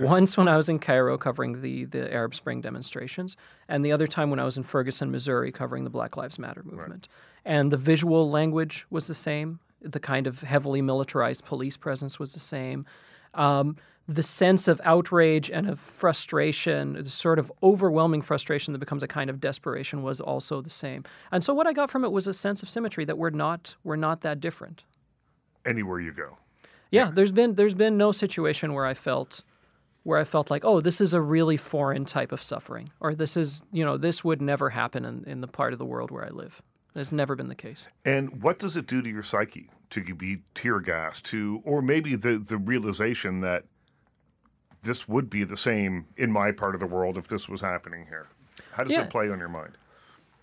Once 0.00 0.36
when 0.36 0.48
I 0.48 0.56
was 0.56 0.68
in 0.68 0.78
Cairo 0.80 1.16
covering 1.16 1.62
the, 1.62 1.84
the 1.86 2.12
Arab 2.12 2.34
Spring 2.34 2.60
demonstrations, 2.60 3.36
and 3.68 3.84
the 3.84 3.92
other 3.92 4.06
time 4.06 4.28
when 4.28 4.38
I 4.38 4.44
was 4.44 4.56
in 4.58 4.62
Ferguson, 4.64 5.10
Missouri, 5.10 5.50
covering 5.52 5.84
the 5.84 5.90
Black 5.98 6.16
Lives 6.16 6.38
Matter 6.38 6.62
movement. 6.62 7.08
And 7.44 7.72
the 7.72 7.76
visual 7.76 8.30
language 8.30 8.86
was 8.90 9.06
the 9.06 9.14
same. 9.14 9.60
The 9.80 10.00
kind 10.00 10.26
of 10.26 10.42
heavily 10.42 10.82
militarized 10.82 11.44
police 11.44 11.76
presence 11.76 12.18
was 12.18 12.34
the 12.34 12.40
same. 12.40 12.84
Um, 13.34 13.76
the 14.08 14.22
sense 14.22 14.68
of 14.68 14.80
outrage 14.84 15.50
and 15.50 15.68
of 15.68 15.78
frustration, 15.78 16.94
the 16.94 17.04
sort 17.04 17.38
of 17.38 17.52
overwhelming 17.62 18.22
frustration 18.22 18.72
that 18.72 18.78
becomes 18.78 19.02
a 19.02 19.08
kind 19.08 19.28
of 19.28 19.38
desperation, 19.38 20.02
was 20.02 20.18
also 20.18 20.62
the 20.62 20.70
same. 20.70 21.04
And 21.30 21.44
so 21.44 21.52
what 21.52 21.66
I 21.66 21.74
got 21.74 21.90
from 21.90 22.04
it 22.04 22.10
was 22.10 22.26
a 22.26 22.32
sense 22.32 22.62
of 22.62 22.70
symmetry 22.70 23.04
that 23.04 23.18
we're 23.18 23.30
not 23.30 23.76
we're 23.84 23.96
not 23.96 24.22
that 24.22 24.40
different. 24.40 24.84
Anywhere 25.66 26.00
you 26.00 26.12
go. 26.12 26.38
Yeah, 26.90 27.10
there's 27.12 27.32
been 27.32 27.54
there's 27.56 27.74
been 27.74 27.98
no 27.98 28.12
situation 28.12 28.72
where 28.72 28.86
I 28.86 28.94
felt 28.94 29.44
where 30.04 30.18
I 30.18 30.24
felt 30.24 30.50
like, 30.50 30.64
oh, 30.64 30.80
this 30.80 31.02
is 31.02 31.12
a 31.12 31.20
really 31.20 31.58
foreign 31.58 32.06
type 32.06 32.32
of 32.32 32.42
suffering, 32.42 32.90
or 33.00 33.14
this 33.14 33.36
is 33.36 33.62
you 33.72 33.84
know 33.84 33.98
this 33.98 34.24
would 34.24 34.40
never 34.40 34.70
happen 34.70 35.04
in, 35.04 35.24
in 35.26 35.40
the 35.42 35.48
part 35.48 35.74
of 35.74 35.78
the 35.78 35.84
world 35.84 36.10
where 36.10 36.24
I 36.24 36.30
live. 36.30 36.62
It's 36.98 37.12
never 37.12 37.34
been 37.36 37.48
the 37.48 37.54
case. 37.54 37.86
And 38.04 38.42
what 38.42 38.58
does 38.58 38.76
it 38.76 38.86
do 38.86 39.02
to 39.02 39.08
your 39.08 39.22
psyche 39.22 39.70
to 39.90 40.14
be 40.14 40.42
tear 40.54 40.80
gassed 40.80 41.24
to, 41.26 41.62
or 41.64 41.80
maybe 41.82 42.14
the 42.16 42.38
the 42.38 42.58
realization 42.58 43.40
that 43.40 43.64
this 44.82 45.08
would 45.08 45.28
be 45.28 45.44
the 45.44 45.56
same 45.56 46.06
in 46.16 46.30
my 46.30 46.52
part 46.52 46.74
of 46.74 46.80
the 46.80 46.86
world 46.86 47.18
if 47.18 47.28
this 47.28 47.48
was 47.48 47.60
happening 47.60 48.06
here? 48.08 48.28
How 48.72 48.84
does 48.84 48.92
Yeah. 48.92 49.02
it 49.02 49.10
play 49.10 49.28
on 49.30 49.38
your 49.38 49.48
mind? 49.48 49.76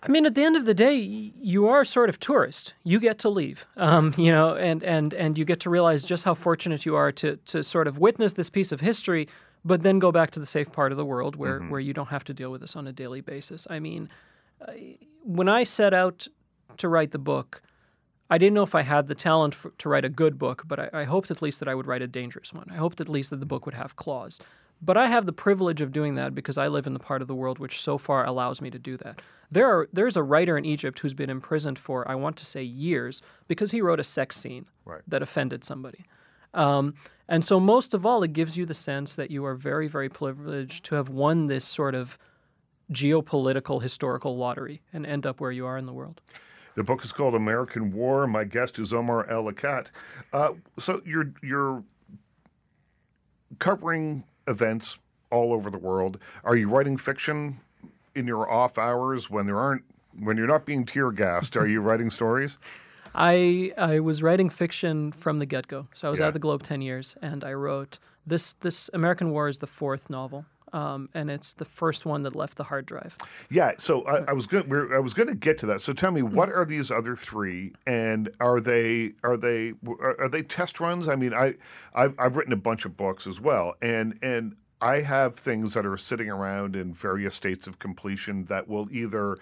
I 0.02 0.08
mean, 0.08 0.26
at 0.26 0.34
the 0.34 0.44
end 0.44 0.56
of 0.56 0.66
the 0.66 0.74
day, 0.74 0.94
you 0.96 1.66
are 1.68 1.84
sort 1.84 2.08
of 2.10 2.20
tourist. 2.20 2.74
You 2.84 3.00
get 3.00 3.18
to 3.20 3.28
leave, 3.30 3.66
um, 3.76 4.14
you 4.16 4.30
know, 4.30 4.54
and, 4.54 4.84
and, 4.84 5.12
and 5.14 5.36
you 5.38 5.44
get 5.44 5.58
to 5.60 5.70
realize 5.70 6.04
just 6.04 6.24
how 6.24 6.34
fortunate 6.34 6.84
you 6.86 6.94
are 6.94 7.10
to, 7.12 7.36
to 7.46 7.64
sort 7.64 7.88
of 7.88 7.98
witness 7.98 8.34
this 8.34 8.50
piece 8.50 8.70
of 8.72 8.80
history, 8.80 9.26
but 9.64 9.82
then 9.82 9.98
go 9.98 10.12
back 10.12 10.30
to 10.32 10.38
the 10.38 10.46
safe 10.46 10.70
part 10.70 10.92
of 10.92 10.98
the 10.98 11.04
world 11.04 11.34
where, 11.34 11.60
where 11.60 11.80
you 11.80 11.92
don't 11.94 12.10
have 12.10 12.22
to 12.24 12.34
deal 12.34 12.52
with 12.52 12.60
this 12.60 12.76
on 12.76 12.86
a 12.86 12.92
daily 12.92 13.20
basis. 13.22 13.66
I 13.68 13.80
mean, 13.80 14.08
when 15.24 15.48
I 15.48 15.64
set 15.64 15.92
out 15.94 16.28
to 16.78 16.88
write 16.88 17.10
the 17.10 17.18
book, 17.18 17.62
I 18.28 18.38
didn't 18.38 18.54
know 18.54 18.62
if 18.62 18.74
I 18.74 18.82
had 18.82 19.08
the 19.08 19.14
talent 19.14 19.54
for, 19.54 19.70
to 19.78 19.88
write 19.88 20.04
a 20.04 20.08
good 20.08 20.38
book, 20.38 20.64
but 20.66 20.80
I, 20.80 20.90
I 20.92 21.04
hoped 21.04 21.30
at 21.30 21.42
least 21.42 21.60
that 21.60 21.68
I 21.68 21.74
would 21.74 21.86
write 21.86 22.02
a 22.02 22.08
dangerous 22.08 22.52
one. 22.52 22.66
I 22.70 22.76
hoped 22.76 23.00
at 23.00 23.08
least 23.08 23.30
that 23.30 23.40
the 23.40 23.46
book 23.46 23.66
would 23.66 23.74
have 23.74 23.96
claws. 23.96 24.40
But 24.82 24.96
I 24.96 25.06
have 25.06 25.24
the 25.24 25.32
privilege 25.32 25.80
of 25.80 25.92
doing 25.92 26.16
that 26.16 26.34
because 26.34 26.58
I 26.58 26.68
live 26.68 26.86
in 26.86 26.92
the 26.92 26.98
part 26.98 27.22
of 27.22 27.28
the 27.28 27.34
world 27.34 27.58
which 27.58 27.80
so 27.80 27.96
far 27.96 28.26
allows 28.26 28.60
me 28.60 28.70
to 28.70 28.78
do 28.78 28.96
that. 28.98 29.22
There 29.50 29.66
are 29.66 29.88
there's 29.92 30.16
a 30.16 30.22
writer 30.22 30.58
in 30.58 30.66
Egypt 30.66 30.98
who's 30.98 31.14
been 31.14 31.30
imprisoned 31.30 31.78
for 31.78 32.06
I 32.10 32.14
want 32.14 32.36
to 32.36 32.44
say 32.44 32.62
years 32.62 33.22
because 33.48 33.70
he 33.70 33.80
wrote 33.80 34.00
a 34.00 34.04
sex 34.04 34.36
scene 34.36 34.66
Right. 34.84 35.00
that 35.08 35.22
offended 35.22 35.64
somebody. 35.64 36.04
Um, 36.52 36.94
and 37.28 37.44
so 37.44 37.58
most 37.58 37.94
of 37.94 38.04
all, 38.04 38.22
it 38.22 38.32
gives 38.32 38.56
you 38.56 38.66
the 38.66 38.74
sense 38.74 39.16
that 39.16 39.30
you 39.30 39.44
are 39.46 39.54
very 39.54 39.88
very 39.88 40.08
privileged 40.10 40.84
to 40.86 40.96
have 40.96 41.08
won 41.08 41.46
this 41.46 41.64
sort 41.64 41.94
of 41.94 42.18
geopolitical 42.92 43.82
historical 43.82 44.36
lottery 44.36 44.82
and 44.92 45.06
end 45.06 45.26
up 45.26 45.40
where 45.40 45.50
you 45.52 45.64
are 45.66 45.78
in 45.78 45.86
the 45.86 45.92
world. 45.92 46.20
The 46.76 46.84
book 46.84 47.04
is 47.04 47.10
called 47.10 47.34
American 47.34 47.90
War. 47.92 48.26
My 48.26 48.44
guest 48.44 48.78
is 48.78 48.92
Omar 48.92 49.26
El 49.28 49.44
Akkad. 49.44 49.86
Uh, 50.32 50.52
so 50.78 51.00
you're 51.04 51.32
you're 51.42 51.82
covering 53.58 54.24
events 54.46 54.98
all 55.30 55.52
over 55.52 55.70
the 55.70 55.78
world. 55.78 56.18
Are 56.44 56.54
you 56.56 56.68
writing 56.68 56.96
fiction 56.96 57.60
in 58.14 58.26
your 58.26 58.50
off 58.50 58.78
hours 58.78 59.28
when 59.30 59.46
there 59.46 59.58
aren't 59.58 59.84
when 60.18 60.36
you're 60.36 60.46
not 60.46 60.64
being 60.64 60.84
tear 60.84 61.10
gassed? 61.10 61.56
Are 61.56 61.66
you 61.66 61.80
writing 61.88 62.10
stories? 62.10 62.58
I 63.14 63.72
I 63.78 64.00
was 64.00 64.22
writing 64.22 64.50
fiction 64.50 65.12
from 65.12 65.38
the 65.38 65.46
get 65.46 65.68
go. 65.68 65.88
So 65.94 66.08
I 66.08 66.10
was 66.10 66.20
Yeah. 66.20 66.26
at 66.28 66.32
the 66.34 66.38
Globe 66.38 66.62
ten 66.62 66.82
years, 66.82 67.16
and 67.22 67.42
I 67.42 67.52
wrote 67.54 67.98
this. 68.26 68.52
This 68.52 68.90
American 68.92 69.30
War 69.30 69.48
is 69.48 69.58
the 69.60 69.66
fourth 69.66 70.10
novel, 70.10 70.44
um, 70.72 71.08
and 71.14 71.30
it's 71.30 71.52
the 71.52 71.64
first 71.64 72.06
one 72.06 72.22
that 72.22 72.34
left 72.36 72.56
the 72.56 72.64
hard 72.64 72.86
drive. 72.86 73.16
Yeah. 73.50 73.72
So 73.78 74.02
I, 74.02 74.24
I 74.28 74.32
was 74.32 74.46
good. 74.46 74.70
I 74.92 74.98
was 74.98 75.14
going 75.14 75.28
to 75.28 75.34
get 75.34 75.58
to 75.58 75.66
that. 75.66 75.80
So 75.80 75.92
tell 75.92 76.10
me, 76.10 76.22
what 76.22 76.50
are 76.50 76.64
these 76.64 76.90
other 76.90 77.16
three, 77.16 77.72
and 77.86 78.30
are 78.40 78.60
they 78.60 79.12
are 79.22 79.36
they 79.36 79.74
are, 79.86 80.20
are 80.22 80.28
they 80.28 80.42
test 80.42 80.80
runs? 80.80 81.08
I 81.08 81.16
mean, 81.16 81.34
I 81.34 81.54
I've, 81.94 82.14
I've 82.18 82.36
written 82.36 82.52
a 82.52 82.56
bunch 82.56 82.84
of 82.84 82.96
books 82.96 83.26
as 83.26 83.40
well, 83.40 83.74
and 83.80 84.18
and 84.22 84.56
I 84.80 85.00
have 85.00 85.36
things 85.36 85.74
that 85.74 85.86
are 85.86 85.96
sitting 85.96 86.28
around 86.28 86.76
in 86.76 86.92
various 86.92 87.34
states 87.34 87.66
of 87.66 87.78
completion 87.78 88.44
that 88.46 88.68
will 88.68 88.88
either 88.90 89.38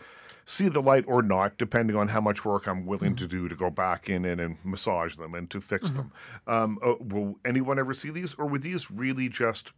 see 0.47 0.69
the 0.69 0.83
light 0.83 1.05
or 1.09 1.23
not, 1.23 1.57
depending 1.57 1.97
on 1.97 2.09
how 2.09 2.21
much 2.21 2.45
work 2.45 2.67
I'm 2.67 2.85
willing 2.85 3.17
to 3.17 3.27
do 3.27 3.49
to 3.49 3.55
go 3.57 3.71
back 3.71 4.11
in 4.11 4.25
and, 4.27 4.41
and 4.41 4.59
massage 4.63 5.17
them 5.17 5.35
and 5.35 5.49
to 5.51 5.61
fix 5.61 5.93
them. 5.93 6.13
Um, 6.47 6.79
uh, 6.83 6.95
will 7.01 7.39
anyone 7.45 7.79
ever 7.79 7.95
see 7.95 8.11
these, 8.11 8.35
or 8.35 8.47
were 8.47 8.59
these 8.59 8.91
really 8.91 9.29
just 9.29 9.73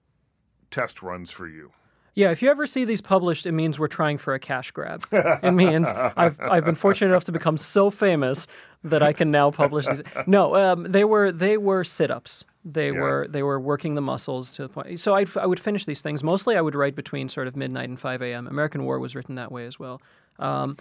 test 0.70 1.02
runs 1.02 1.30
for 1.30 1.46
you? 1.48 1.72
Yeah, 2.14 2.30
if 2.30 2.40
you 2.40 2.50
ever 2.50 2.66
see 2.66 2.86
these 2.86 3.02
published, 3.02 3.44
it 3.44 3.52
means 3.52 3.78
we're 3.78 3.88
trying 3.88 4.16
for 4.16 4.32
a 4.32 4.38
cash 4.38 4.70
grab. 4.70 5.04
It 5.12 5.52
means 5.52 5.92
I've, 5.92 6.40
I've 6.40 6.64
been 6.64 6.74
fortunate 6.74 7.08
enough 7.10 7.24
to 7.24 7.32
become 7.32 7.58
so 7.58 7.90
famous 7.90 8.46
that 8.84 9.02
I 9.02 9.12
can 9.12 9.30
now 9.30 9.50
publish 9.50 9.86
these. 9.86 10.00
No, 10.26 10.54
um, 10.56 10.84
they 10.90 11.04
were 11.04 11.30
they 11.30 11.58
were 11.58 11.84
sit 11.84 12.10
ups. 12.10 12.44
They 12.64 12.86
Yeah. 12.90 13.00
were 13.00 13.26
they 13.28 13.42
were 13.42 13.60
working 13.60 13.96
the 13.96 14.00
muscles 14.00 14.50
to 14.52 14.62
the 14.62 14.68
point. 14.70 14.98
So 14.98 15.14
I'd, 15.14 15.36
I 15.36 15.44
would 15.44 15.60
finish 15.60 15.84
these 15.84 16.00
things. 16.00 16.24
Mostly, 16.24 16.56
I 16.56 16.62
would 16.62 16.74
write 16.74 16.94
between 16.94 17.28
sort 17.28 17.48
of 17.48 17.54
midnight 17.56 17.90
and 17.90 18.00
five 18.00 18.22
a.m. 18.22 18.46
American 18.46 18.84
War 18.84 18.98
was 18.98 19.14
written 19.14 19.34
that 19.34 19.52
way 19.52 19.66
as 19.66 19.78
well. 19.78 20.00
Um, 20.38 20.78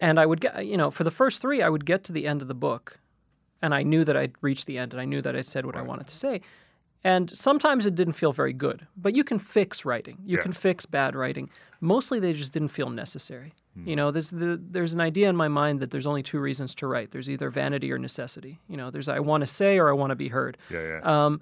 and 0.00 0.18
I 0.18 0.24
would 0.24 0.40
get 0.40 0.64
you 0.64 0.78
know 0.78 0.90
for 0.90 1.04
the 1.04 1.10
first 1.10 1.42
three, 1.42 1.60
I 1.60 1.68
would 1.68 1.84
get 1.84 2.02
to 2.04 2.12
the 2.14 2.26
end 2.26 2.40
of 2.40 2.48
the 2.48 2.54
book 2.54 2.98
and 3.60 3.74
I 3.74 3.82
knew 3.82 4.04
that 4.04 4.16
I'd 4.16 4.32
reached 4.40 4.66
the 4.66 4.78
end, 4.78 4.94
and 4.94 5.02
I 5.02 5.04
knew 5.04 5.20
that 5.20 5.36
I'd 5.36 5.44
said 5.44 5.66
what 5.66 5.76
I 5.76 5.82
wanted 5.82 6.06
to 6.06 6.14
say. 6.14 6.40
And 7.04 7.36
sometimes 7.36 7.86
it 7.86 7.94
didn't 7.94 8.14
feel 8.14 8.32
very 8.32 8.52
good, 8.52 8.86
but 8.96 9.14
you 9.16 9.22
can 9.24 9.38
fix 9.38 9.84
writing. 9.84 10.18
You 10.26 10.36
Yeah. 10.36 10.42
can 10.42 10.52
fix 10.52 10.84
bad 10.86 11.14
writing. 11.14 11.48
Mostly, 11.80 12.18
they 12.18 12.32
just 12.32 12.52
didn't 12.52 12.68
feel 12.68 12.90
necessary. 12.90 13.54
You 13.84 13.94
know, 13.94 14.10
there's 14.10 14.30
the, 14.30 14.60
there's 14.60 14.92
an 14.92 15.00
idea 15.00 15.28
in 15.28 15.36
my 15.36 15.46
mind 15.46 15.78
that 15.78 15.92
there's 15.92 16.04
only 16.06 16.24
two 16.24 16.40
reasons 16.40 16.74
to 16.74 16.88
write. 16.88 17.12
There's 17.12 17.30
either 17.30 17.48
vanity 17.48 17.92
or 17.92 17.98
necessity. 17.98 18.58
You 18.66 18.76
know, 18.76 18.90
there's 18.90 19.08
I 19.08 19.20
want 19.20 19.42
to 19.42 19.46
say 19.46 19.78
or 19.78 19.88
I 19.88 19.92
want 19.92 20.10
to 20.10 20.16
be 20.16 20.26
heard. 20.26 20.58
Yeah, 20.68 20.82
yeah. 20.82 21.00
Um, 21.26 21.40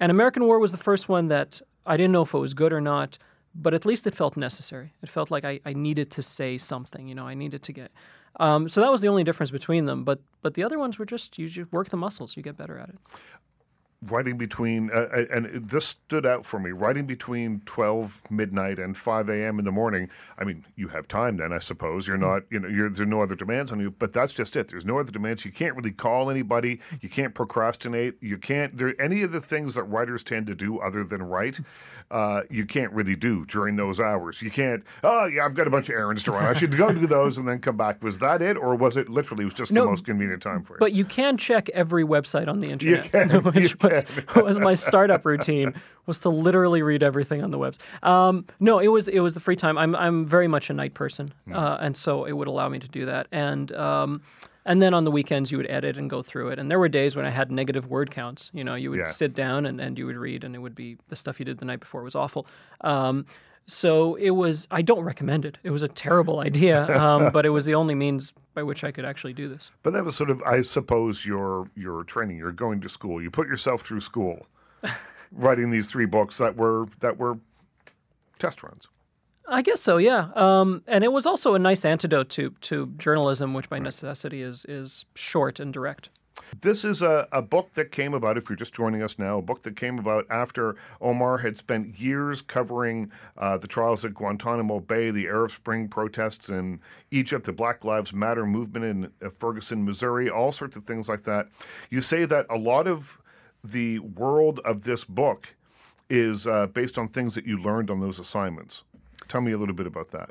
and 0.00 0.10
American 0.10 0.46
War 0.46 0.58
was 0.58 0.72
the 0.72 0.78
first 0.78 1.08
one 1.08 1.28
that 1.28 1.62
I 1.86 1.96
didn't 1.96 2.10
know 2.10 2.22
if 2.22 2.34
it 2.34 2.38
was 2.38 2.54
good 2.54 2.72
or 2.72 2.80
not, 2.80 3.18
but 3.54 3.72
at 3.72 3.86
least 3.86 4.04
it 4.08 4.16
felt 4.16 4.36
necessary. 4.36 4.94
It 5.00 5.08
felt 5.08 5.30
like 5.30 5.44
I, 5.44 5.60
I 5.64 5.74
needed 5.74 6.10
to 6.10 6.22
say 6.22 6.58
something. 6.58 7.06
You 7.08 7.14
know, 7.14 7.28
I 7.28 7.34
needed 7.34 7.62
to 7.62 7.72
get. 7.72 7.92
Um, 8.40 8.68
so 8.68 8.80
that 8.80 8.90
was 8.90 9.00
the 9.00 9.08
only 9.08 9.22
difference 9.22 9.52
between 9.52 9.84
them. 9.86 10.02
But 10.02 10.18
but 10.42 10.54
the 10.54 10.64
other 10.64 10.80
ones 10.80 10.98
were 10.98 11.06
just 11.06 11.38
you 11.38 11.46
just 11.48 11.72
work 11.72 11.90
the 11.90 11.96
muscles, 11.96 12.36
you 12.36 12.42
get 12.42 12.56
better 12.56 12.78
at 12.78 12.88
it. 12.88 12.98
Writing 14.02 14.36
between, 14.36 14.90
uh, 14.90 15.08
uh, 15.12 15.24
and 15.30 15.68
this 15.68 15.86
stood 15.86 16.26
out 16.26 16.44
for 16.44 16.60
me, 16.60 16.70
writing 16.70 17.06
between 17.06 17.62
12 17.66 18.22
midnight 18.30 18.78
and 18.78 18.96
5 18.96 19.28
a.m. 19.28 19.58
in 19.58 19.64
the 19.64 19.72
morning. 19.72 20.10
I 20.38 20.44
mean, 20.44 20.64
you 20.76 20.88
have 20.88 21.08
time 21.08 21.38
then, 21.38 21.52
I 21.52 21.58
suppose. 21.58 22.06
You're 22.06 22.18
not, 22.18 22.42
you 22.50 22.60
know, 22.60 22.68
you're, 22.68 22.88
there's 22.88 23.08
no 23.08 23.22
other 23.22 23.34
demands 23.34 23.72
on 23.72 23.80
you, 23.80 23.90
but 23.90 24.12
that's 24.12 24.34
just 24.34 24.54
it. 24.56 24.68
There's 24.68 24.84
no 24.84 24.98
other 24.98 25.12
demands. 25.12 25.44
You 25.44 25.52
can't 25.52 25.74
really 25.76 25.92
call 25.92 26.30
anybody. 26.30 26.80
You 27.00 27.08
can't 27.08 27.34
procrastinate. 27.34 28.22
You 28.22 28.38
can't, 28.38 28.76
there, 28.76 29.00
any 29.00 29.22
of 29.22 29.32
the 29.32 29.40
things 29.40 29.74
that 29.74 29.84
writers 29.84 30.22
tend 30.22 30.46
to 30.48 30.54
do 30.54 30.78
other 30.78 31.02
than 31.02 31.22
write, 31.22 31.60
uh, 32.10 32.42
you 32.50 32.66
can't 32.66 32.92
really 32.92 33.16
do 33.16 33.44
during 33.46 33.76
those 33.76 34.00
hours. 34.00 34.42
You 34.42 34.50
can't, 34.50 34.84
oh, 35.02 35.26
yeah, 35.26 35.44
I've 35.44 35.54
got 35.54 35.66
a 35.66 35.70
bunch 35.70 35.88
of 35.88 35.94
errands 35.96 36.22
to 36.24 36.32
run. 36.32 36.44
I 36.44 36.52
should 36.52 36.76
go 36.76 36.92
do 36.92 37.06
those 37.06 37.38
and 37.38 37.48
then 37.48 37.58
come 37.60 37.76
back. 37.76 38.02
Was 38.02 38.18
that 38.18 38.42
it? 38.42 38.56
Or 38.56 38.74
was 38.76 38.96
it 38.96 39.08
literally, 39.08 39.42
it 39.42 39.46
was 39.46 39.54
just 39.54 39.72
No, 39.72 39.82
the 39.82 39.90
most 39.90 40.04
convenient 40.04 40.42
time 40.42 40.62
for 40.62 40.74
you? 40.74 40.78
But 40.78 40.92
you 40.92 41.04
can 41.04 41.36
check 41.36 41.68
every 41.70 42.04
website 42.04 42.48
on 42.48 42.60
the 42.60 42.68
internet, 42.70 43.44
which 43.54 43.78
was, 43.90 44.04
was 44.36 44.58
my 44.60 44.74
startup 44.74 45.24
routine. 45.24 45.74
Was 46.06 46.20
to 46.20 46.28
literally 46.28 46.82
read 46.82 47.02
everything 47.02 47.42
on 47.42 47.50
the 47.50 47.58
webs. 47.58 47.78
Um, 48.02 48.44
no, 48.60 48.78
it 48.78 48.88
was 48.88 49.08
it 49.08 49.20
was 49.20 49.34
the 49.34 49.40
free 49.40 49.56
time. 49.56 49.76
I'm 49.76 49.94
I'm 49.96 50.26
very 50.26 50.46
much 50.48 50.70
a 50.70 50.72
night 50.72 50.94
person, 50.94 51.32
Hmm. 51.46 51.54
uh, 51.54 51.76
and 51.80 51.96
so 51.96 52.24
it 52.24 52.32
would 52.32 52.46
allow 52.48 52.68
me 52.68 52.78
to 52.78 52.88
do 52.88 53.06
that. 53.06 53.26
And 53.32 53.72
um, 53.72 54.22
and 54.64 54.80
then 54.82 54.94
on 54.94 55.04
the 55.04 55.10
weekends 55.10 55.50
you 55.52 55.58
would 55.58 55.70
edit 55.70 55.96
and 55.96 56.08
go 56.10 56.22
through 56.22 56.48
it. 56.50 56.58
And 56.58 56.70
there 56.70 56.78
were 56.78 56.88
days 56.88 57.16
when 57.16 57.24
I 57.24 57.30
had 57.30 57.50
negative 57.50 57.88
word 57.90 58.10
counts. 58.10 58.50
You 58.52 58.62
know, 58.64 58.74
you 58.76 58.90
would 58.90 58.98
Yeah. 59.00 59.08
sit 59.08 59.34
down 59.34 59.66
and, 59.66 59.80
and 59.80 59.98
you 59.98 60.06
would 60.06 60.16
read, 60.16 60.44
and 60.44 60.54
it 60.54 60.58
would 60.58 60.74
be 60.74 60.96
the 61.08 61.16
stuff 61.16 61.38
you 61.40 61.44
did 61.44 61.58
the 61.58 61.64
night 61.64 61.80
before 61.80 62.02
was 62.02 62.14
awful. 62.14 62.46
Um, 62.82 63.26
so 63.66 64.14
it 64.14 64.30
was. 64.30 64.68
I 64.70 64.82
don't 64.82 65.02
recommend 65.04 65.44
it. 65.44 65.58
It 65.62 65.70
was 65.70 65.82
a 65.82 65.88
terrible 65.88 66.40
idea, 66.40 66.96
um, 67.02 67.32
but 67.32 67.44
it 67.44 67.50
was 67.50 67.64
the 67.64 67.74
only 67.74 67.94
means 67.94 68.32
by 68.54 68.62
which 68.62 68.84
I 68.84 68.92
could 68.92 69.04
actually 69.04 69.32
do 69.32 69.48
this. 69.48 69.70
But 69.82 69.92
that 69.92 70.04
was 70.04 70.16
sort 70.16 70.30
of, 70.30 70.42
I 70.42 70.62
suppose, 70.62 71.26
your 71.26 71.70
your 71.74 72.04
training. 72.04 72.38
You're 72.38 72.52
going 72.52 72.80
to 72.80 72.88
school. 72.88 73.20
You 73.20 73.30
put 73.30 73.48
yourself 73.48 73.82
through 73.82 74.00
school, 74.00 74.46
writing 75.32 75.70
these 75.70 75.90
three 75.90 76.06
books 76.06 76.38
that 76.38 76.56
were 76.56 76.86
that 77.00 77.18
were 77.18 77.38
test 78.38 78.62
runs. 78.62 78.88
I 79.48 79.62
guess 79.62 79.80
so, 79.80 79.96
yeah. 79.96 80.30
Um, 80.34 80.82
and 80.88 81.04
it 81.04 81.12
was 81.12 81.24
also 81.24 81.54
a 81.54 81.58
nice 81.58 81.84
antidote 81.84 82.28
to 82.30 82.50
to 82.62 82.92
journalism, 82.98 83.54
which 83.54 83.68
by 83.68 83.78
necessity 83.78 84.42
is 84.42 84.64
is 84.68 85.04
short 85.14 85.60
and 85.60 85.72
direct. 85.72 86.10
This 86.60 86.84
is 86.84 87.02
a, 87.02 87.28
a 87.32 87.42
book 87.42 87.74
that 87.74 87.90
came 87.90 88.14
about, 88.14 88.38
if 88.38 88.48
you're 88.48 88.56
just 88.56 88.74
joining 88.74 89.02
us 89.02 89.18
now, 89.18 89.38
a 89.38 89.42
book 89.42 89.62
that 89.62 89.76
came 89.76 89.98
about 89.98 90.26
after 90.30 90.76
Omar 91.00 91.38
had 91.38 91.58
spent 91.58 91.98
years 91.98 92.42
covering 92.42 93.10
uh, 93.36 93.58
the 93.58 93.66
trials 93.66 94.04
at 94.04 94.14
Guantanamo 94.14 94.80
Bay, 94.80 95.10
the 95.10 95.26
Arab 95.26 95.50
Spring 95.50 95.88
protests 95.88 96.48
in 96.48 96.80
Egypt, 97.10 97.46
the 97.46 97.52
Black 97.52 97.84
Lives 97.84 98.12
Matter 98.12 98.46
movement 98.46 98.84
in 98.84 99.12
uh, 99.24 99.30
Ferguson, 99.30 99.84
Missouri, 99.84 100.30
all 100.30 100.52
sorts 100.52 100.76
of 100.76 100.84
things 100.84 101.08
like 101.08 101.24
that. 101.24 101.48
You 101.90 102.00
say 102.00 102.24
that 102.24 102.46
a 102.48 102.56
lot 102.56 102.86
of 102.86 103.18
the 103.62 103.98
world 103.98 104.60
of 104.64 104.82
this 104.82 105.04
book 105.04 105.54
is 106.08 106.46
uh, 106.46 106.68
based 106.68 106.98
on 106.98 107.08
things 107.08 107.34
that 107.34 107.46
you 107.46 107.58
learned 107.58 107.90
on 107.90 108.00
those 108.00 108.18
assignments. 108.18 108.84
Tell 109.28 109.40
me 109.40 109.52
a 109.52 109.58
little 109.58 109.74
bit 109.74 109.86
about 109.86 110.10
that. 110.10 110.30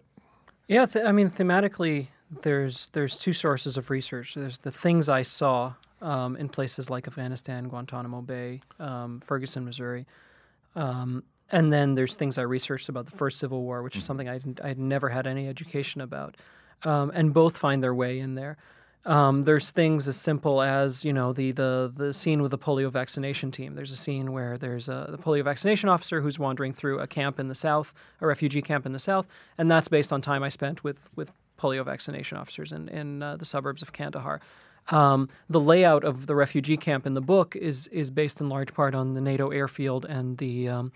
Yeah, 0.68 0.86
th- 0.86 1.06
I 1.06 1.12
mean, 1.12 1.30
thematically, 1.30 2.08
there's 2.44 2.88
there's 2.94 3.18
two 3.18 3.34
sources 3.34 3.78
of 3.78 3.90
research. 3.90 4.34
There's 4.36 4.60
the 4.60 4.72
things 4.72 5.10
I 5.10 5.22
saw 5.22 5.74
um, 6.02 6.36
in 6.36 6.50
places 6.50 6.90
like 6.90 7.08
Afghanistan, 7.08 7.68
Guantanamo 7.68 8.22
Bay, 8.22 8.62
um, 8.80 9.20
Ferguson, 9.20 9.66
Missouri, 9.66 10.06
um, 10.76 11.24
and 11.52 11.72
then 11.72 11.96
there's 11.96 12.16
things 12.16 12.38
I 12.38 12.42
researched 12.42 12.90
about 12.90 13.06
the 13.06 13.16
first 13.16 13.40
Civil 13.40 13.62
War, 13.62 13.84
which 13.84 13.96
is 13.96 14.04
something 14.04 14.28
I 14.28 14.40
didn't, 14.40 14.60
I'd 14.64 14.80
never 14.80 15.10
had 15.10 15.28
any 15.28 15.48
education 15.48 16.02
about, 16.02 16.36
um, 16.84 17.12
and 17.14 17.34
both 17.34 17.56
find 17.56 17.84
their 17.84 17.94
way 17.94 18.20
in 18.20 18.36
there. 18.36 18.58
Um, 19.06 19.44
there's 19.44 19.70
things 19.70 20.08
as 20.08 20.18
simple 20.18 20.64
as 20.64 21.06
you 21.06 21.14
know 21.14 21.32
the 21.32 21.52
the 21.52 21.92
the 21.96 22.12
scene 22.12 22.42
with 22.42 22.50
the 22.50 22.58
polio 22.58 22.90
vaccination 22.90 23.52
team. 23.52 23.76
There's 23.76 23.92
a 23.92 23.98
scene 23.98 24.32
where 24.32 24.58
there's 24.58 24.90
a 24.90 25.08
the 25.12 25.20
polio 25.20 25.44
vaccination 25.44 25.90
officer 25.90 26.22
who's 26.22 26.40
wandering 26.40 26.74
through 26.74 27.00
a 27.00 27.06
camp 27.06 27.40
in 27.40 27.48
the 27.48 27.56
south, 27.56 27.94
a 28.20 28.26
refugee 28.26 28.64
camp 28.64 28.86
in 28.86 28.94
the 28.94 29.00
south, 29.00 29.28
and 29.60 29.70
that's 29.70 29.88
based 29.88 30.12
on 30.12 30.22
time 30.22 30.42
I 30.42 30.50
spent 30.50 30.84
with 30.84 31.08
with 31.16 31.32
polio 31.60 31.86
vaccination 31.86 32.40
officers 32.40 32.72
in 32.72 32.90
in 32.90 33.22
uh, 33.22 33.38
the 33.38 33.46
suburbs 33.46 33.84
of 33.84 33.94
Kandahar. 33.94 34.42
Um, 34.90 35.30
the 35.50 35.60
layout 35.60 36.04
of 36.04 36.28
the 36.28 36.36
refugee 36.36 36.78
camp 36.78 37.08
in 37.08 37.16
the 37.16 37.22
book 37.22 37.56
is 37.56 37.88
is 37.88 38.10
based 38.10 38.40
in 38.40 38.50
large 38.50 38.74
part 38.74 38.94
on 38.94 39.14
the 39.14 39.22
NATO 39.22 39.50
airfield 39.50 40.06
and 40.06 40.38
the 40.38 40.70
um, 40.70 40.92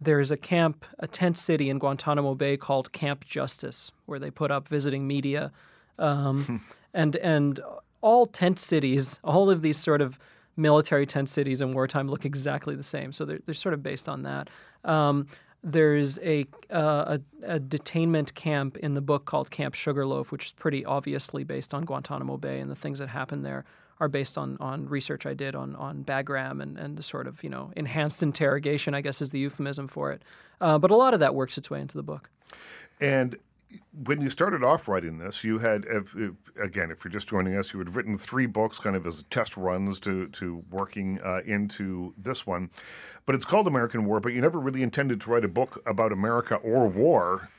there's 0.00 0.30
a 0.30 0.36
camp, 0.36 0.84
a 0.98 1.06
tent 1.06 1.38
city 1.38 1.70
in 1.70 1.78
Guantanamo 1.78 2.34
Bay 2.34 2.56
called 2.56 2.92
Camp 2.92 3.24
Justice, 3.24 3.90
where 4.06 4.18
they 4.18 4.30
put 4.30 4.50
up 4.50 4.68
visiting 4.68 5.06
media, 5.06 5.52
um, 5.98 6.64
and 6.94 7.16
and 7.16 7.60
all 8.00 8.26
tent 8.26 8.58
cities, 8.58 9.18
all 9.24 9.50
of 9.50 9.62
these 9.62 9.76
sort 9.76 10.00
of 10.00 10.18
military 10.56 11.06
tent 11.06 11.28
cities 11.28 11.60
in 11.60 11.72
wartime 11.72 12.08
look 12.08 12.24
exactly 12.24 12.74
the 12.74 12.82
same. 12.82 13.12
So 13.12 13.24
they're, 13.24 13.40
they're 13.44 13.54
sort 13.54 13.74
of 13.74 13.82
based 13.82 14.08
on 14.08 14.22
that. 14.22 14.50
Um, 14.84 15.26
there's 15.70 16.18
a, 16.20 16.46
uh, 16.70 17.18
a 17.18 17.54
a 17.56 17.60
detainment 17.60 18.34
camp 18.34 18.76
in 18.78 18.94
the 18.94 19.00
book 19.00 19.24
called 19.24 19.50
Camp 19.50 19.74
Sugarloaf, 19.74 20.32
which 20.32 20.46
is 20.46 20.52
pretty 20.52 20.84
obviously 20.84 21.44
based 21.44 21.74
on 21.74 21.84
Guantanamo 21.84 22.36
Bay, 22.36 22.58
and 22.60 22.70
the 22.70 22.76
things 22.76 22.98
that 22.98 23.08
happened 23.08 23.44
there 23.44 23.64
are 24.00 24.08
based 24.08 24.38
on, 24.38 24.56
on 24.60 24.88
research 24.88 25.26
I 25.26 25.34
did 25.34 25.54
on 25.54 25.76
on 25.76 26.04
Bagram 26.04 26.62
and, 26.62 26.78
and 26.78 26.96
the 26.96 27.02
sort 27.02 27.26
of 27.26 27.42
you 27.42 27.50
know 27.50 27.72
enhanced 27.76 28.22
interrogation, 28.22 28.94
I 28.94 29.00
guess 29.00 29.20
is 29.20 29.30
the 29.30 29.38
euphemism 29.38 29.88
for 29.88 30.12
it. 30.12 30.22
Uh, 30.60 30.78
but 30.78 30.90
a 30.90 30.96
lot 30.96 31.14
of 31.14 31.20
that 31.20 31.34
works 31.34 31.58
its 31.58 31.70
way 31.70 31.80
into 31.80 31.96
the 31.96 32.02
book. 32.02 32.30
And 33.00 33.36
when 34.04 34.20
you 34.20 34.30
started 34.30 34.62
off 34.62 34.88
writing 34.88 35.18
this, 35.18 35.44
you 35.44 35.58
had, 35.58 35.84
again, 36.60 36.90
if 36.90 37.04
you're 37.04 37.12
just 37.12 37.28
joining 37.28 37.56
us, 37.56 37.72
you 37.72 37.78
had 37.78 37.94
written 37.94 38.16
three 38.16 38.46
books 38.46 38.78
kind 38.78 38.96
of 38.96 39.06
as 39.06 39.24
test 39.24 39.56
runs 39.56 40.00
to, 40.00 40.28
to 40.28 40.64
working 40.70 41.20
uh, 41.22 41.40
into 41.44 42.14
this 42.16 42.46
one. 42.46 42.70
But 43.26 43.34
it's 43.34 43.44
called 43.44 43.66
American 43.66 44.04
War, 44.04 44.20
but 44.20 44.32
you 44.32 44.40
never 44.40 44.58
really 44.58 44.82
intended 44.82 45.20
to 45.22 45.30
write 45.30 45.44
a 45.44 45.48
book 45.48 45.82
about 45.86 46.12
America 46.12 46.56
or 46.56 46.88
war. 46.88 47.50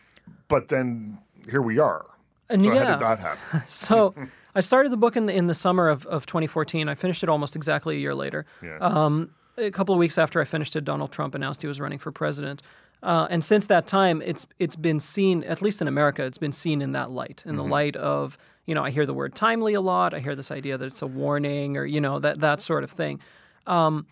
But 0.47 0.69
then 0.69 1.19
here 1.49 1.61
we 1.61 1.77
are. 1.77 2.05
And 2.49 2.63
so 2.63 2.71
how 2.71 2.85
did 2.85 2.99
that 2.99 3.19
happen? 3.19 3.63
So 3.67 4.15
I 4.55 4.61
started 4.61 4.91
the 4.91 4.97
book 4.97 5.15
in 5.15 5.27
the, 5.27 5.33
in 5.33 5.47
the 5.47 5.53
summer 5.53 5.89
of, 5.89 6.05
of 6.07 6.25
2014. 6.25 6.89
I 6.89 6.95
finished 6.95 7.21
it 7.21 7.29
almost 7.29 7.55
exactly 7.55 7.95
a 7.95 7.99
year 7.99 8.15
later. 8.15 8.45
Yeah. 8.63 8.77
Um, 8.79 9.31
a 9.57 9.71
couple 9.71 9.93
of 9.93 9.99
weeks 9.99 10.17
after 10.17 10.39
I 10.41 10.45
finished 10.45 10.75
it, 10.75 10.85
Donald 10.85 11.11
Trump 11.11 11.35
announced 11.35 11.61
he 11.61 11.67
was 11.67 11.79
running 11.79 11.99
for 11.99 12.11
president. 12.11 12.61
Uh, 13.01 13.27
and 13.29 13.43
since 13.43 13.67
that 13.67 13.87
time, 13.87 14.21
it's 14.25 14.45
it's 14.59 14.75
been 14.75 14.99
seen, 14.99 15.43
at 15.43 15.61
least 15.61 15.81
in 15.81 15.87
America, 15.87 16.23
it's 16.23 16.37
been 16.37 16.51
seen 16.51 16.81
in 16.81 16.91
that 16.91 17.11
light, 17.11 17.43
in 17.45 17.55
the 17.55 17.63
light 17.63 17.95
of 17.95 18.37
you 18.69 18.75
know, 18.75 18.83
I 18.83 18.91
hear 18.91 19.07
the 19.07 19.15
word 19.15 19.33
timely 19.33 19.73
a 19.73 19.81
lot. 19.81 20.13
I 20.13 20.21
hear 20.21 20.35
this 20.35 20.51
idea 20.51 20.77
that 20.77 20.85
it's 20.85 21.01
a 21.01 21.07
warning 21.07 21.75
or 21.75 21.85
you 21.85 21.99
know 21.99 22.19
that 22.19 22.39
that 22.41 22.61
sort 22.61 22.83
of 22.83 22.91
thing. 22.91 23.19
Um, 23.65 24.05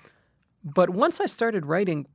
but 0.63 0.89
once 0.89 1.21
I 1.21 1.27
started 1.27 1.67
writing, 1.67 2.07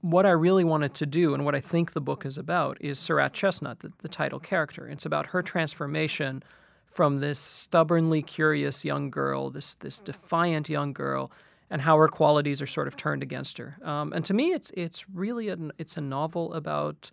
what 0.00 0.24
I 0.24 0.30
really 0.30 0.64
wanted 0.64 0.94
to 0.94 1.06
do 1.06 1.34
and 1.34 1.44
what 1.44 1.54
I 1.54 1.60
think 1.60 1.92
the 1.92 2.00
book 2.00 2.24
is 2.24 2.38
about 2.38 2.78
is 2.80 2.98
Sarat 2.98 3.34
Chestnut, 3.34 3.80
the, 3.80 3.92
the 4.00 4.08
title 4.08 4.40
character. 4.40 4.88
It's 4.88 5.04
about 5.04 5.26
her 5.26 5.42
transformation 5.42 6.42
from 6.86 7.18
this 7.18 7.38
stubbornly 7.38 8.22
curious 8.22 8.84
young 8.84 9.10
girl, 9.10 9.50
this 9.50 9.74
this 9.74 10.00
defiant 10.00 10.70
young 10.70 10.94
girl, 10.94 11.30
and 11.70 11.82
how 11.82 11.96
her 11.96 12.08
qualities 12.08 12.60
are 12.62 12.66
sort 12.66 12.86
of 12.86 12.96
turned 12.96 13.22
against 13.22 13.58
her. 13.58 13.78
Um, 13.82 14.12
and 14.12 14.24
to 14.26 14.34
me, 14.34 14.52
it's 14.52 14.70
it's 14.74 15.08
really 15.10 15.48
it's 15.78 15.96
a 15.96 16.00
novel 16.00 16.52
about 16.54 17.10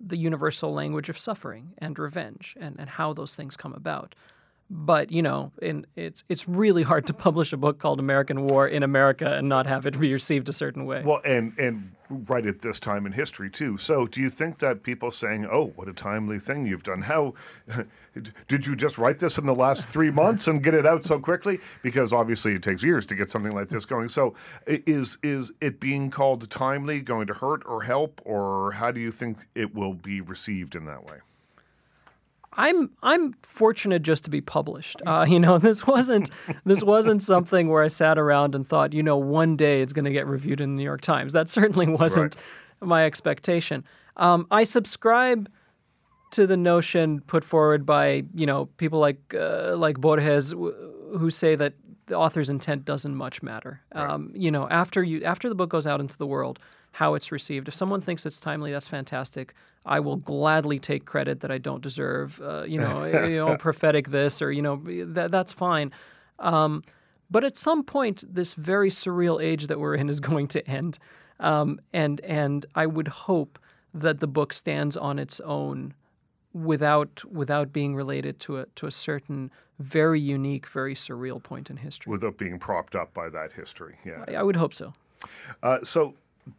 the 0.00 0.16
universal 0.16 0.72
language 0.72 1.08
of 1.08 1.18
suffering 1.18 1.74
and 1.78 1.98
revenge 1.98 2.56
and, 2.60 2.76
and 2.78 2.88
how 2.88 3.12
those 3.12 3.34
things 3.34 3.56
come 3.56 3.74
about. 3.74 4.14
But 4.70 5.10
you 5.10 5.22
know, 5.22 5.52
in, 5.62 5.86
it's 5.96 6.24
it's 6.28 6.46
really 6.46 6.82
hard 6.82 7.06
to 7.06 7.14
publish 7.14 7.52
a 7.54 7.56
book 7.56 7.78
called 7.78 8.00
American 8.00 8.46
War 8.46 8.68
in 8.68 8.82
America 8.82 9.34
and 9.34 9.48
not 9.48 9.66
have 9.66 9.86
it 9.86 9.98
be 9.98 10.12
received 10.12 10.48
a 10.48 10.52
certain 10.52 10.84
way. 10.84 11.02
Well, 11.04 11.20
and 11.24 11.58
and 11.58 11.92
right 12.10 12.44
at 12.44 12.60
this 12.60 12.78
time 12.78 13.06
in 13.06 13.12
history 13.12 13.48
too. 13.48 13.78
So, 13.78 14.06
do 14.06 14.20
you 14.20 14.28
think 14.28 14.58
that 14.58 14.82
people 14.82 15.10
saying, 15.10 15.46
"Oh, 15.50 15.68
what 15.76 15.88
a 15.88 15.94
timely 15.94 16.38
thing 16.38 16.66
you've 16.66 16.82
done"? 16.82 17.02
How 17.02 17.32
did 18.48 18.66
you 18.66 18.76
just 18.76 18.98
write 18.98 19.20
this 19.20 19.38
in 19.38 19.46
the 19.46 19.54
last 19.54 19.88
three 19.88 20.10
months 20.10 20.46
and 20.46 20.62
get 20.62 20.74
it 20.74 20.84
out 20.84 21.02
so 21.02 21.18
quickly? 21.18 21.60
Because 21.82 22.12
obviously, 22.12 22.54
it 22.54 22.62
takes 22.62 22.82
years 22.82 23.06
to 23.06 23.14
get 23.14 23.30
something 23.30 23.52
like 23.52 23.70
this 23.70 23.86
going. 23.86 24.10
So, 24.10 24.34
is 24.66 25.16
is 25.22 25.50
it 25.62 25.80
being 25.80 26.10
called 26.10 26.50
timely 26.50 27.00
going 27.00 27.26
to 27.28 27.34
hurt 27.34 27.62
or 27.64 27.84
help, 27.84 28.20
or 28.24 28.72
how 28.72 28.92
do 28.92 29.00
you 29.00 29.12
think 29.12 29.46
it 29.54 29.74
will 29.74 29.94
be 29.94 30.20
received 30.20 30.74
in 30.74 30.84
that 30.84 31.04
way? 31.04 31.20
I'm 32.58 32.90
I'm 33.04 33.34
fortunate 33.44 34.02
just 34.02 34.24
to 34.24 34.30
be 34.30 34.40
published. 34.40 35.00
Uh, 35.06 35.24
you 35.26 35.38
know, 35.38 35.58
this 35.68 35.86
wasn't 35.86 36.28
this 36.64 36.82
wasn't 36.82 37.22
something 37.22 37.68
where 37.68 37.82
I 37.82 37.88
sat 37.88 38.18
around 38.18 38.54
and 38.54 38.66
thought, 38.66 38.92
you 38.92 39.02
know, 39.02 39.16
one 39.16 39.56
day 39.56 39.80
it's 39.80 39.92
going 39.92 40.04
to 40.04 40.10
get 40.10 40.26
reviewed 40.26 40.60
in 40.60 40.70
the 40.70 40.76
New 40.76 40.84
York 40.84 41.00
Times. 41.00 41.32
That 41.32 41.48
certainly 41.48 41.86
wasn't 42.02 42.36
my 42.80 43.06
expectation. 43.06 43.84
Um, 44.16 44.46
I 44.50 44.64
subscribe 44.64 45.48
to 46.32 46.46
the 46.46 46.56
notion 46.56 47.20
put 47.22 47.42
forward 47.42 47.86
by 47.86 48.24
you 48.34 48.44
know 48.44 48.66
people 48.76 48.98
like 48.98 49.34
uh, 49.38 49.76
like 49.76 49.98
Borges 49.98 50.50
who 50.50 51.30
say 51.30 51.54
that 51.54 51.74
the 52.06 52.16
author's 52.16 52.50
intent 52.50 52.84
doesn't 52.84 53.14
much 53.14 53.42
matter. 53.42 53.82
Um, 53.92 54.32
you 54.34 54.50
know, 54.50 54.68
after 54.68 55.02
you 55.02 55.22
after 55.22 55.48
the 55.48 55.54
book 55.54 55.70
goes 55.70 55.86
out 55.86 56.00
into 56.00 56.18
the 56.18 56.26
world, 56.26 56.58
how 56.98 57.14
it's 57.14 57.30
received. 57.30 57.68
If 57.68 57.76
someone 57.76 58.00
thinks 58.00 58.26
it's 58.26 58.40
timely, 58.40 58.72
that's 58.72 58.88
fantastic. 58.88 59.54
I 59.86 60.00
will 60.00 60.16
gladly 60.16 60.80
take 60.80 61.04
credit 61.04 61.38
that 61.40 61.50
I 61.52 61.58
don't 61.58 61.80
deserve. 61.80 62.40
Uh, 62.42 62.64
you 62.64 62.80
know, 62.80 63.04
you 63.24 63.36
know, 63.36 63.56
prophetic 63.56 64.08
this 64.08 64.42
or 64.42 64.50
you 64.50 64.62
know 64.62 64.82
that 65.14 65.30
that's 65.30 65.52
fine. 65.52 65.92
Um, 66.40 66.82
but 67.30 67.44
at 67.44 67.56
some 67.56 67.84
point, 67.84 68.24
this 68.28 68.54
very 68.54 68.90
surreal 68.90 69.40
age 69.40 69.68
that 69.68 69.78
we're 69.78 69.94
in 69.94 70.08
is 70.08 70.18
going 70.30 70.48
to 70.48 70.68
end, 70.68 70.98
um, 71.38 71.78
and 71.92 72.20
and 72.22 72.66
I 72.74 72.86
would 72.86 73.06
hope 73.06 73.60
that 73.94 74.18
the 74.18 74.26
book 74.26 74.52
stands 74.52 74.96
on 74.96 75.20
its 75.20 75.38
own 75.42 75.94
without 76.52 77.22
without 77.30 77.72
being 77.72 77.94
related 77.94 78.40
to 78.40 78.58
a 78.58 78.66
to 78.74 78.86
a 78.88 78.90
certain 78.90 79.52
very 79.78 80.18
unique, 80.18 80.66
very 80.66 80.96
surreal 80.96 81.40
point 81.40 81.70
in 81.70 81.76
history. 81.76 82.10
Without 82.10 82.38
being 82.38 82.58
propped 82.58 82.96
up 82.96 83.14
by 83.14 83.28
that 83.28 83.52
history. 83.52 83.98
Yeah. 84.04 84.24
I, 84.26 84.34
I 84.34 84.42
would 84.42 84.56
hope 84.56 84.74
so. 84.74 84.94
Uh, 85.62 85.78
so 85.84 86.14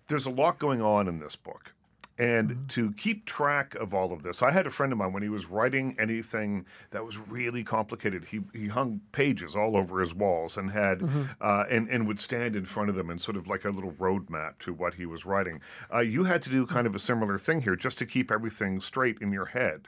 there's 0.08 0.26
a 0.26 0.30
lot 0.32 0.60
going 0.60 0.82
on 0.82 1.08
in 1.08 1.20
this 1.20 1.36
book. 1.36 1.74
And 2.18 2.68
to 2.72 2.92
keep 2.92 3.24
track 3.26 3.76
of 3.76 3.94
all 3.94 4.12
of 4.12 4.24
this, 4.24 4.44
I 4.44 4.52
had 4.52 4.68
a 4.68 4.70
friend 4.70 4.92
of 4.92 4.98
mine 5.00 5.14
when 5.14 5.24
he 5.24 5.30
was 5.30 5.46
writing 5.46 5.96
anything 5.98 6.66
that 6.92 7.06
was 7.06 7.18
really 7.18 7.64
complicated. 7.64 8.26
He 8.26 8.42
he 8.54 8.68
hung 8.68 9.00
pages 9.14 9.56
all 9.56 9.78
over 9.78 10.02
his 10.02 10.14
walls 10.14 10.58
and 10.58 10.72
had 10.72 11.02
uh, 11.40 11.64
and 11.70 11.88
and 11.90 12.06
would 12.08 12.20
stand 12.20 12.58
in 12.58 12.66
front 12.66 12.90
of 12.90 12.96
them 12.98 13.10
and 13.10 13.22
sort 13.22 13.38
of 13.38 13.48
like 13.48 13.64
a 13.64 13.70
little 13.70 13.94
roadmap 13.94 14.58
to 14.60 14.74
what 14.74 14.96
he 14.96 15.06
was 15.06 15.26
writing. 15.26 15.62
Uh, 15.94 16.00
you 16.00 16.26
had 16.26 16.42
to 16.42 16.50
do 16.50 16.66
kind 16.66 16.86
of 16.86 16.94
a 16.94 17.00
similar 17.00 17.38
thing 17.38 17.62
here, 17.62 17.78
just 17.78 17.98
to 18.00 18.06
keep 18.06 18.32
everything 18.32 18.82
straight 18.82 19.18
in 19.22 19.32
your 19.32 19.46
head. 19.46 19.88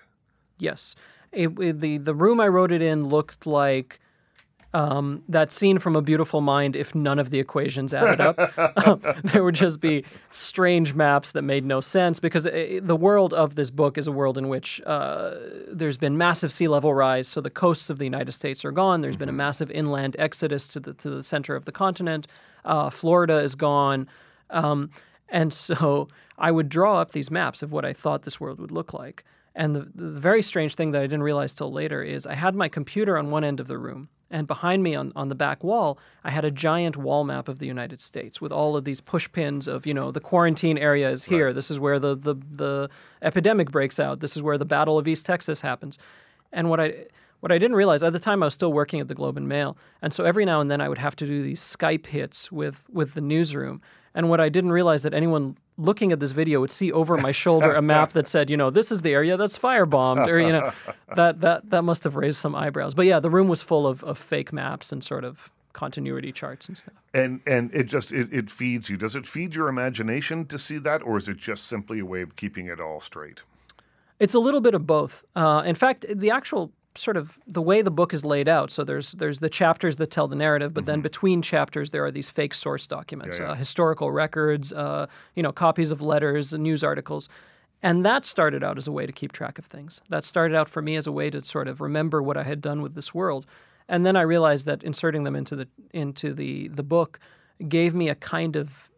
Yes, 0.58 0.96
it, 1.34 1.60
it- 1.60 1.82
the 1.82 1.98
the 1.98 2.16
room 2.16 2.40
I 2.40 2.48
wrote 2.48 2.72
it 2.72 2.82
in 2.82 3.10
looked 3.10 3.46
like 3.46 4.00
um, 4.74 5.24
that 5.28 5.52
scene 5.52 5.80
from 5.80 5.96
A 5.96 6.02
Beautiful 6.02 6.42
Mind. 6.42 6.76
If 6.76 6.96
none 6.96 7.20
of 7.20 7.30
the 7.30 7.40
equations 7.40 7.94
added 7.94 8.22
up, 8.22 8.38
um, 8.88 9.02
there 9.24 9.44
would 9.44 9.56
just 9.56 9.80
be 9.80 10.06
strange 10.30 10.94
maps 10.94 11.32
that 11.34 11.42
made 11.42 11.66
no 11.66 11.82
sense 11.82 12.20
because 12.20 12.48
uh 12.48 12.80
the 12.82 12.96
world 12.96 13.34
of 13.34 13.56
this 13.56 13.70
book 13.70 13.98
is 13.98 14.08
a 14.08 14.12
world 14.12 14.38
in 14.38 14.48
which 14.48 14.82
uh, 14.86 15.36
there's 15.72 15.98
been 15.98 16.18
massive 16.18 16.52
sea 16.52 16.68
level 16.68 16.94
rise, 16.94 17.28
so 17.28 17.42
the 17.42 17.50
coasts 17.50 17.90
of 17.90 17.98
the 17.98 18.06
United 18.06 18.32
States 18.32 18.64
are 18.64 18.72
gone. 18.72 19.02
There's 19.02 19.18
been 19.18 19.30
a 19.30 19.34
massive 19.34 19.70
inland 19.72 20.16
exodus 20.20 20.68
to 20.70 20.80
the 20.80 20.94
to 20.94 21.10
the 21.10 21.24
center 21.24 21.56
of 21.56 21.66
the 21.66 21.72
continent. 21.72 22.28
Uh, 22.64 22.90
Florida 22.90 23.40
is 23.40 23.56
gone. 23.56 24.08
Um, 24.50 24.92
and 25.32 25.52
so 25.68 26.08
I 26.38 26.52
would 26.52 26.70
draw 26.70 27.00
up 27.00 27.12
these 27.12 27.32
maps 27.32 27.64
of 27.64 27.72
what 27.72 27.86
I 27.86 27.94
thought 27.94 28.24
this 28.24 28.40
world 28.40 28.60
would 28.60 28.72
look 28.72 28.94
like. 28.94 29.24
And 29.54 29.76
the, 29.76 29.92
the 29.94 30.12
very 30.12 30.42
strange 30.42 30.76
thing 30.76 30.92
that 30.92 31.02
I 31.02 31.06
didn't 31.06 31.24
realize 31.24 31.54
till 31.54 31.72
later 31.72 32.02
is 32.04 32.26
I 32.26 32.36
had 32.36 32.56
my 32.56 32.70
computer 32.70 33.18
on 33.18 33.32
one 33.32 33.44
end 33.44 33.60
of 33.60 33.68
the 33.68 33.78
room, 33.78 34.08
and 34.32 34.48
behind 34.48 34.82
me 34.82 34.96
on, 34.96 35.12
on 35.16 35.30
the 35.30 35.36
back 35.36 35.64
wall, 35.64 36.00
I 36.24 36.32
had 36.32 36.46
a 36.46 36.52
giant 36.52 36.98
wall 36.98 37.24
map 37.24 37.48
of 37.48 37.60
the 37.60 37.68
United 37.68 38.02
States 38.02 38.42
with 38.42 38.52
all 38.52 38.76
of 38.78 38.86
these 38.86 39.02
push 39.02 39.32
pins 39.32 39.68
of, 39.68 39.86
you 39.86 39.94
know, 39.94 40.12
the 40.12 40.20
quarantine 40.22 40.78
area 40.78 41.10
is 41.12 41.26
here. 41.26 41.54
This 41.54 41.70
is 41.70 41.80
where 41.80 42.00
the, 42.00 42.16
the, 42.16 42.36
the 42.36 42.90
epidemic 43.22 43.70
breaks 43.70 44.00
out. 44.00 44.22
This 44.22 44.36
is 44.36 44.42
where 44.42 44.58
the 44.58 44.66
Battle 44.66 44.98
of 44.98 45.08
East 45.08 45.26
Texas 45.26 45.62
happens. 45.62 46.00
And 46.52 46.70
what 46.70 46.80
I 46.80 47.06
what 47.42 47.52
I 47.52 47.58
didn't 47.58 47.76
realize 47.76 48.04
at 48.04 48.14
the 48.14 48.20
time 48.20 48.44
I 48.44 48.46
was 48.46 48.54
still 48.54 48.72
working 48.72 49.00
at 49.00 49.08
the 49.08 49.16
Globe 49.16 49.36
and 49.36 49.50
Mail, 49.50 49.76
and 50.02 50.14
so 50.14 50.26
every 50.26 50.46
now 50.46 50.62
and 50.62 50.70
then 50.70 50.80
I 50.80 50.88
would 50.88 51.00
have 51.00 51.16
to 51.16 51.26
do 51.26 51.42
these 51.42 51.60
Skype 51.60 52.06
hits 52.06 52.52
with 52.52 52.88
with 52.92 53.16
the 53.16 53.22
newsroom. 53.22 53.82
And 54.14 54.30
what 54.30 54.42
I 54.42 54.50
didn't 54.50 54.72
realize 54.72 55.04
that 55.04 55.14
anyone 55.14 55.56
looking 55.78 56.12
at 56.12 56.20
this 56.20 56.32
video 56.32 56.60
would 56.60 56.72
see 56.72 56.92
over 56.92 57.18
my 57.18 57.32
shoulder 57.32 57.74
a 57.74 57.82
map 57.82 58.12
that 58.12 58.28
said, 58.28 58.50
you 58.50 58.58
know, 58.58 58.70
this 58.70 58.92
is 58.92 59.02
the 59.02 59.12
area 59.12 59.38
that's 59.38 59.58
firebombed, 59.58 60.28
or 60.28 60.40
you 60.40 60.52
know, 60.52 60.72
that 61.16 61.42
that 61.42 61.70
that 61.70 61.84
must 61.84 62.04
have 62.04 62.16
raised 62.16 62.38
some 62.38 62.56
eyebrows. 62.56 62.94
But 62.94 63.06
yeah, 63.06 63.20
the 63.20 63.30
room 63.30 63.48
was 63.48 63.62
full 63.62 63.88
of, 63.88 64.04
of 64.04 64.18
fake 64.18 64.52
maps 64.52 64.92
and 64.92 65.04
sort 65.04 65.24
of 65.24 65.52
continuity 65.74 66.32
charts 66.32 66.68
and 66.68 66.78
stuff. 66.78 66.96
And 67.14 67.42
and 67.48 67.74
it 67.74 67.86
just 67.86 68.12
it, 68.12 68.32
it 68.34 68.50
feeds 68.50 68.90
you. 68.90 68.98
Does 68.98 69.16
it 69.16 69.26
feed 69.26 69.56
your 69.56 69.68
imagination 69.68 70.46
to 70.48 70.60
see 70.60 70.78
that, 70.80 71.02
or 71.04 71.18
is 71.18 71.30
it 71.30 71.38
just 71.38 71.66
simply 71.66 72.00
a 72.00 72.06
way 72.06 72.22
of 72.22 72.36
keeping 72.36 72.68
it 72.68 72.80
all 72.80 73.00
straight? 73.00 73.44
It's 74.20 74.36
a 74.36 74.40
little 74.40 74.62
bit 74.62 74.76
of 74.76 74.86
both. 74.86 75.24
Uh, 75.36 75.64
in 75.66 75.74
fact, 75.74 76.06
the 76.08 76.30
actual 76.30 76.72
sort 76.96 77.18
of 77.18 77.40
the 77.48 77.62
way 77.62 77.82
the 77.82 77.92
book 77.92 78.14
is 78.14 78.26
laid 78.26 78.48
out. 78.50 78.72
So 78.72 78.84
there's 78.84 79.14
there's 79.14 79.40
the 79.40 79.50
chapters 79.50 79.96
that 79.98 80.12
tell 80.12 80.28
the 80.28 80.36
narrative, 80.36 80.74
but 80.74 80.86
then 80.86 81.02
between 81.02 81.42
chapters 81.42 81.92
there 81.92 82.04
are 82.04 82.12
these 82.12 82.30
fake 82.30 82.54
source 82.54 82.88
documents, 82.88 83.40
Yeah, 83.40 83.46
yeah. 83.46 83.52
Uh, 83.52 83.56
historical 83.56 84.12
records, 84.12 84.74
uh, 84.74 85.08
you 85.36 85.44
know, 85.44 85.52
copies 85.52 85.92
of 85.92 86.02
letters, 86.02 86.54
news 86.54 86.84
articles. 86.84 87.30
And 87.84 88.06
that 88.06 88.26
started 88.26 88.64
out 88.64 88.78
as 88.78 88.88
a 88.88 88.92
way 88.92 89.06
to 89.08 89.12
keep 89.12 89.32
track 89.32 89.58
of 89.58 89.66
things. 89.66 90.02
That 90.10 90.24
started 90.24 90.56
out 90.56 90.70
for 90.70 90.82
me 90.82 90.96
as 90.96 91.08
a 91.08 91.12
way 91.12 91.32
to 91.32 91.44
sort 91.44 91.68
of 91.68 91.82
remember 91.82 92.22
what 92.22 92.38
I 92.38 92.44
had 92.44 92.62
done 92.62 92.82
with 92.84 92.94
this 92.94 93.14
world. 93.14 93.46
And 93.88 94.06
then 94.06 94.16
I 94.16 94.22
realized 94.22 94.68
that 94.68 94.84
inserting 94.84 95.24
them 95.24 95.36
into 95.36 95.56
the 95.56 95.68
into 95.94 96.34
the 96.34 96.68
the 96.68 96.84
book 96.84 97.20
gave 97.68 97.96
me 97.96 98.10
a 98.10 98.16
kind 98.16 98.56
of 98.56 98.91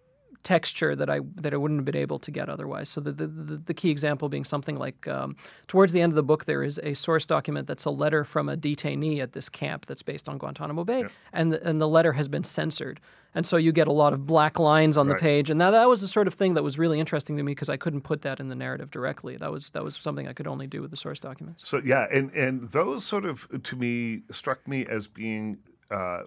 texture 0.44 0.96
that 0.96 1.10
I 1.10 1.22
that 1.36 1.54
I 1.54 1.58
wouldn't 1.58 1.80
have 1.80 1.86
been 1.86 1.96
able 1.96 2.20
to 2.20 2.32
get 2.32 2.50
otherwise. 2.50 2.89
So 2.89 3.02
the 3.02 3.12
the, 3.12 3.28
the, 3.28 3.58
the 3.58 3.74
key 3.74 3.89
example 3.89 4.30
being 4.30 4.44
something 4.44 4.78
like 4.78 5.08
um, 5.08 5.36
towards 5.68 5.94
the 5.94 6.02
end 6.02 6.12
of 6.12 6.16
the 6.16 6.24
book, 6.24 6.46
there 6.46 6.64
is 6.64 6.80
a 6.84 6.94
source 6.94 7.26
document 7.26 7.68
that's 7.68 7.86
a 7.86 7.89
letter 7.89 8.24
from 8.24 8.50
a 8.50 8.58
detainee 8.58 9.22
at 9.22 9.34
this 9.34 9.50
camp 9.50 9.86
that's 9.86 10.04
based 10.04 10.28
on 10.30 10.38
Guantanamo 10.38 10.84
Bay, 10.84 11.06
and 11.32 11.54
the, 11.54 11.68
and 11.68 11.80
the 11.80 11.88
letter 11.88 12.14
has 12.14 12.28
been 12.28 12.44
censored. 12.44 13.00
And 13.36 13.48
so 13.48 13.58
you 13.58 13.72
get 13.72 13.88
a 13.88 13.91
lot 13.91 14.14
of 14.14 14.28
black 14.28 14.60
lines 14.60 14.96
on 14.96 15.08
the 15.08 15.16
page, 15.16 15.50
and 15.50 15.58
now 15.58 15.72
that 15.72 15.89
was 15.89 16.02
the 16.02 16.08
sort 16.08 16.28
of 16.28 16.36
thing 16.36 16.54
that 16.54 16.62
was 16.62 16.78
really 16.78 17.00
interesting 17.00 17.36
to 17.38 17.44
me 17.44 17.52
because 17.52 17.70
I 17.70 17.78
couldn't 17.78 18.02
put 18.02 18.22
that 18.22 18.39
in 18.39 18.50
the 18.50 18.56
narrative 18.56 18.91
directly. 18.91 19.38
That 19.38 19.52
was 19.52 19.72
that 19.72 19.84
was 19.84 19.96
something 19.96 20.28
I 20.28 20.34
could 20.34 20.46
only 20.46 20.68
do 20.68 20.82
with 20.82 20.91
the 20.91 20.98
source 20.98 21.20
documents. 21.20 21.68
So 21.68 21.82
yeah, 21.84 22.06
and 22.12 22.32
and 22.34 22.70
those 22.70 23.06
sort 23.06 23.26
of 23.26 23.48
to 23.64 23.76
me 23.76 24.22
struck 24.32 24.68
me 24.68 24.86
as 24.86 25.08
being 25.08 25.58
uh, 25.89 26.24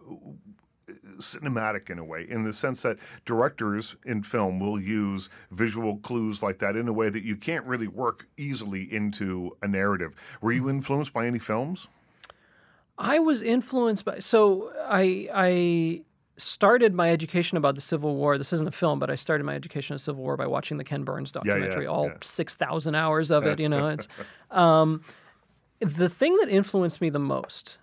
cinematic 1.19 1.91
in 1.91 1.99
a 1.99 2.05
way, 2.05 2.27
in 2.29 2.45
the 2.45 2.53
sense 2.53 2.83
that 2.83 2.99
directors 3.25 3.97
in 4.05 4.23
film 4.23 4.61
will 4.61 4.81
use 4.81 5.29
visual 5.51 5.97
clues 5.99 6.43
like 6.43 6.59
that 6.59 6.77
in 6.77 6.89
a 6.89 6.93
way 6.93 7.09
that 7.09 7.25
you 7.25 7.37
can't 7.37 7.65
really 7.65 7.89
work 7.89 8.29
easily 8.37 8.83
into 8.83 9.57
a 9.63 9.69
narrative. 9.69 10.15
Were 10.41 10.53
you 10.53 10.71
influenced 10.71 11.13
by 11.13 11.27
any 11.27 11.39
films? 11.39 11.89
I 12.99 13.19
was 13.19 13.43
influenced 13.43 14.05
by 14.05 14.21
so 14.21 14.73
I 14.87 15.29
I 15.35 16.03
started 16.39 16.95
my 16.95 17.11
education 17.11 17.57
about 17.57 17.75
the 17.75 17.81
Civil 17.81 18.17
War. 18.17 18.39
This 18.39 18.53
isn't 18.53 18.69
a 18.69 18.73
film, 18.73 18.99
but 18.99 19.11
I 19.11 19.17
started 19.17 19.45
my 19.45 19.55
education 19.55 19.95
of 19.95 20.01
Civil 20.01 20.23
War 20.23 20.37
by 20.37 20.47
watching 20.47 20.77
the 20.77 20.85
Ken 20.85 21.03
Burns 21.03 21.33
yeah, 21.35 21.55
documentary, 21.55 21.87
all 21.87 22.07
yeah. 22.07 22.17
six 22.23 22.55
thousand 22.55 22.95
hours 22.95 23.31
of 23.31 23.47
it. 23.47 23.61
You 23.61 23.69
know, 23.69 23.89
it's 23.89 24.09
um, 24.51 25.03
the 25.81 26.09
thing 26.09 26.37
that 26.39 26.49
influenced 26.49 27.01
me 27.01 27.11
the 27.11 27.19
most 27.19 27.79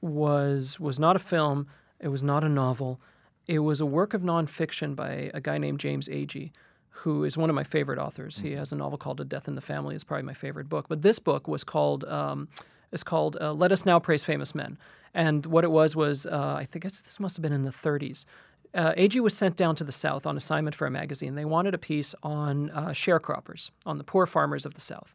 was 0.00 0.78
was 0.80 0.98
not 0.98 1.16
a 1.16 1.18
film. 1.20 1.66
It 2.00 2.08
was 2.08 2.22
not 2.22 2.44
a 2.44 2.48
novel. 2.48 3.00
It 3.46 3.60
was 3.60 3.80
a 3.80 3.86
work 3.86 4.14
of 4.14 4.22
nonfiction 4.22 4.96
by 4.96 5.30
a 5.34 5.40
guy 5.40 5.58
named 5.58 5.80
James 5.80 6.08
Agee, 6.08 6.50
who 6.88 7.24
is 7.24 7.36
one 7.36 7.50
of 7.50 7.56
my 7.56 7.64
favorite 7.64 7.98
authors. 7.98 8.38
He 8.38 8.52
has 8.52 8.72
a 8.72 8.76
novel 8.76 8.98
called 8.98 9.20
A 9.20 9.24
Death 9.24 9.48
in 9.48 9.54
the 9.54 9.60
Family. 9.60 9.94
It's 9.94 10.04
probably 10.04 10.22
my 10.22 10.34
favorite 10.34 10.68
book. 10.68 10.86
But 10.88 11.02
this 11.02 11.18
book 11.18 11.48
was 11.48 11.64
called 11.64 12.04
um, 12.04 12.48
is 12.92 13.02
called 13.02 13.36
uh, 13.40 13.52
Let 13.52 13.72
Us 13.72 13.84
Now 13.84 13.98
Praise 13.98 14.24
Famous 14.24 14.54
Men. 14.54 14.78
And 15.12 15.44
what 15.46 15.64
it 15.64 15.70
was 15.70 15.94
was 15.94 16.26
uh, 16.26 16.56
I 16.58 16.64
think 16.64 16.84
it's, 16.84 17.02
this 17.02 17.20
must 17.20 17.36
have 17.36 17.42
been 17.42 17.52
in 17.52 17.64
the 17.64 17.70
30s. 17.70 18.24
Uh, 18.72 18.92
Agee 18.92 19.20
was 19.20 19.36
sent 19.36 19.56
down 19.56 19.76
to 19.76 19.84
the 19.84 19.92
South 19.92 20.26
on 20.26 20.36
assignment 20.36 20.74
for 20.74 20.86
a 20.86 20.90
magazine. 20.90 21.34
They 21.34 21.44
wanted 21.44 21.74
a 21.74 21.78
piece 21.78 22.14
on 22.22 22.70
uh, 22.70 22.88
sharecroppers, 22.88 23.70
on 23.86 23.98
the 23.98 24.04
poor 24.04 24.26
farmers 24.26 24.64
of 24.64 24.74
the 24.74 24.80
South. 24.80 25.14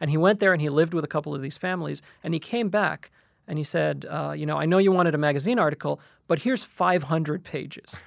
And 0.00 0.10
he 0.10 0.16
went 0.16 0.40
there 0.40 0.52
and 0.52 0.60
he 0.60 0.68
lived 0.68 0.94
with 0.94 1.04
a 1.04 1.08
couple 1.08 1.34
of 1.34 1.40
these 1.40 1.56
families. 1.56 2.02
And 2.22 2.34
he 2.34 2.40
came 2.40 2.68
back 2.68 3.10
and 3.46 3.56
he 3.56 3.64
said, 3.64 4.06
uh, 4.08 4.32
You 4.36 4.44
know, 4.44 4.58
I 4.58 4.66
know 4.66 4.78
you 4.78 4.92
wanted 4.92 5.14
a 5.14 5.18
magazine 5.18 5.58
article, 5.58 6.00
but 6.28 6.42
here's 6.42 6.62
500 6.62 7.42
pages. 7.42 7.98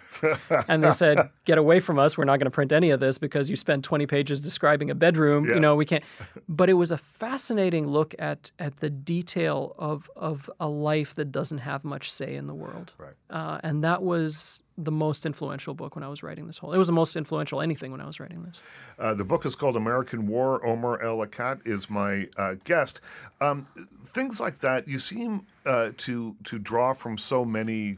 and 0.67 0.84
they 0.84 0.91
said, 0.91 1.30
Get 1.45 1.57
away 1.57 1.80
from 1.80 1.97
us. 1.97 2.17
We're 2.17 2.26
not 2.26 2.38
going 2.38 2.45
to 2.45 2.51
print 2.51 2.72
any 2.72 2.91
of 2.91 2.99
this 2.99 3.17
because 3.17 3.49
you 3.49 3.55
spent 3.55 3.84
20 3.84 4.05
pages 4.05 4.41
describing 4.41 4.89
a 4.91 4.95
bedroom. 4.95 5.45
Yeah. 5.45 5.55
You 5.55 5.59
know, 5.59 5.76
we 5.76 5.86
can't. 5.86 6.03
But 6.47 6.69
it 6.69 6.74
was 6.74 6.91
a 6.91 6.97
fascinating 6.97 7.88
look 7.88 8.13
at, 8.19 8.51
at 8.59 8.78
the 8.78 8.89
detail 8.89 9.74
of, 9.80 10.09
of 10.15 10.49
a 10.59 10.67
life 10.67 11.15
that 11.15 11.32
doesn't 11.32 11.59
have 11.59 11.84
much 11.84 12.11
say 12.11 12.36
in 12.36 12.45
the 12.45 12.53
world. 12.53 12.93
Right. 12.97 13.13
Uh, 13.30 13.59
and 13.63 13.84
that 13.84 14.03
was 14.03 14.61
the 14.78 14.91
most 14.91 15.26
influential 15.26 15.74
book 15.74 15.95
when 15.95 16.03
I 16.03 16.07
was 16.07 16.24
writing 16.24 16.47
this 16.47 16.57
whole. 16.57 16.74
It 16.74 16.78
was 16.78 16.88
the 16.88 16.93
most 16.93 17.15
influential 17.15 17.61
anything 17.61 17.91
when 17.91 18.01
I 18.01 18.05
was 18.05 18.19
writing 18.19 18.43
this. 18.43 18.61
Uh, 18.99 19.13
the 19.13 19.24
book 19.24 19.45
is 19.45 19.55
called 19.55 19.76
American 19.76 20.28
War. 20.28 20.63
Omar 20.65 21.01
El 21.01 21.17
Akkad 21.17 21.65
is 21.65 21.89
my 21.89 22.28
uh, 22.38 22.55
guest. 22.63 23.01
Um, 23.39 23.67
things 24.05 24.39
like 24.39 24.59
that, 24.59 24.88
you 24.88 24.99
seem 24.99 25.47
uh, 25.65 25.91
to 25.97 26.36
to 26.45 26.59
draw 26.59 26.93
from 26.93 27.17
so 27.17 27.45
many 27.45 27.97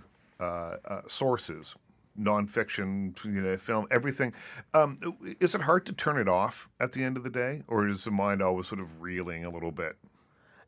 sources, 1.08 1.76
nonfiction, 2.20 3.24
you 3.26 3.42
know, 3.42 3.58
film, 3.58 3.88
everything. 3.92 4.34
Um, 4.74 4.98
is 5.40 5.56
it 5.56 5.62
hard 5.62 5.86
to 5.88 5.94
turn 5.94 6.18
it 6.18 6.28
off 6.28 6.70
at 6.80 6.92
the 6.94 7.04
end 7.04 7.18
of 7.18 7.24
the 7.24 7.30
day, 7.30 7.64
or 7.68 7.88
is 7.88 8.04
the 8.04 8.12
mind 8.12 8.42
always 8.42 8.68
sort 8.68 8.82
of 8.82 9.02
reeling 9.02 9.46
a 9.46 9.50
little 9.50 9.72
bit? 9.72 9.96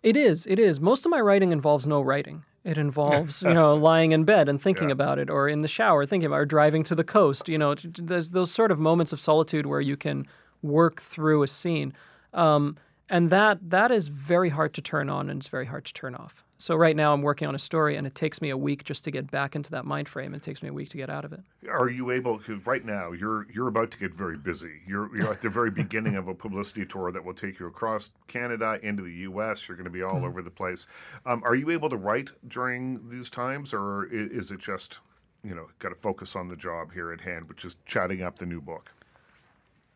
It 0.04 0.16
is. 0.16 0.46
It 0.46 0.60
is. 0.60 0.80
Most 0.80 1.06
of 1.06 1.10
my 1.12 1.20
writing 1.20 1.52
involves 1.52 1.88
no 1.88 2.02
writing. 2.02 2.44
It 2.64 2.78
involves, 2.78 3.42
you 3.44 3.54
know, 3.54 3.76
lying 3.92 4.12
in 4.12 4.24
bed 4.24 4.50
and 4.50 4.62
thinking 4.62 4.90
Yeah. 4.90 4.94
about 4.94 5.20
it, 5.20 5.30
or 5.30 5.48
in 5.48 5.62
the 5.62 5.68
shower 5.68 6.06
thinking 6.06 6.28
about, 6.28 6.38
it, 6.38 6.42
or 6.42 6.46
driving 6.46 6.84
to 6.86 6.96
the 6.96 7.04
coast. 7.04 7.48
You 7.50 7.58
know, 7.58 7.76
there's 7.76 8.32
those 8.32 8.52
sort 8.52 8.72
of 8.72 8.80
moments 8.80 9.14
of 9.14 9.20
solitude 9.20 9.66
where 9.66 9.82
you 9.82 9.98
can 9.98 10.28
work 10.62 11.00
through 11.02 11.44
a 11.44 11.48
scene, 11.48 11.94
um, 12.34 12.78
and 13.10 13.30
that 13.30 13.60
that 13.70 13.92
is 13.92 14.08
very 14.08 14.50
hard 14.50 14.74
to 14.74 14.82
turn 14.82 15.10
on 15.10 15.30
and 15.30 15.40
it's 15.40 15.48
very 15.48 15.66
hard 15.66 15.86
to 15.86 15.94
turn 15.94 16.16
off. 16.16 16.46
So 16.58 16.76
right 16.76 16.96
now 16.96 17.14
I'm 17.14 17.22
working 17.22 17.48
on 17.48 17.54
a 17.54 17.60
story, 17.60 17.98
and 17.98 18.08
it 18.08 18.16
takes 18.16 18.42
me 18.42 18.50
a 18.50 18.58
week 18.58 18.86
just 18.86 19.04
to 19.04 19.12
get 19.12 19.30
back 19.30 19.56
into 19.56 19.70
that 19.72 19.86
mind 19.86 20.08
frame. 20.08 20.34
It 20.34 20.42
takes 20.42 20.64
me 20.64 20.70
a 20.70 20.74
week 20.74 20.90
to 20.90 20.98
get 20.98 21.10
out 21.10 21.26
of 21.26 21.34
it. 21.34 21.42
Are 21.70 21.90
you 21.90 22.12
able? 22.12 22.38
Because 22.38 22.66
right 22.66 22.84
now 22.84 23.12
you're 23.12 23.46
you're 23.52 23.68
about 23.68 23.92
to 23.92 23.98
get 23.98 24.14
very 24.14 24.38
busy. 24.38 24.82
You're 24.88 25.16
you're 25.16 25.32
at 25.32 25.42
the 25.42 25.50
very 25.50 25.70
beginning 25.70 26.16
of 26.16 26.28
a 26.28 26.34
publicity 26.34 26.86
tour 26.86 27.12
that 27.12 27.26
will 27.26 27.34
take 27.34 27.60
you 27.60 27.68
across 27.68 28.12
Canada 28.28 28.80
into 28.82 29.04
the 29.04 29.12
U.S. 29.12 29.68
You're 29.68 29.76
going 29.76 29.86
to 29.86 29.92
be 29.92 30.02
all 30.02 30.24
over 30.24 30.42
the 30.42 30.50
place. 30.50 30.88
Um, 31.26 31.44
are 31.46 31.56
you 31.56 31.70
able 31.72 31.90
to 31.90 31.98
write 31.98 32.32
during 32.48 33.10
these 33.10 33.30
times, 33.30 33.74
or 33.74 34.08
is 34.10 34.50
it 34.50 34.60
just 34.60 35.00
you 35.44 35.54
know 35.54 35.68
got 35.80 35.90
to 35.90 35.96
focus 35.96 36.38
on 36.38 36.48
the 36.48 36.56
job 36.56 36.94
here 36.94 37.12
at 37.12 37.22
hand, 37.22 37.50
which 37.50 37.66
is 37.66 37.76
chatting 37.86 38.24
up 38.24 38.38
the 38.38 38.46
new 38.46 38.62
book? 38.62 38.92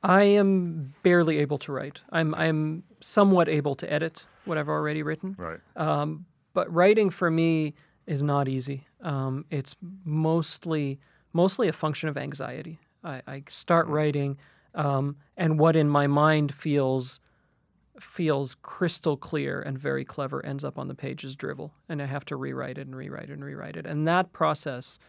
I 0.04 0.24
am 0.24 0.94
barely 1.04 1.40
able 1.40 1.58
to 1.60 1.72
write. 1.72 2.02
I'm 2.12 2.36
I'm 2.36 2.84
somewhat 3.02 3.50
able 3.50 3.76
to 3.76 3.92
edit 3.92 4.26
what 4.46 4.58
I've 4.58 4.70
already 4.70 5.04
written. 5.04 5.36
Right. 5.38 5.60
but 6.54 6.74
writing 6.74 7.10
for 7.10 7.30
me 7.30 7.76
is 8.06 8.24
not 8.24 8.48
easy. 8.48 8.88
Um, 9.02 9.46
it's 9.50 9.76
mostly 10.04 11.00
mostly 11.32 11.68
a 11.68 11.74
function 11.74 12.10
of 12.10 12.18
anxiety. 12.18 12.80
I, 13.04 13.22
I 13.28 13.44
start 13.48 13.88
writing, 13.88 14.38
um, 14.74 15.16
and 15.38 15.60
what 15.60 15.76
in 15.76 15.88
my 15.88 16.08
mind 16.08 16.54
feels 16.54 17.20
feels 18.00 18.56
crystal 18.56 19.18
clear 19.18 19.62
and 19.62 19.78
very 19.78 20.06
clever 20.06 20.46
ends 20.46 20.64
up 20.64 20.80
on 20.80 20.88
the 20.88 20.96
page 20.96 21.26
as 21.26 21.36
drivel, 21.36 21.74
and 21.88 22.02
I 22.02 22.06
have 22.06 22.26
to 22.26 22.36
rewrite 22.36 22.78
it 22.78 22.88
and 22.88 22.96
rewrite 22.96 23.30
it 23.30 23.34
and 23.34 23.44
rewrite 23.44 23.78
it. 23.78 23.86
And 23.86 24.08
that 24.08 24.32
process, 24.32 25.00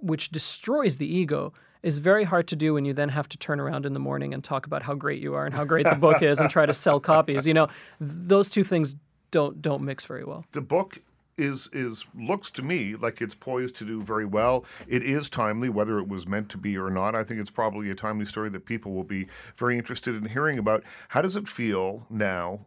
which 0.00 0.30
destroys 0.30 0.98
the 0.98 1.06
ego, 1.06 1.52
is 1.82 1.98
very 1.98 2.24
hard 2.24 2.48
to 2.48 2.56
do 2.56 2.74
when 2.74 2.84
you 2.84 2.92
then 2.92 3.10
have 3.10 3.28
to 3.28 3.38
turn 3.38 3.60
around 3.60 3.86
in 3.86 3.92
the 3.92 4.00
morning 4.00 4.34
and 4.34 4.42
talk 4.42 4.66
about 4.66 4.82
how 4.82 4.94
great 4.94 5.20
you 5.20 5.34
are 5.34 5.44
and 5.44 5.54
how 5.54 5.64
great 5.64 5.84
the 5.84 5.94
book 5.96 6.22
is 6.22 6.38
and 6.38 6.50
try 6.50 6.66
to 6.66 6.74
sell 6.74 7.00
copies. 7.00 7.46
You 7.46 7.54
know, 7.54 7.68
those 8.00 8.50
two 8.50 8.64
things 8.64 8.96
don't 9.30 9.60
don't 9.60 9.82
mix 9.82 10.04
very 10.04 10.24
well. 10.24 10.44
the 10.52 10.60
book 10.60 10.98
is 11.36 11.68
is 11.72 12.06
looks 12.18 12.50
to 12.50 12.62
me 12.62 12.96
like 12.96 13.20
it's 13.20 13.34
poised 13.34 13.76
to 13.76 13.84
do 13.84 14.02
very 14.02 14.24
well. 14.24 14.64
It 14.88 15.02
is 15.02 15.28
timely, 15.28 15.68
whether 15.68 15.98
it 15.98 16.08
was 16.08 16.26
meant 16.26 16.48
to 16.50 16.58
be 16.58 16.78
or 16.78 16.88
not. 16.90 17.14
I 17.14 17.24
think 17.24 17.40
it's 17.40 17.50
probably 17.50 17.90
a 17.90 17.94
timely 17.94 18.24
story 18.24 18.48
that 18.50 18.64
people 18.64 18.92
will 18.92 19.04
be 19.04 19.26
very 19.56 19.76
interested 19.76 20.14
in 20.14 20.30
hearing 20.30 20.58
about. 20.58 20.82
How 21.08 21.20
does 21.20 21.36
it 21.36 21.46
feel 21.46 22.06
now 22.08 22.60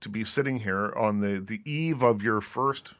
to 0.00 0.08
be 0.08 0.22
sitting 0.22 0.60
here 0.60 0.92
on 0.94 1.20
the 1.20 1.40
the 1.40 1.60
eve 1.68 2.02
of 2.04 2.22
your 2.22 2.40
first, 2.40 2.94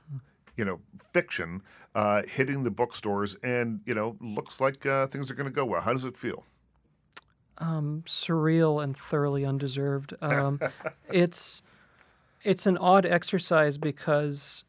you 0.56 0.64
know, 0.64 0.80
fiction 1.12 1.62
uh, 1.96 2.20
hitting 2.28 2.62
the 2.62 2.70
bookstores, 2.70 3.36
and 3.42 3.80
you 3.86 3.94
know, 3.94 4.16
looks 4.20 4.60
like 4.60 4.84
uh, 4.84 5.06
things 5.06 5.30
are 5.30 5.34
going 5.34 5.48
to 5.48 5.54
go 5.54 5.64
well. 5.64 5.80
How 5.80 5.94
does 5.94 6.04
it 6.04 6.14
feel? 6.14 6.44
surreal 8.04 8.84
and 8.84 8.94
thoroughly 8.94 9.44
undeserved. 9.46 10.12
Um, 10.22 10.60
it's 11.10 11.62
it's 12.42 12.66
an 12.66 12.76
odd 12.76 13.06
exercise 13.06 13.78
because 13.78 14.66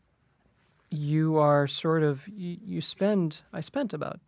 you 0.90 1.38
are 1.38 1.68
sort 1.68 2.02
of 2.02 2.26
you, 2.30 2.58
you 2.66 2.82
spend 2.82 3.42
I 3.52 3.60
spent 3.60 3.94
about 3.94 4.22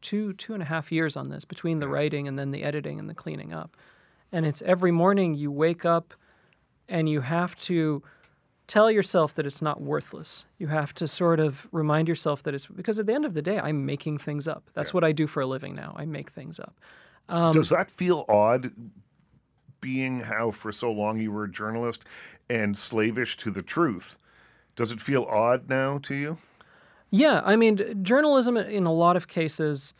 two 0.00 0.32
two 0.32 0.54
and 0.54 0.62
a 0.62 0.66
half 0.66 0.90
years 0.90 1.16
on 1.16 1.28
this 1.28 1.44
between 1.44 1.78
the 1.78 1.86
writing 1.86 2.26
and 2.26 2.36
then 2.36 2.50
the 2.50 2.64
editing 2.64 2.98
and 2.98 3.08
the 3.08 3.14
cleaning 3.14 3.52
up, 3.52 3.76
and 4.32 4.44
it's 4.44 4.60
every 4.62 4.90
morning 4.90 5.36
you 5.36 5.52
wake 5.52 5.84
up 5.84 6.14
and 6.88 7.08
you 7.08 7.20
have 7.20 7.54
to 7.60 8.02
tell 8.74 8.90
yourself 8.90 9.34
that 9.34 9.46
it's 9.46 9.62
not 9.62 9.80
worthless. 9.80 10.46
You 10.58 10.66
have 10.66 10.92
to 10.94 11.06
sort 11.06 11.38
of 11.38 11.68
remind 11.70 12.08
yourself 12.08 12.42
that 12.42 12.54
it's 12.54 12.66
because 12.66 12.98
at 12.98 13.06
the 13.06 13.14
end 13.14 13.24
of 13.24 13.34
the 13.34 13.40
day 13.40 13.60
I'm 13.60 13.86
making 13.86 14.18
things 14.18 14.48
up. 14.48 14.68
That's 14.74 14.92
what 14.92 15.04
I 15.04 15.12
do 15.12 15.28
for 15.28 15.40
a 15.42 15.46
living 15.46 15.76
now. 15.76 15.94
I 15.94 16.06
make 16.06 16.28
things 16.28 16.58
up. 16.58 16.74
Does 17.52 17.68
that 17.68 17.88
feel 17.88 18.24
odd, 18.28 18.72
being 19.80 20.22
how 20.22 20.50
for 20.50 20.72
so 20.72 20.90
long 20.90 21.20
you 21.20 21.30
were 21.30 21.44
a 21.44 21.50
journalist 21.50 22.04
and 22.50 22.76
slavish 22.76 23.36
to 23.36 23.52
the 23.52 23.62
truth? 23.62 24.18
Does 24.74 24.90
it 24.90 25.00
feel 25.00 25.22
odd 25.22 25.68
now 25.68 25.98
to 25.98 26.16
you? 26.16 26.38
Yeah, 27.10 27.42
I 27.44 27.54
mean, 27.54 28.02
journalism 28.02 28.56
in 28.56 28.86
a 28.86 28.92
lot 28.92 29.14
of 29.14 29.28
cases, 29.28 29.94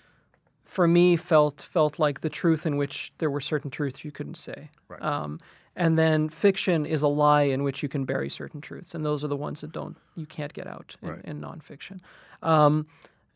for 0.64 0.88
me, 0.88 1.14
felt 1.14 1.62
felt 1.62 2.00
like 2.00 2.22
the 2.22 2.28
truth 2.28 2.66
in 2.66 2.76
which 2.76 3.12
there 3.18 3.30
were 3.30 3.40
certain 3.40 3.70
truths 3.70 4.04
you 4.04 4.10
couldn't 4.10 4.36
say. 4.36 4.70
Right. 4.88 5.00
Um, 5.00 5.38
and 5.76 5.98
then 5.98 6.28
fiction 6.28 6.86
is 6.86 7.02
a 7.02 7.08
lie 7.08 7.42
in 7.42 7.62
which 7.64 7.82
you 7.82 7.88
can 7.88 8.04
bury 8.04 8.30
certain 8.30 8.60
truths, 8.60 8.94
and 8.94 9.04
those 9.04 9.24
are 9.24 9.28
the 9.28 9.36
ones 9.36 9.60
that 9.62 9.72
don't 9.72 9.96
you 10.16 10.26
can't 10.26 10.52
get 10.52 10.66
out 10.66 10.96
in, 11.02 11.08
Right. 11.08 11.24
in 11.24 11.40
nonfiction. 11.40 12.00
Um, 12.42 12.86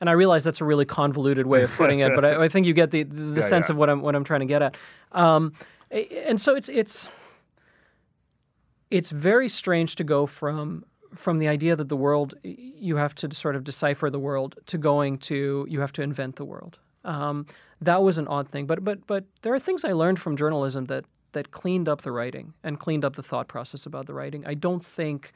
and 0.00 0.08
I 0.08 0.12
realize 0.12 0.44
that's 0.44 0.60
a 0.60 0.64
really 0.64 0.84
convoluted 0.84 1.46
way 1.46 1.62
of 1.64 1.72
putting 1.76 1.98
it, 2.00 2.14
but 2.14 2.24
I, 2.24 2.44
I 2.44 2.48
think 2.48 2.66
you 2.66 2.72
get 2.72 2.90
the 2.92 3.02
the 3.04 3.32
Yeah, 3.40 3.40
sense 3.40 3.68
yeah. 3.68 3.72
of 3.72 3.78
what 3.78 3.90
I'm 3.90 4.00
what 4.02 4.14
I'm 4.14 4.24
trying 4.24 4.40
to 4.40 4.46
get 4.46 4.62
at. 4.62 4.76
Um, 5.12 5.52
and 5.90 6.40
so 6.40 6.54
it's 6.54 6.68
it's 6.68 7.08
it's 8.90 9.10
very 9.10 9.48
strange 9.48 9.96
to 9.96 10.04
go 10.04 10.26
from 10.26 10.84
from 11.14 11.38
the 11.38 11.48
idea 11.48 11.74
that 11.74 11.88
the 11.88 11.96
world 11.96 12.34
you 12.42 12.96
have 12.96 13.14
to 13.14 13.34
sort 13.34 13.56
of 13.56 13.64
decipher 13.64 14.10
the 14.10 14.18
world 14.18 14.56
to 14.66 14.78
going 14.78 15.18
to 15.18 15.66
you 15.68 15.80
have 15.80 15.92
to 15.92 16.02
invent 16.02 16.36
the 16.36 16.44
world. 16.44 16.78
Um, 17.04 17.46
that 17.80 18.02
was 18.02 18.18
an 18.18 18.28
odd 18.28 18.48
thing, 18.48 18.66
but 18.66 18.84
but 18.84 19.06
but 19.06 19.24
there 19.42 19.54
are 19.54 19.58
things 19.58 19.84
I 19.84 19.92
learned 19.92 20.18
from 20.20 20.36
journalism 20.36 20.84
that 20.86 21.04
that 21.38 21.52
cleaned 21.52 21.88
up 21.88 22.02
the 22.02 22.10
writing 22.10 22.52
and 22.64 22.80
cleaned 22.80 23.04
up 23.04 23.14
the 23.14 23.22
thought 23.22 23.46
process 23.48 23.86
about 23.86 24.06
the 24.06 24.14
writing. 24.14 24.44
I 24.44 24.54
don't 24.54 24.84
think, 24.84 25.32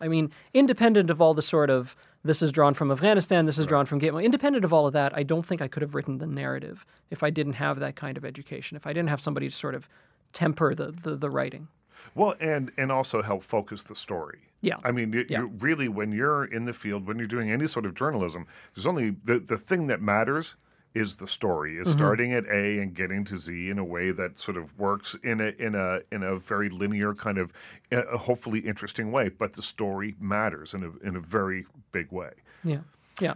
I 0.00 0.08
mean, 0.08 0.30
independent 0.54 1.10
of 1.10 1.20
all 1.20 1.34
the 1.34 1.42
sort 1.42 1.68
of 1.68 1.94
this 2.24 2.40
is 2.40 2.50
drawn 2.52 2.72
from 2.72 2.90
Afghanistan, 2.90 3.44
this 3.44 3.58
is 3.58 3.66
drawn 3.66 3.84
from 3.84 3.98
Gateway, 3.98 4.24
independent 4.24 4.64
of 4.64 4.72
all 4.72 4.86
of 4.86 4.92
that, 4.94 5.14
I 5.14 5.22
don't 5.24 5.44
think 5.44 5.60
I 5.60 5.68
could 5.68 5.82
have 5.82 5.94
written 5.94 6.18
the 6.18 6.26
narrative 6.26 6.86
if 7.10 7.22
I 7.22 7.30
didn't 7.30 7.54
have 7.54 7.80
that 7.80 7.94
kind 7.96 8.16
of 8.16 8.24
education, 8.24 8.76
if 8.76 8.86
I 8.86 8.92
didn't 8.94 9.10
have 9.10 9.20
somebody 9.20 9.48
to 9.48 9.54
sort 9.54 9.74
of 9.74 9.88
temper 10.32 10.74
the 10.74 10.90
the, 10.90 11.16
the 11.16 11.28
writing. 11.28 11.68
Well, 12.14 12.34
and 12.40 12.72
and 12.78 12.90
also 12.90 13.20
help 13.22 13.42
focus 13.42 13.82
the 13.82 13.94
story. 13.94 14.38
Yeah. 14.62 14.76
I 14.84 14.92
mean, 14.92 15.12
you, 15.12 15.26
Yeah. 15.28 15.40
you 15.40 15.46
really, 15.58 15.88
when 15.88 16.12
you're 16.12 16.44
in 16.44 16.64
the 16.64 16.72
field, 16.72 17.06
when 17.06 17.18
you're 17.18 17.26
doing 17.36 17.50
any 17.50 17.66
sort 17.66 17.84
of 17.84 17.94
journalism, 17.94 18.46
there's 18.74 18.86
only 18.86 19.10
the 19.24 19.38
the 19.38 19.58
thing 19.58 19.88
that 19.88 20.00
matters 20.00 20.56
is 20.94 21.16
the 21.16 21.26
story, 21.26 21.78
is 21.78 21.90
starting 21.90 22.32
at 22.34 22.46
A 22.46 22.78
and 22.78 22.94
getting 22.94 23.24
to 23.24 23.38
Z 23.38 23.70
in 23.70 23.78
a 23.78 23.84
way 23.84 24.10
that 24.10 24.38
sort 24.38 24.56
of 24.56 24.78
works 24.78 25.14
in 25.22 25.40
a 25.40 25.54
in 25.58 25.74
a 25.74 26.00
in 26.10 26.22
a 26.22 26.38
very 26.38 26.68
linear 26.68 27.14
kind 27.14 27.38
of, 27.38 27.52
uh, 27.90 28.02
hopefully 28.18 28.60
interesting 28.60 29.10
way. 29.10 29.28
But 29.30 29.54
the 29.54 29.62
story 29.62 30.14
matters 30.20 30.74
in 30.74 30.82
a 30.82 31.06
in 31.06 31.16
a 31.16 31.20
very 31.20 31.64
big 31.92 32.12
way. 32.12 32.32
Yeah, 32.62 32.80
yeah. 33.20 33.34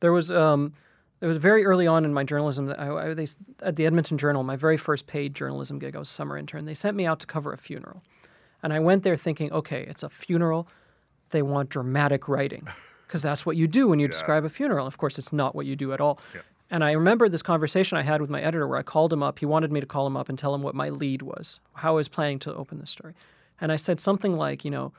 There 0.00 0.12
was 0.12 0.32
um, 0.32 0.72
there 1.20 1.28
was 1.28 1.38
very 1.38 1.64
early 1.64 1.86
on 1.86 2.04
in 2.04 2.12
my 2.12 2.24
journalism. 2.24 2.66
That 2.66 2.80
I, 2.80 3.10
I, 3.10 3.14
they, 3.14 3.26
at 3.62 3.76
the 3.76 3.86
Edmonton 3.86 4.18
Journal, 4.18 4.42
my 4.42 4.56
very 4.56 4.76
first 4.76 5.06
paid 5.06 5.34
journalism 5.34 5.78
gig, 5.78 5.94
I 5.94 5.98
was 6.00 6.08
summer 6.08 6.36
intern. 6.36 6.64
They 6.64 6.74
sent 6.74 6.96
me 6.96 7.06
out 7.06 7.20
to 7.20 7.26
cover 7.26 7.52
a 7.52 7.58
funeral, 7.58 8.02
and 8.62 8.72
I 8.72 8.80
went 8.80 9.04
there 9.04 9.16
thinking, 9.16 9.52
okay, 9.52 9.84
it's 9.88 10.02
a 10.02 10.08
funeral. 10.08 10.68
They 11.30 11.42
want 11.42 11.68
dramatic 11.68 12.26
writing, 12.26 12.66
because 13.06 13.22
that's 13.22 13.46
what 13.46 13.56
you 13.56 13.68
do 13.68 13.86
when 13.86 14.00
you 14.00 14.08
describe 14.16 14.44
a 14.44 14.48
funeral. 14.48 14.86
Of 14.86 14.98
course, 14.98 15.18
it's 15.18 15.32
not 15.32 15.54
what 15.54 15.66
you 15.66 15.76
do 15.76 15.92
at 15.92 16.00
all. 16.00 16.18
And 16.70 16.84
I 16.84 16.92
remember 16.92 17.28
this 17.28 17.42
conversation 17.42 17.96
I 17.96 18.02
had 18.02 18.20
with 18.20 18.28
my 18.28 18.42
editor 18.42 18.66
where 18.66 18.78
I 18.78 18.82
called 18.82 19.12
him 19.12 19.22
up. 19.22 19.38
He 19.38 19.46
wanted 19.46 19.72
me 19.72 19.80
to 19.80 19.86
call 19.86 20.06
him 20.06 20.16
up 20.16 20.28
and 20.28 20.38
tell 20.38 20.54
him 20.54 20.62
what 20.62 20.74
my 20.74 20.90
lead 20.90 21.22
was, 21.22 21.60
how 21.74 21.92
I 21.92 21.96
was 21.96 22.08
planning 22.08 22.38
to 22.40 22.54
open 22.54 22.78
the 22.78 22.86
story. 22.86 23.14
And 23.60 23.72
I 23.72 23.76
said 23.76 24.00
something 24.00 24.36
like, 24.36 24.64
you 24.64 24.70
know, 24.70 24.92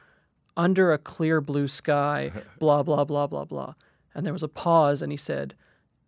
under 0.58 0.92
a 0.92 0.98
clear 0.98 1.42
blue 1.42 1.68
sky, 1.68 2.32
blah, 2.60 2.84
blah, 2.84 3.04
blah, 3.04 3.28
blah, 3.28 3.46
blah. 3.46 3.76
And 4.16 4.26
there 4.26 4.34
was 4.34 4.44
a 4.44 4.48
pause, 4.48 5.02
and 5.02 5.12
he 5.12 5.18
said, 5.18 5.54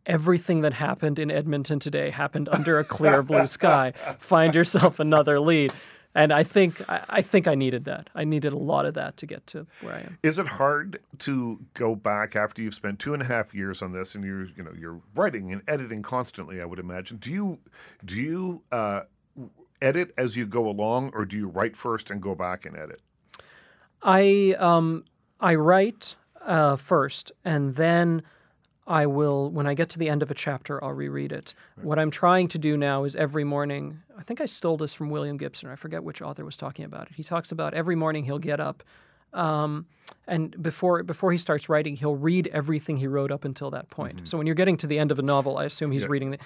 Everything 0.07 0.61
that 0.61 0.73
happened 0.73 1.19
in 1.19 1.29
Edmonton 1.29 1.79
today 1.79 2.09
happened 2.09 2.49
under 2.49 2.79
a 2.79 2.83
clear 2.83 3.21
blue 3.21 3.45
sky. 3.45 3.93
Find 4.17 4.55
yourself 4.55 4.99
another 4.99 5.39
lead. 5.39 5.73
And 6.13 6.33
I 6.33 6.43
think 6.43 6.89
I, 6.89 7.03
I 7.09 7.21
think 7.21 7.47
I 7.47 7.55
needed 7.55 7.85
that. 7.85 8.09
I 8.13 8.23
needed 8.23 8.53
a 8.53 8.57
lot 8.57 8.85
of 8.85 8.93
that 8.95 9.17
to 9.17 9.25
get 9.25 9.47
to 9.47 9.65
where 9.81 9.95
I 9.95 9.99
am. 9.99 10.17
Is 10.23 10.37
it 10.37 10.47
hard 10.47 10.99
to 11.19 11.59
go 11.73 11.95
back 11.95 12.35
after 12.35 12.61
you've 12.61 12.73
spent 12.73 12.99
two 12.99 13.13
and 13.13 13.21
a 13.21 13.25
half 13.25 13.53
years 13.53 13.81
on 13.81 13.93
this 13.93 14.13
and 14.15 14.23
you're 14.23 14.45
you 14.45 14.63
know 14.63 14.73
you're 14.77 15.01
writing 15.15 15.51
and 15.51 15.61
editing 15.67 16.01
constantly? 16.01 16.61
I 16.61 16.65
would 16.65 16.79
imagine. 16.79 17.17
Do 17.17 17.31
you 17.31 17.59
do 18.03 18.19
you 18.19 18.63
uh, 18.71 19.03
edit 19.81 20.13
as 20.17 20.35
you 20.35 20.45
go 20.45 20.67
along, 20.67 21.11
or 21.13 21.25
do 21.25 21.37
you 21.37 21.47
write 21.47 21.77
first 21.77 22.11
and 22.11 22.21
go 22.21 22.35
back 22.35 22.65
and 22.65 22.77
edit? 22.77 23.01
I 24.03 24.55
um 24.59 25.05
I 25.39 25.55
write 25.55 26.15
uh, 26.45 26.75
first, 26.75 27.31
and 27.45 27.75
then 27.75 28.23
I 28.91 29.05
will. 29.05 29.49
When 29.49 29.67
I 29.67 29.73
get 29.73 29.87
to 29.91 29.99
the 29.99 30.09
end 30.09 30.21
of 30.21 30.29
a 30.29 30.33
chapter, 30.33 30.83
I'll 30.83 30.91
reread 30.91 31.31
it. 31.31 31.53
What 31.81 31.97
I'm 31.97 32.11
trying 32.11 32.49
to 32.49 32.59
do 32.59 32.75
now 32.75 33.05
is 33.05 33.15
every 33.15 33.45
morning. 33.45 34.01
I 34.19 34.23
think 34.23 34.41
I 34.41 34.45
stole 34.45 34.75
this 34.75 34.93
from 34.93 35.09
William 35.09 35.37
Gibson. 35.37 35.69
I 35.69 35.77
forget 35.77 36.03
which 36.03 36.21
author 36.21 36.43
was 36.43 36.57
talking 36.57 36.83
about 36.83 37.07
it. 37.07 37.13
He 37.15 37.23
talks 37.23 37.53
about 37.53 37.73
every 37.73 37.95
morning 37.95 38.25
he'll 38.25 38.37
get 38.37 38.59
up, 38.59 38.83
um, 39.33 39.85
and 40.27 40.61
before 40.61 41.03
before 41.03 41.31
he 41.31 41.37
starts 41.37 41.69
writing, 41.69 41.95
he'll 41.95 42.17
read 42.17 42.47
everything 42.47 42.97
he 42.97 43.07
wrote 43.07 43.31
up 43.31 43.45
until 43.45 43.71
that 43.71 43.89
point. 43.89 44.27
So 44.27 44.37
when 44.37 44.45
you're 44.45 44.55
getting 44.55 44.75
to 44.77 44.87
the 44.87 44.99
end 44.99 45.09
of 45.11 45.19
a 45.19 45.21
novel, 45.21 45.57
I 45.57 45.63
assume 45.63 45.91
he's 45.91 46.07
reading 46.09 46.31
the. 46.31 46.39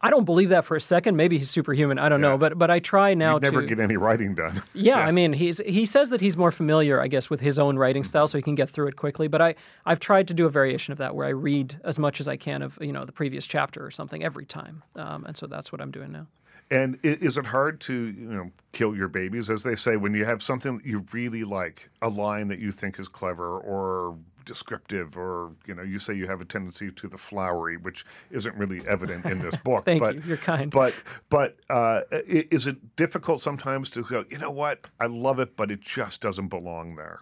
I 0.00 0.10
don't 0.10 0.24
believe 0.24 0.50
that 0.50 0.64
for 0.64 0.76
a 0.76 0.80
second. 0.80 1.16
Maybe 1.16 1.38
he's 1.38 1.50
superhuman. 1.50 1.98
I 1.98 2.08
don't 2.08 2.22
Yeah. 2.22 2.28
know, 2.30 2.38
but 2.38 2.56
but 2.56 2.70
I 2.70 2.78
try 2.78 3.14
now 3.14 3.34
You'd 3.34 3.42
never 3.42 3.62
to. 3.62 3.66
get 3.66 3.80
any 3.80 3.96
writing 3.96 4.34
done. 4.34 4.62
yeah, 4.74 4.98
I 4.98 5.10
mean, 5.10 5.32
he's 5.32 5.58
he 5.66 5.86
says 5.86 6.10
that 6.10 6.20
he's 6.20 6.36
more 6.36 6.52
familiar, 6.52 7.00
I 7.00 7.08
guess, 7.08 7.28
with 7.28 7.40
his 7.40 7.58
own 7.58 7.76
writing 7.78 8.04
style, 8.04 8.26
so 8.28 8.38
he 8.38 8.42
can 8.42 8.54
get 8.54 8.68
through 8.68 8.86
it 8.86 8.96
quickly. 8.96 9.26
But 9.26 9.42
I 9.42 9.54
I've 9.84 9.98
tried 10.00 10.28
to 10.28 10.34
do 10.34 10.46
a 10.46 10.50
variation 10.50 10.92
of 10.92 10.98
that, 10.98 11.14
where 11.16 11.26
I 11.26 11.30
read 11.30 11.80
as 11.84 11.98
much 11.98 12.20
as 12.20 12.28
I 12.28 12.36
can 12.36 12.62
of 12.62 12.78
you 12.80 12.92
know 12.92 13.04
the 13.04 13.12
previous 13.12 13.44
chapter 13.46 13.84
or 13.84 13.90
something 13.90 14.22
every 14.22 14.46
time, 14.46 14.82
um, 14.94 15.24
and 15.24 15.36
so 15.36 15.46
that's 15.46 15.72
what 15.72 15.80
I'm 15.80 15.90
doing 15.90 16.12
now. 16.12 16.26
And 16.70 16.98
is 17.02 17.38
it 17.38 17.46
hard 17.46 17.80
to, 17.80 17.94
you 17.94 18.30
know, 18.30 18.50
kill 18.72 18.94
your 18.94 19.08
babies, 19.08 19.48
as 19.48 19.62
they 19.62 19.74
say, 19.74 19.96
when 19.96 20.12
you 20.14 20.26
have 20.26 20.42
something 20.42 20.76
that 20.76 20.84
you 20.84 21.06
really 21.14 21.42
like, 21.42 21.88
a 22.02 22.10
line 22.10 22.48
that 22.48 22.58
you 22.58 22.72
think 22.72 23.00
is 23.00 23.08
clever 23.08 23.58
or 23.58 24.18
descriptive, 24.44 25.16
or 25.16 25.52
you 25.66 25.74
know, 25.74 25.82
you 25.82 25.98
say 25.98 26.14
you 26.14 26.26
have 26.26 26.40
a 26.40 26.44
tendency 26.44 26.90
to 26.90 27.08
the 27.08 27.18
flowery, 27.18 27.76
which 27.76 28.04
isn't 28.30 28.54
really 28.56 28.80
evident 28.86 29.24
in 29.26 29.38
this 29.38 29.56
book. 29.64 29.84
Thank 29.84 30.00
but, 30.00 30.14
you. 30.14 30.22
You're 30.26 30.36
kind. 30.36 30.70
But 30.70 30.94
but 31.28 31.56
uh, 31.70 32.02
is 32.10 32.66
it 32.66 32.96
difficult 32.96 33.40
sometimes 33.42 33.90
to 33.90 34.02
go? 34.02 34.24
You 34.30 34.38
know 34.38 34.50
what? 34.50 34.86
I 35.00 35.06
love 35.06 35.38
it, 35.38 35.56
but 35.56 35.70
it 35.70 35.80
just 35.80 36.20
doesn't 36.20 36.48
belong 36.48 36.96
there. 36.96 37.20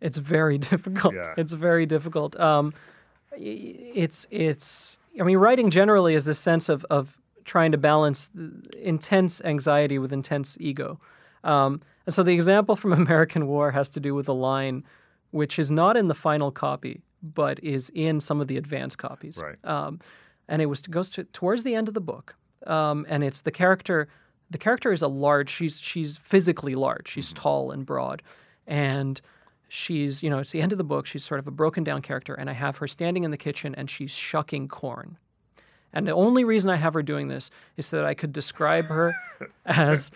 It's 0.00 0.18
very 0.18 0.58
difficult. 0.72 1.14
Yeah. 1.14 1.34
It's 1.36 1.52
very 1.52 1.86
difficult. 1.86 2.38
Um, 2.38 2.72
it's 3.32 4.26
it's. 4.30 4.98
I 5.18 5.24
mean, 5.24 5.38
writing 5.38 5.70
generally 5.70 6.14
is 6.14 6.24
this 6.24 6.38
sense 6.38 6.68
of 6.68 6.84
of 6.90 7.18
trying 7.44 7.72
to 7.72 7.78
balance 7.78 8.30
intense 8.80 9.40
anxiety 9.42 9.98
with 9.98 10.12
intense 10.12 10.56
ego. 10.60 11.00
Um, 11.42 11.80
and 12.06 12.14
so 12.14 12.22
the 12.22 12.32
example 12.32 12.76
from 12.76 12.92
American 13.04 13.46
War 13.46 13.72
has 13.72 13.88
to 13.90 14.00
do 14.00 14.14
with 14.14 14.28
a 14.28 14.32
line 14.32 14.84
which 15.30 15.58
is 15.58 15.70
not 15.70 15.96
in 15.96 16.08
the 16.08 16.14
final 16.14 16.50
copy, 16.50 17.02
but 17.22 17.62
is 17.62 17.90
in 17.94 18.20
some 18.20 18.40
of 18.40 18.48
the 18.48 18.56
advanced 18.56 18.98
copies. 18.98 19.40
Right. 19.42 19.56
Um, 19.64 20.00
and 20.48 20.60
it 20.60 20.66
was 20.66 20.82
goes 20.82 21.10
to, 21.10 21.24
towards 21.24 21.64
the 21.64 21.74
end 21.74 21.88
of 21.88 21.94
the 21.94 22.00
book, 22.00 22.36
um, 22.66 23.06
and 23.08 23.22
it's 23.22 23.42
the 23.42 23.50
character. 23.50 24.08
The 24.50 24.58
character 24.58 24.90
is 24.92 25.02
a 25.02 25.08
large. 25.08 25.48
She's 25.50 25.80
she's 25.80 26.16
physically 26.16 26.74
large. 26.74 27.08
She's 27.08 27.32
tall 27.32 27.70
and 27.70 27.86
broad, 27.86 28.22
and 28.66 29.20
she's 29.68 30.22
you 30.22 30.30
know 30.30 30.40
it's 30.40 30.50
the 30.50 30.60
end 30.60 30.72
of 30.72 30.78
the 30.78 30.84
book. 30.84 31.06
She's 31.06 31.24
sort 31.24 31.38
of 31.38 31.46
a 31.46 31.52
broken 31.52 31.84
down 31.84 32.02
character, 32.02 32.34
and 32.34 32.50
I 32.50 32.54
have 32.54 32.78
her 32.78 32.88
standing 32.88 33.24
in 33.24 33.30
the 33.30 33.36
kitchen 33.36 33.74
and 33.76 33.88
she's 33.88 34.10
shucking 34.10 34.68
corn. 34.68 35.18
And 35.92 36.06
the 36.06 36.12
only 36.12 36.44
reason 36.44 36.70
I 36.70 36.76
have 36.76 36.94
her 36.94 37.02
doing 37.02 37.28
this 37.28 37.50
is 37.76 37.86
so 37.86 37.96
that 37.96 38.06
I 38.06 38.14
could 38.14 38.32
describe 38.32 38.86
her 38.86 39.12
as 39.66 40.10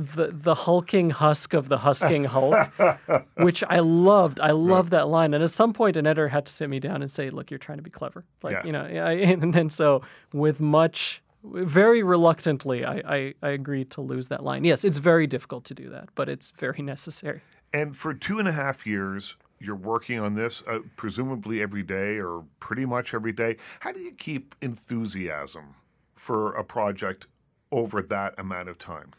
the 0.00 0.28
the 0.32 0.54
hulking 0.54 1.10
husk 1.10 1.54
of 1.54 1.68
the 1.68 1.78
husking 1.78 2.22
Hulk, 2.24 2.70
which 3.36 3.64
I 3.68 3.80
loved. 3.80 4.38
I 4.38 4.52
loved 4.52 4.92
that 4.92 5.08
line. 5.08 5.34
And 5.34 5.42
at 5.42 5.50
some 5.50 5.72
point, 5.72 5.96
an 5.96 6.06
editor 6.06 6.28
had 6.28 6.46
to 6.46 6.52
sit 6.52 6.70
me 6.70 6.78
down 6.78 7.02
and 7.02 7.10
say, 7.10 7.30
"Look, 7.30 7.50
you're 7.50 7.58
trying 7.58 7.78
to 7.78 7.82
be 7.82 7.90
clever." 7.90 8.24
Like 8.42 8.52
Yeah. 8.52 8.64
you 8.64 8.72
know, 8.72 8.82
I, 8.84 9.12
and 9.42 9.52
then 9.52 9.68
so 9.70 10.02
with 10.32 10.60
much. 10.60 11.20
Very 11.44 12.02
reluctantly, 12.02 12.84
I, 12.84 12.96
I, 13.06 13.34
I 13.42 13.48
agreed 13.50 13.90
to 13.92 14.00
lose 14.00 14.26
that 14.26 14.42
line. 14.42 14.64
Yes, 14.64 14.84
it's 14.84 14.98
very 14.98 15.28
difficult 15.28 15.64
to 15.66 15.74
do 15.74 15.88
that, 15.90 16.08
but 16.16 16.28
it's 16.28 16.50
very 16.50 16.82
necessary. 16.94 17.42
And 17.72 17.96
for 17.96 18.12
two 18.12 18.40
and 18.40 18.48
a 18.48 18.52
half 18.52 18.84
years, 18.86 19.36
you're 19.60 19.76
working 19.76 20.18
on 20.18 20.34
this, 20.34 20.64
uh, 20.66 20.80
presumably 20.96 21.62
every 21.62 21.84
day 21.84 22.18
or 22.18 22.44
pretty 22.58 22.84
much 22.86 23.14
every 23.14 23.30
day. 23.32 23.56
How 23.80 23.92
do 23.92 24.00
you 24.00 24.10
keep 24.12 24.56
enthusiasm 24.60 25.76
for 26.16 26.52
a 26.54 26.64
project 26.64 27.28
over 27.70 28.02
that 28.02 28.34
amount 28.36 28.68
of 28.68 28.76
time? 28.78 29.12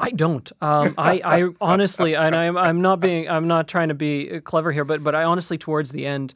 I 0.00 0.10
don't. 0.10 0.50
Um, 0.60 0.94
I, 0.96 1.20
I 1.24 1.48
honestly, 1.60 2.16
and 2.16 2.34
I'm, 2.34 2.56
I'm 2.56 2.80
not 2.80 3.00
being, 3.00 3.28
I'm 3.28 3.46
not 3.46 3.68
trying 3.68 3.88
to 3.88 3.94
be 3.94 4.40
clever 4.40 4.72
here, 4.72 4.84
but, 4.84 5.04
but 5.04 5.14
I 5.14 5.24
honestly, 5.24 5.58
towards 5.58 5.92
the 5.92 6.06
end, 6.06 6.34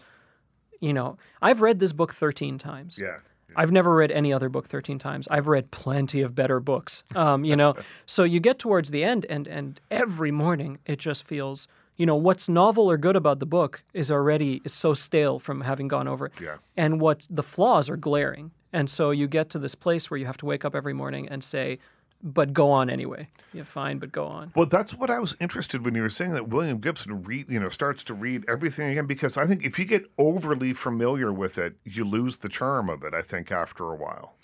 you 0.80 0.92
know, 0.92 1.16
I've 1.40 1.62
read 1.62 1.80
this 1.80 1.92
book 1.92 2.12
13 2.12 2.58
times. 2.58 2.98
Yeah. 3.00 3.18
I've 3.56 3.72
never 3.72 3.94
read 3.94 4.10
any 4.10 4.32
other 4.32 4.48
book 4.48 4.66
13 4.66 4.98
times. 4.98 5.28
I've 5.30 5.46
read 5.46 5.70
plenty 5.70 6.20
of 6.20 6.34
better 6.34 6.60
books. 6.60 7.04
Um, 7.14 7.44
you 7.44 7.56
know, 7.56 7.74
so 8.06 8.24
you 8.24 8.40
get 8.40 8.58
towards 8.58 8.90
the 8.90 9.04
end, 9.04 9.26
and 9.28 9.46
and 9.46 9.80
every 9.90 10.30
morning 10.30 10.78
it 10.86 10.98
just 10.98 11.24
feels, 11.24 11.68
you 11.96 12.04
know, 12.06 12.16
what's 12.16 12.48
novel 12.48 12.90
or 12.90 12.96
good 12.96 13.16
about 13.16 13.38
the 13.38 13.46
book 13.46 13.84
is 13.92 14.10
already 14.10 14.60
is 14.64 14.72
so 14.72 14.94
stale 14.94 15.38
from 15.38 15.62
having 15.62 15.88
gone 15.88 16.08
over 16.08 16.26
it. 16.26 16.32
Yeah. 16.40 16.56
And 16.76 17.00
what 17.00 17.26
the 17.30 17.42
flaws 17.42 17.88
are 17.88 17.96
glaring, 17.96 18.50
and 18.72 18.90
so 18.90 19.10
you 19.10 19.28
get 19.28 19.50
to 19.50 19.58
this 19.58 19.74
place 19.74 20.10
where 20.10 20.18
you 20.18 20.26
have 20.26 20.38
to 20.38 20.46
wake 20.46 20.64
up 20.64 20.74
every 20.74 20.94
morning 20.94 21.28
and 21.28 21.44
say, 21.44 21.78
"But 22.24 22.54
go 22.54 22.70
on 22.70 22.88
anyway. 22.88 23.28
Yeah, 23.52 23.64
fine, 23.64 23.98
but 23.98 24.10
go 24.10 24.24
on." 24.24 24.50
Well, 24.56 24.66
that's 24.66 24.94
what 24.94 25.10
I 25.10 25.18
was 25.18 25.36
interested 25.40 25.84
when 25.84 25.94
you 25.94 26.02
were 26.02 26.08
saying 26.08 26.32
that 26.32 26.48
William 26.48 26.78
Gibson 26.78 27.22
read, 27.22 27.50
you 27.50 27.60
know, 27.60 27.68
starts 27.68 28.02
to 28.04 28.14
read 28.14 28.44
everything 28.48 28.90
again 28.90 29.06
because 29.06 29.36
I 29.36 29.46
think 29.46 29.62
if 29.64 29.78
you 29.78 29.84
get 29.84 30.06
overly 30.18 30.72
familiar 30.72 31.32
with 31.32 31.58
it, 31.58 31.74
you 31.84 32.04
lose 32.04 32.38
the 32.38 32.48
charm 32.48 32.88
of 32.88 33.02
it. 33.04 33.12
I 33.14 33.20
think 33.22 33.52
after 33.52 33.84
a 33.92 33.94
while, 33.94 34.34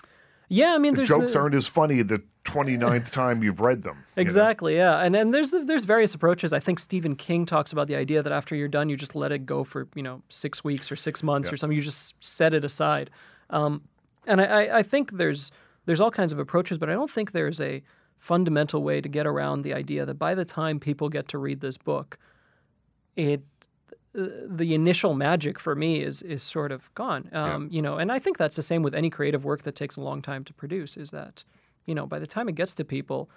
Yeah, 0.49 0.75
I 0.75 0.79
mean, 0.79 0.95
the 0.95 1.05
jokes 1.05 1.35
aren't 1.35 1.55
as 1.55 1.67
funny 1.69 2.03
the 2.03 2.23
29th 2.45 3.11
time 3.21 3.43
you've 3.43 3.61
read 3.61 3.83
them. 3.83 3.97
you 3.97 4.03
know? 4.17 4.23
Exactly, 4.23 4.77
yeah, 4.77 4.99
and 4.99 5.15
and 5.17 5.33
there's 5.33 5.53
there's 5.53 5.85
various 5.85 6.13
approaches. 6.15 6.53
I 6.53 6.59
think 6.61 6.79
Stephen 6.81 7.15
King 7.17 7.47
talks 7.47 7.73
about 7.73 7.87
the 7.89 7.97
idea 7.97 8.23
that 8.23 8.33
after 8.33 8.55
you're 8.55 8.69
done, 8.69 8.89
you 8.91 8.97
just 8.97 9.15
let 9.15 9.33
it 9.33 9.47
go 9.47 9.65
for 9.65 9.89
you 9.95 10.03
know 10.03 10.23
six 10.29 10.63
weeks 10.65 10.91
or 10.93 10.97
six 10.97 11.23
months 11.23 11.53
or 11.53 11.57
something. 11.57 11.77
You 11.77 11.83
just 11.85 12.23
set 12.23 12.53
it 12.53 12.65
aside, 12.65 13.11
um, 13.51 13.83
and 14.27 14.41
I, 14.41 14.79
I 14.79 14.83
think 14.83 15.13
there's 15.13 15.53
there's 15.91 16.01
all 16.01 16.13
kinds 16.13 16.33
of 16.33 16.39
approaches, 16.39 16.79
but 16.79 16.89
I 16.89 16.93
don't 16.93 17.11
think 17.11 17.33
there's 17.33 17.61
a 17.61 17.83
fundamental 18.17 18.85
way 18.85 19.01
to 19.01 19.09
get 19.09 19.27
around 19.27 19.63
the 19.63 19.75
idea 19.75 20.07
that 20.07 20.21
by 20.21 20.37
the 20.37 20.45
time 20.45 20.79
people 20.79 21.09
get 21.09 21.27
to 21.29 21.39
read 21.39 21.61
this 21.61 21.77
book, 21.77 22.17
it 23.17 23.43
uh, 24.17 24.27
the 24.47 24.73
initial 24.73 25.15
magic 25.15 25.59
for 25.59 25.75
me 25.75 26.01
is 26.01 26.23
is 26.23 26.45
sort 26.45 26.71
of 26.71 26.95
gone. 26.95 27.29
Um, 27.33 27.69
You 27.73 27.83
know, 27.83 27.97
and 27.99 28.13
I 28.13 28.21
think 28.21 28.39
that's 28.39 28.55
the 28.55 28.63
same 28.63 28.85
with 28.85 28.95
any 28.95 29.11
creative 29.11 29.45
work 29.45 29.63
that 29.63 29.75
takes 29.75 29.97
a 29.97 30.01
long 30.01 30.23
time 30.23 30.45
to 30.45 30.55
produce. 30.55 30.97
Is 30.97 31.11
that 31.11 31.43
you 31.87 31.95
know 31.97 32.07
by 32.07 32.21
the 32.21 32.27
time 32.27 32.49
it 32.49 32.55
gets 32.55 32.73
to 32.75 32.85
people, 32.85 33.29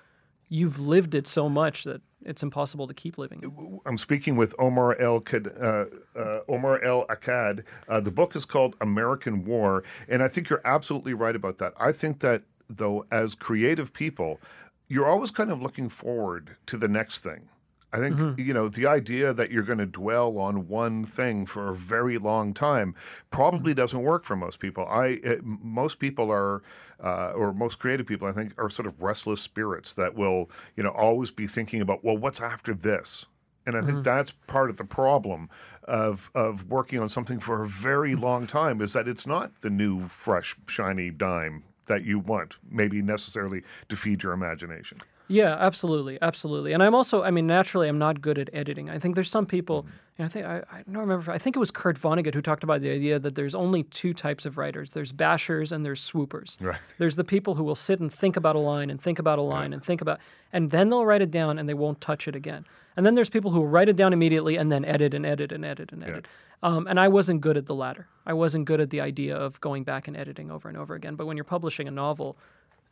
you've 0.49 0.79
lived 0.79 1.15
it 1.15 1.27
so 1.27 1.49
much 1.49 1.83
that 1.83 2.01
it's 2.25 2.43
impossible 2.43 2.87
to 2.87 2.93
keep 2.93 3.17
living. 3.17 3.81
I'm 3.85 3.97
speaking 3.97 4.35
with 4.35 4.55
Omar 4.57 4.99
El 4.99 5.23
uh, 5.33 5.85
uh, 6.15 6.39
Omar 6.47 6.81
El 6.83 7.05
Akkad. 7.07 7.63
Uh, 7.87 7.99
the 7.99 8.11
book 8.11 8.35
is 8.35 8.45
called 8.45 8.75
American 8.81 9.45
War, 9.45 9.83
and 10.07 10.23
I 10.23 10.27
think 10.27 10.49
you're 10.49 10.61
absolutely 10.65 11.13
right 11.13 11.35
about 11.35 11.57
that. 11.57 11.73
I 11.77 11.91
think 11.91 12.19
that 12.19 12.43
though, 12.69 13.05
as 13.11 13.35
creative 13.35 13.93
people, 13.93 14.39
you're 14.87 15.05
always 15.05 15.31
kind 15.31 15.51
of 15.51 15.61
looking 15.61 15.89
forward 15.89 16.51
to 16.67 16.77
the 16.77 16.87
next 16.87 17.19
thing. 17.19 17.49
I 17.93 17.99
think 17.99 18.39
you 18.39 18.53
know 18.55 18.69
the 18.69 18.87
idea 18.87 19.33
that 19.33 19.51
you're 19.51 19.63
going 19.63 19.77
to 19.77 19.85
dwell 19.85 20.39
on 20.39 20.67
one 20.67 21.05
thing 21.05 21.45
for 21.45 21.69
a 21.69 21.75
very 21.75 22.17
long 22.17 22.51
time 22.53 22.95
probably 23.29 23.75
doesn't 23.75 24.01
work 24.01 24.23
for 24.23 24.35
most 24.35 24.59
people. 24.59 24.87
I 24.87 25.19
uh, 25.23 25.33
m- 25.33 25.59
most 25.61 25.99
people 25.99 26.31
are, 26.31 26.63
uh, 26.99 27.33
or 27.35 27.53
most 27.53 27.77
creative 27.77 28.07
people, 28.07 28.27
I 28.27 28.31
think, 28.31 28.53
are 28.57 28.69
sort 28.69 28.87
of 28.87 28.99
restless 28.99 29.41
spirits 29.41 29.93
that 29.93 30.15
will 30.15 30.49
you 30.75 30.81
know 30.81 30.89
always 30.89 31.29
be 31.29 31.45
thinking 31.45 31.81
about 31.81 32.03
well, 32.03 32.17
what's 32.17 32.41
after 32.41 32.73
this. 32.73 33.27
And 33.65 33.77
I 33.77 33.81
think 33.81 34.03
that's 34.03 34.31
part 34.47 34.69
of 34.69 34.77
the 34.77 34.83
problem 34.83 35.49
of 35.83 36.31
of 36.33 36.69
working 36.69 36.99
on 36.99 37.09
something 37.09 37.39
for 37.39 37.61
a 37.61 37.67
very 37.67 38.15
long 38.15 38.47
time 38.47 38.81
is 38.81 38.93
that 38.93 39.07
it's 39.07 39.27
not 39.27 39.61
the 39.61 39.69
new, 39.69 40.07
fresh, 40.07 40.57
shiny 40.67 41.11
dime 41.11 41.63
that 41.85 42.03
you 42.03 42.17
want, 42.19 42.57
maybe 42.69 43.01
necessarily 43.01 43.61
to 43.89 43.95
feed 43.95 44.23
your 44.23 44.33
imagination. 44.33 44.99
Yeah, 45.27 45.55
absolutely, 45.57 46.17
absolutely. 46.21 46.73
And 46.73 46.83
I'm 46.83 46.93
also, 46.93 47.23
I 47.23 47.31
mean, 47.31 47.47
naturally, 47.47 47.87
I'm 47.87 47.97
not 47.97 48.21
good 48.21 48.37
at 48.37 48.49
editing. 48.53 48.89
I 48.89 48.99
think 48.99 49.15
there's 49.15 49.29
some 49.29 49.45
people, 49.45 49.83
Mm-hmm. 49.83 49.91
and 50.21 50.25
I 50.25 50.29
think 50.29 50.45
I, 50.45 50.57
I 50.71 50.83
don't 50.83 50.97
remember. 51.01 51.31
I 51.31 51.37
think 51.37 51.55
it 51.55 51.59
was 51.59 51.71
Kurt 51.71 51.97
Vonnegut 51.99 52.33
who 52.35 52.41
talked 52.41 52.63
about 52.63 52.81
the 52.81 52.91
idea 52.91 53.17
that 53.19 53.35
there's 53.35 53.55
only 53.55 53.83
two 53.83 54.13
types 54.13 54.45
of 54.45 54.57
writers: 54.57 54.91
there's 54.91 55.13
bashers 55.13 55.71
and 55.71 55.85
there's 55.85 56.01
swoopers. 56.01 56.57
Right. 56.59 56.77
There's 56.99 57.15
the 57.15 57.23
people 57.23 57.55
who 57.55 57.63
will 57.63 57.75
sit 57.75 57.99
and 57.99 58.13
think 58.13 58.35
about 58.37 58.55
a 58.55 58.59
line 58.59 58.89
and 58.89 58.99
think 59.01 59.17
about 59.17 59.39
a 59.39 59.41
line 59.41 59.71
and 59.73 59.83
think 59.83 60.01
about, 60.01 60.19
and 60.51 60.71
then 60.71 60.89
they'll 60.89 61.05
write 61.05 61.21
it 61.21 61.31
down 61.31 61.57
and 61.57 61.67
they 61.67 61.73
won't 61.73 61.99
touch 62.01 62.27
it 62.27 62.35
again. 62.35 62.65
And 62.95 63.05
then 63.05 63.15
there's 63.15 63.29
people 63.29 63.49
who 63.51 63.59
will 63.61 63.67
write 63.67 63.89
it 63.89 63.95
down 63.95 64.13
immediately 64.13 64.55
and 64.57 64.71
then 64.71 64.85
edit 64.85 65.13
and 65.15 65.25
edit 65.25 65.51
and 65.51 65.65
edit 65.65 65.91
and 65.91 66.03
edit. 66.03 66.27
Um, 66.61 66.85
and 66.87 66.99
I 66.99 67.07
wasn't 67.07 67.41
good 67.41 67.57
at 67.57 67.65
the 67.65 67.73
latter. 67.75 68.07
I 68.25 68.33
wasn't 68.33 68.65
good 68.65 68.79
at 68.79 68.89
the 68.91 69.01
idea 69.01 69.35
of 69.35 69.59
going 69.61 69.83
back 69.83 70.07
and 70.07 70.15
editing 70.15 70.51
over 70.51 70.69
and 70.69 70.77
over 70.77 70.93
again. 70.93 71.15
But 71.15 71.25
when 71.25 71.35
you're 71.35 71.43
publishing 71.43 71.87
a 71.87 71.91
novel, 71.91 72.37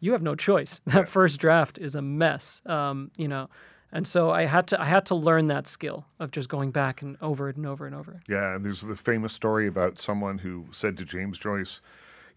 you 0.02 0.12
have 0.12 0.22
no 0.22 0.36
choice. 0.36 0.82
That 0.86 1.08
first 1.08 1.39
draft 1.39 1.78
is 1.78 1.95
a 1.95 2.02
mess, 2.02 2.62
um, 2.66 3.12
you 3.16 3.30
know. 3.30 3.49
And 3.93 4.08
so 4.08 4.32
I 4.32 4.45
had 4.45 4.68
to 4.68 4.82
I 4.82 4.86
had 4.86 5.06
to 5.08 5.16
learn 5.16 5.47
that 5.47 5.68
skill 5.68 6.06
of 6.20 6.32
just 6.32 6.49
going 6.49 6.72
back 6.72 7.02
and 7.02 7.18
over 7.22 7.49
it 7.49 7.56
and 7.56 7.66
over 7.66 7.86
and 7.86 7.95
over. 7.95 8.22
Yeah, 8.28 8.56
and 8.56 8.66
there's 8.66 8.82
the 8.82 8.95
famous 8.95 9.34
story 9.34 9.68
about 9.68 9.99
someone 9.99 10.39
who 10.39 10.66
said 10.72 10.97
to 10.97 11.06
James 11.06 11.38
Joyce, 11.38 11.82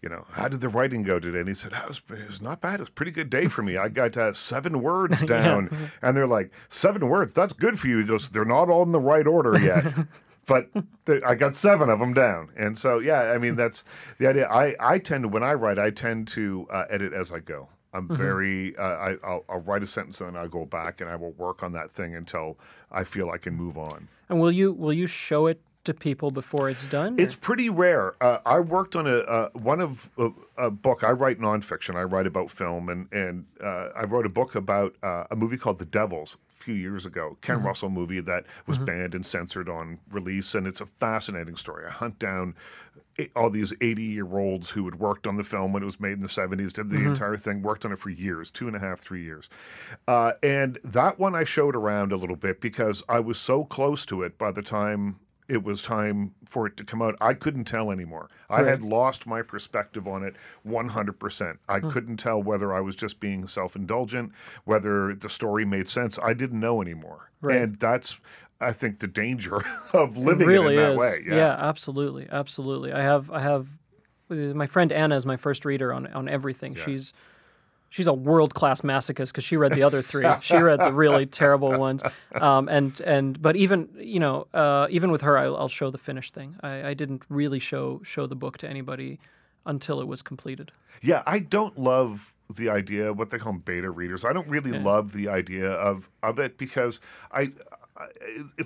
you 0.01 0.09
know, 0.09 0.25
how 0.31 0.47
did 0.47 0.61
the 0.61 0.69
writing 0.69 1.01
go 1.03 1.19
today? 1.19 1.39
And 1.39 1.47
he 1.47 1.53
said, 1.53 1.71
"That 1.71 1.87
was, 1.87 2.01
it 2.09 2.27
was 2.27 2.41
not 2.41 2.61
bad. 2.61 2.75
It 2.75 2.79
was 2.81 2.89
a 2.89 2.91
pretty 2.91 3.11
good 3.11 3.29
day 3.29 3.47
for 3.47 3.61
me. 3.63 3.77
I 3.77 3.89
got 3.89 4.15
uh, 4.17 4.33
seven 4.33 4.81
words 4.81 5.21
down. 5.35 5.89
And 6.01 6.15
they're 6.15 6.27
like, 6.27 6.51
seven 6.69 7.07
words? 7.09 7.33
That's 7.33 7.53
good 7.53 7.79
for 7.79 7.87
you. 7.87 7.99
He 7.99 8.03
goes, 8.03 8.29
they're 8.29 8.45
not 8.45 8.69
all 8.69 8.83
in 8.83 8.91
the 8.91 8.99
right 8.99 9.25
order 9.25 9.57
yet. 9.59 9.93
but 10.45 10.69
the, 11.05 11.21
I 11.25 11.35
got 11.35 11.55
seven 11.55 11.89
of 11.89 11.99
them 11.99 12.13
down. 12.13 12.49
And 12.55 12.77
so, 12.77 12.99
yeah, 12.99 13.31
I 13.31 13.37
mean, 13.37 13.55
that's 13.55 13.83
the 14.17 14.27
idea. 14.27 14.47
I, 14.47 14.75
I 14.79 14.99
tend 14.99 15.23
to, 15.23 15.27
when 15.27 15.43
I 15.43 15.53
write, 15.53 15.79
I 15.79 15.89
tend 15.89 16.27
to 16.29 16.67
uh, 16.69 16.85
edit 16.89 17.13
as 17.13 17.31
I 17.31 17.39
go. 17.39 17.69
I'm 17.93 18.09
very, 18.09 18.75
uh, 18.75 18.83
I, 18.83 19.15
I'll, 19.23 19.45
I'll 19.47 19.61
write 19.61 19.81
a 19.81 19.87
sentence 19.87 20.19
and 20.19 20.29
then 20.29 20.41
I'll 20.41 20.49
go 20.49 20.65
back 20.65 20.99
and 20.99 21.09
I 21.09 21.15
will 21.15 21.31
work 21.31 21.63
on 21.63 21.71
that 21.73 21.91
thing 21.91 22.13
until 22.13 22.57
I 22.91 23.05
feel 23.05 23.29
I 23.29 23.37
can 23.37 23.53
move 23.55 23.77
on. 23.77 24.09
And 24.27 24.41
will 24.41 24.51
you 24.51 24.73
will 24.73 24.91
you 24.91 25.07
show 25.07 25.47
it 25.47 25.61
to 25.85 25.93
people 25.93 26.31
before 26.31 26.69
it's 26.69 26.87
done? 26.87 27.15
It's 27.17 27.35
pretty 27.35 27.69
rare. 27.69 28.15
Uh, 28.21 28.39
I 28.45 28.59
worked 28.59 28.95
on 28.95 29.07
a 29.07 29.17
uh, 29.17 29.49
one 29.53 29.79
of 29.79 30.09
a, 30.17 30.31
a 30.57 30.71
book. 30.71 31.03
I 31.03 31.11
write 31.11 31.39
nonfiction. 31.39 31.95
I 31.95 32.03
write 32.03 32.27
about 32.27 32.51
film, 32.51 32.89
and 32.89 33.07
and 33.13 33.45
uh, 33.63 33.89
I 33.95 34.03
wrote 34.03 34.25
a 34.25 34.29
book 34.29 34.55
about 34.55 34.95
uh, 35.01 35.25
a 35.31 35.35
movie 35.35 35.57
called 35.57 35.79
The 35.79 35.85
Devils 35.85 36.37
few 36.65 36.73
years 36.73 37.05
ago. 37.05 37.37
Ken 37.41 37.57
mm-hmm. 37.57 37.67
Russell 37.67 37.89
movie 37.89 38.19
that 38.21 38.45
was 38.65 38.77
mm-hmm. 38.77 38.85
banned 38.85 39.15
and 39.15 39.25
censored 39.25 39.69
on 39.69 39.99
release, 40.11 40.55
and 40.55 40.65
it's 40.65 40.81
a 40.81 40.85
fascinating 40.85 41.55
story. 41.55 41.85
I 41.85 41.91
hunt 41.91 42.17
down 42.17 42.55
eh, 43.19 43.27
all 43.35 43.51
these 43.51 43.71
80 43.79 44.01
year 44.01 44.37
olds 44.37 44.71
who 44.71 44.85
had 44.85 44.95
worked 44.95 45.27
on 45.27 45.35
the 45.35 45.43
film 45.43 45.71
when 45.71 45.83
it 45.83 45.85
was 45.85 45.99
made 45.99 46.13
in 46.13 46.21
the 46.21 46.27
70s, 46.27 46.73
did 46.73 46.89
the 46.89 46.97
mm-hmm. 46.97 47.09
entire 47.09 47.37
thing, 47.37 47.61
worked 47.61 47.85
on 47.85 47.91
it 47.91 47.99
for 47.99 48.09
years 48.09 48.49
two 48.49 48.67
and 48.67 48.75
a 48.75 48.79
half, 48.79 48.99
three 48.99 49.23
years. 49.23 49.47
Uh, 50.07 50.33
and 50.41 50.79
that 50.83 51.19
one 51.19 51.35
I 51.35 51.43
showed 51.43 51.75
around 51.75 52.11
a 52.11 52.17
little 52.17 52.35
bit 52.35 52.59
because 52.59 53.03
I 53.07 53.19
was 53.19 53.39
so 53.39 53.63
close 53.63 54.05
to 54.07 54.23
it 54.23 54.39
by 54.39 54.51
the 54.51 54.63
time 54.63 55.19
it 55.47 55.63
was 55.63 55.83
time 55.83 56.33
for 56.45 56.65
it 56.65 56.75
to 56.77 56.83
come 56.83 57.01
out. 57.01 57.15
I 57.21 57.33
couldn't 57.33 57.65
tell 57.65 57.91
anymore. 57.91 58.29
I 58.49 58.63
had 58.63 58.81
lost 58.81 59.27
my 59.27 59.41
perspective 59.41 60.07
on 60.07 60.23
it 60.23 60.35
100%. 60.67 61.57
I 61.69 61.79
couldn't 61.79 62.17
tell 62.17 62.41
whether 62.41 62.73
I 62.73 62.79
was 62.81 62.95
just 62.95 63.19
being 63.19 63.47
self 63.47 63.75
indulgent, 63.75 64.31
whether 64.63 65.13
the 65.13 65.29
story 65.29 65.65
made 65.65 65.87
sense. 65.87 66.17
I 66.21 66.33
didn't 66.33 66.59
know 66.59 66.81
anymore. 66.81 67.31
Right. 67.41 67.57
And 67.57 67.79
that's, 67.79 68.19
I 68.59 68.71
think, 68.71 68.99
the 68.99 69.07
danger 69.07 69.63
of 69.93 70.17
living 70.17 70.47
it 70.47 70.51
really 70.51 70.75
it 70.75 70.79
in 70.79 70.83
that 70.83 70.91
is. 70.93 70.97
way. 70.97 71.23
Yeah. 71.27 71.55
absolutely, 71.59 72.27
absolutely. 72.31 72.91
I 72.91 73.01
have 73.01 73.29
I 73.29 73.41
have 73.41 73.67
uh, 74.29 74.35
my 74.35 74.65
friend 74.67 74.91
Anna 74.91 75.15
is 75.15 75.25
my 75.25 75.37
first 75.37 75.65
reader 75.65 75.93
on 75.93 76.07
on 76.07 76.27
everything. 76.27 76.75
She's 76.75 77.13
she's 77.95 78.07
a 78.07 78.13
world 78.13 78.53
class 78.53 78.81
masochist 78.81 79.27
because 79.27 79.45
she 79.45 79.55
read 79.55 79.71
the 79.71 79.83
other 79.83 80.01
three. 80.01 80.25
she 80.41 80.57
read 80.57 80.79
the 80.81 80.91
really 80.91 81.25
terrible 81.25 81.77
ones. 81.79 82.03
Um, 82.33 82.67
and 82.67 82.99
and 83.01 83.41
but 83.41 83.55
even 83.55 83.89
you 83.97 84.19
know 84.19 84.47
uh, 84.53 84.87
even 84.89 85.11
with 85.11 85.21
her, 85.21 85.37
I'll, 85.37 85.55
I'll 85.55 85.69
show 85.69 85.89
the 85.89 85.97
finished 85.97 86.33
thing. 86.33 86.57
I, 86.61 86.89
I 86.89 86.93
didn't 86.93 87.23
really 87.29 87.59
show 87.59 88.01
show 88.03 88.27
the 88.27 88.35
book 88.35 88.57
to 88.59 88.69
anybody 88.69 89.19
until 89.65 90.01
it 90.01 90.07
was 90.07 90.21
completed. 90.21 90.71
Yeah, 91.01 91.23
I 91.25 91.39
don't 91.39 91.77
love 91.77 92.33
the 92.53 92.69
idea 92.69 93.13
what 93.13 93.29
they 93.29 93.37
call 93.37 93.53
beta 93.53 93.89
readers. 93.89 94.25
I 94.25 94.33
don't 94.33 94.49
really 94.49 94.71
love 94.71 95.13
the 95.13 95.29
idea 95.29 95.71
of 95.71 96.09
of 96.21 96.37
it 96.37 96.57
because 96.57 96.99
I 97.31 97.53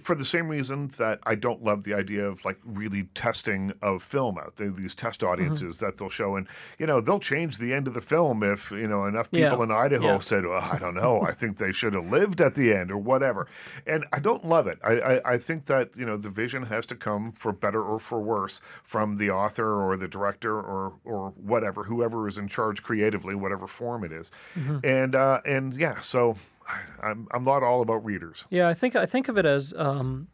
for 0.01 0.15
the 0.15 0.25
same 0.25 0.47
reason 0.47 0.87
that 0.97 1.19
I 1.23 1.35
don't 1.35 1.63
love 1.63 1.83
the 1.83 1.93
idea 1.93 2.25
of 2.25 2.43
like 2.45 2.57
really 2.65 3.03
testing 3.13 3.73
of 3.81 4.01
film 4.01 4.37
out 4.39 4.55
there 4.55 4.69
these 4.71 4.95
test 4.95 5.19
Mm-hmm. 5.21 5.31
audiences 5.31 5.79
that 5.79 5.97
they'll 5.97 6.09
show 6.09 6.35
and 6.35 6.47
you 6.77 6.85
know 6.87 7.01
they'll 7.01 7.19
change 7.19 7.57
the 7.57 7.73
end 7.73 7.87
of 7.87 7.93
the 7.93 8.01
film 8.01 8.41
if 8.43 8.71
you 8.71 8.87
know 8.87 9.05
enough 9.05 9.27
Yeah. 9.31 9.49
people 9.49 9.63
in 9.63 9.71
Idaho 9.71 10.05
Yeah. 10.13 10.19
said 10.19 10.45
well, 10.45 10.61
I 10.61 10.77
don't 10.77 10.93
know 10.95 11.21
I 11.21 11.33
think 11.33 11.57
they 11.57 11.71
should 11.71 11.93
have 11.93 12.09
lived 12.09 12.39
at 12.41 12.55
the 12.55 12.73
end 12.73 12.89
or 12.91 12.97
whatever 12.97 13.47
and 13.85 14.05
I 14.13 14.19
don't 14.19 14.45
love 14.45 14.65
it 14.67 14.79
I, 14.83 14.93
I 14.99 15.33
I 15.33 15.37
think 15.37 15.65
that 15.65 15.95
you 15.97 16.05
know 16.05 16.15
the 16.17 16.29
vision 16.29 16.63
has 16.63 16.85
to 16.87 16.95
come 16.95 17.31
for 17.33 17.51
better 17.51 17.83
or 17.83 17.99
for 17.99 18.19
worse 18.19 18.61
from 18.83 19.17
the 19.17 19.29
author 19.29 19.81
or 19.83 19.97
the 19.97 20.07
director 20.07 20.57
or 20.59 20.93
or 21.03 21.31
whatever 21.31 21.83
whoever 21.85 22.27
is 22.27 22.37
in 22.37 22.47
charge 22.47 22.81
creatively 22.81 23.35
whatever 23.35 23.67
form 23.67 24.03
it 24.03 24.11
is. 24.11 24.31
Mm-hmm. 24.57 24.77
and 24.83 25.15
uh 25.15 25.41
and 25.45 25.73
yeah 25.75 25.99
so 25.99 26.35
I- 26.69 27.09
I'm 27.09 27.27
I'm 27.31 27.43
not 27.43 27.63
all 27.63 27.81
about 27.81 28.05
readers 28.05 28.45
Yeah, 28.49 28.67
I 28.69 28.73
think 28.73 28.95
I 28.95 29.05
think 29.05 29.27
of 29.27 29.37
it 29.37 29.45
as 29.45 29.73
um, 29.77 30.27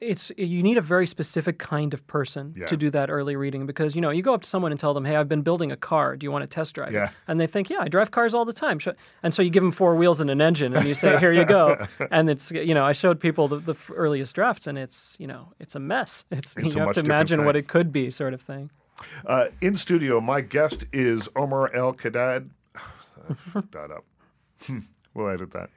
it's 0.00 0.32
you 0.38 0.62
need 0.62 0.78
a 0.78 0.80
very 0.94 1.06
specific 1.06 1.58
kind 1.58 1.92
of 1.94 2.00
person 2.06 2.54
Yeah. 2.56 2.64
to 2.66 2.76
do 2.76 2.88
that 2.90 3.10
early 3.10 3.36
reading 3.36 3.66
because 3.66 3.94
you 3.94 4.00
know 4.00 4.08
you 4.10 4.22
go 4.22 4.32
up 4.32 4.42
to 4.42 4.48
someone 4.48 4.72
and 4.72 4.80
tell 4.80 4.94
them, 4.94 5.04
"Hey, 5.04 5.16
I've 5.16 5.28
been 5.28 5.42
building 5.42 5.70
a 5.72 5.76
car. 5.76 6.16
Do 6.16 6.24
you 6.24 6.32
want 6.32 6.42
to 6.42 6.46
test 6.46 6.74
drive 6.74 6.92
Yeah. 6.94 7.04
it?" 7.08 7.10
And 7.28 7.38
they 7.38 7.46
think, 7.46 7.68
"Yeah, 7.68 7.80
I 7.82 7.88
drive 7.88 8.10
cars 8.10 8.32
all 8.34 8.46
the 8.46 8.54
time." 8.54 8.78
And 9.22 9.34
so 9.34 9.42
you 9.42 9.50
give 9.50 9.62
them 9.62 9.72
four 9.72 9.94
wheels 9.96 10.20
and 10.22 10.30
an 10.30 10.40
engine, 10.40 10.74
and 10.74 10.86
you 10.88 10.94
say, 10.94 11.18
"Here 11.18 11.32
you 11.32 11.44
go." 11.44 11.76
And 12.10 12.30
it's 12.30 12.50
you 12.50 12.74
know 12.74 12.84
I 12.90 12.92
showed 12.94 13.20
people 13.20 13.46
the, 13.48 13.58
the 13.58 13.76
earliest 13.94 14.34
drafts, 14.34 14.66
and 14.66 14.78
it's 14.78 15.16
you 15.20 15.26
know 15.26 15.52
it's 15.60 15.74
a 15.74 15.80
mess. 15.80 16.24
It's, 16.30 16.56
It's 16.56 16.74
you 16.74 16.80
have 16.80 16.92
to 16.94 17.00
imagine 17.00 17.44
what 17.44 17.56
it 17.56 17.68
could 17.68 17.92
be, 17.92 18.10
sort 18.10 18.32
of 18.34 18.40
thing. 18.40 18.70
Uh, 19.26 19.46
in 19.60 19.76
studio, 19.76 20.20
my 20.20 20.40
guest 20.40 20.84
is 20.92 21.28
Omar 21.36 21.70
El 21.74 21.92
Kadad. 21.94 22.48
that 23.72 23.90
up. 23.96 24.04
Hmm, 24.66 24.78
we'll 25.14 25.28
edit 25.28 25.52
that. 25.52 25.70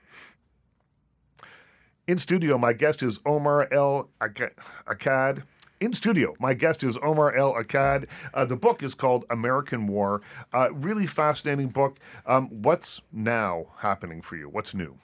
In 2.07 2.17
studio, 2.17 2.57
my 2.57 2.73
guest 2.73 3.01
is 3.01 3.19
Omar 3.25 3.67
El 3.71 4.09
Akkad. 4.19 5.43
In 5.79 5.93
studio, 5.93 6.35
my 6.39 6.53
guest 6.53 6.83
is 6.83 6.97
Omar 7.01 7.33
El 7.33 7.53
Akkad. 7.53 8.07
Uh, 8.33 8.45
the 8.45 8.55
book 8.55 8.83
is 8.83 8.93
called 8.93 9.25
American 9.29 9.87
War. 9.87 10.21
Uh, 10.53 10.69
really 10.73 11.07
fascinating 11.07 11.67
book. 11.67 11.99
Um, 12.25 12.49
what's 12.49 13.01
now 13.11 13.67
happening 13.77 14.21
for 14.21 14.35
you? 14.35 14.49
What's 14.49 14.73
new? 14.73 14.97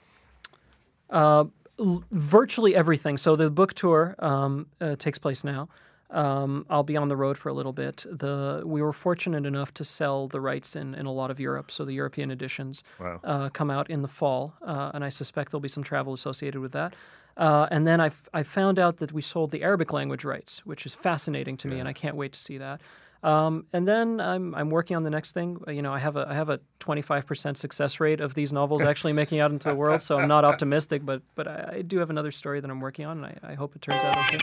virtually 2.10 2.74
everything. 2.74 3.16
So 3.16 3.36
the 3.36 3.50
book 3.50 3.74
tour 3.74 4.14
um, 4.18 4.66
uh, 4.80 4.96
takes 4.96 5.18
place 5.18 5.44
now. 5.44 5.68
Um, 6.10 6.66
I'll 6.68 6.82
be 6.82 6.96
on 6.96 7.08
the 7.08 7.16
road 7.16 7.38
for 7.38 7.48
a 7.48 7.52
little 7.52 7.72
bit. 7.72 8.04
The 8.10 8.62
we 8.64 8.82
were 8.82 8.92
fortunate 8.92 9.46
enough 9.46 9.72
to 9.74 9.84
sell 9.84 10.26
the 10.28 10.40
rights 10.40 10.74
in, 10.74 10.94
in 10.94 11.06
a 11.06 11.12
lot 11.12 11.30
of 11.30 11.38
Europe, 11.38 11.70
so 11.70 11.84
the 11.84 11.92
European 11.94 12.30
editions 12.30 12.82
Wow. 12.98 13.20
uh, 13.22 13.48
come 13.50 13.70
out 13.70 13.88
in 13.90 14.02
the 14.02 14.08
fall, 14.08 14.54
uh, 14.62 14.90
and 14.94 15.04
I 15.04 15.08
suspect 15.10 15.50
there'll 15.52 15.60
be 15.60 15.68
some 15.68 15.84
travel 15.84 16.12
associated 16.12 16.60
with 16.60 16.72
that. 16.72 16.94
Uh, 17.36 17.66
and 17.70 17.86
then 17.86 18.00
I, 18.00 18.06
f- 18.06 18.28
I 18.34 18.42
found 18.42 18.78
out 18.78 18.96
that 18.98 19.12
we 19.12 19.22
sold 19.22 19.50
the 19.52 19.62
Arabic 19.62 19.92
language 19.92 20.24
rights, 20.24 20.66
which 20.66 20.84
is 20.84 20.94
fascinating 20.94 21.56
to 21.58 21.68
me, 21.68 21.78
and 21.78 21.88
I 21.88 21.92
can't 21.92 22.16
wait 22.16 22.32
to 22.32 22.38
see 22.38 22.58
that. 22.58 22.80
Um, 23.22 23.66
and 23.72 23.86
then 23.86 24.20
I'm, 24.20 24.54
I'm 24.54 24.68
working 24.70 24.96
on 24.96 25.04
the 25.04 25.10
next 25.10 25.32
thing. 25.32 25.58
Uh, 25.66 25.70
You 25.70 25.80
know, 25.82 25.92
I 25.92 25.98
have 26.00 26.16
a 26.16 26.26
I 26.28 26.34
have 26.34 26.48
a 26.48 26.58
25% 26.80 27.56
success 27.56 28.00
rate 28.00 28.20
of 28.20 28.34
these 28.34 28.52
novels 28.52 28.82
actually 28.82 29.12
making 29.12 29.40
out 29.40 29.52
into 29.52 29.68
the 29.68 29.74
world, 29.76 30.02
so 30.02 30.18
I'm 30.18 30.28
not 30.28 30.44
optimistic, 30.44 31.04
but 31.04 31.22
but 31.36 31.46
I, 31.46 31.74
I 31.76 31.82
do 31.82 31.98
have 31.98 32.10
another 32.10 32.32
story 32.32 32.60
that 32.60 32.70
I'm 32.70 32.80
working 32.80 33.06
on, 33.06 33.22
and 33.24 33.26
I, 33.26 33.52
I 33.52 33.54
hope 33.54 33.76
it 33.76 33.82
turns 33.82 34.02
out 34.02 34.18
okay. 34.34 34.38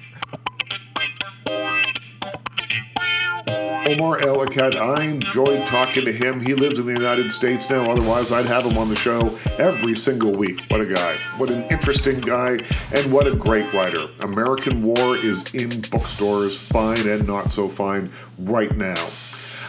Omar 3.88 4.20
El 4.20 4.46
Akkad, 4.46 4.76
I 4.76 5.06
enjoyed 5.06 5.66
talking 5.66 6.04
to 6.04 6.12
him. 6.12 6.42
He 6.42 6.54
lives 6.54 6.78
in 6.78 6.88
the 6.88 6.92
United 6.92 7.32
States 7.32 7.70
now. 7.70 7.90
Otherwise, 7.90 8.34
I'd 8.34 8.46
have 8.46 8.66
him 8.66 8.78
on 8.78 8.90
the 8.90 8.98
show 8.98 9.30
every 9.58 9.96
single 9.96 10.38
week. 10.38 10.62
What 10.68 10.82
a 10.82 10.94
guy. 10.94 11.18
What 11.38 11.50
an 11.50 11.64
interesting 11.72 12.20
guy. 12.20 12.58
And 12.94 13.14
what 13.14 13.28
a 13.28 13.36
great 13.36 13.72
writer. 13.72 14.10
American 14.20 14.82
War 14.82 15.16
is 15.16 15.56
in 15.56 15.70
bookstores, 15.90 16.58
fine 16.58 17.08
and 17.08 17.26
not 17.26 17.50
so 17.50 17.70
fine, 17.70 18.12
right 18.40 18.76
now. 18.76 19.08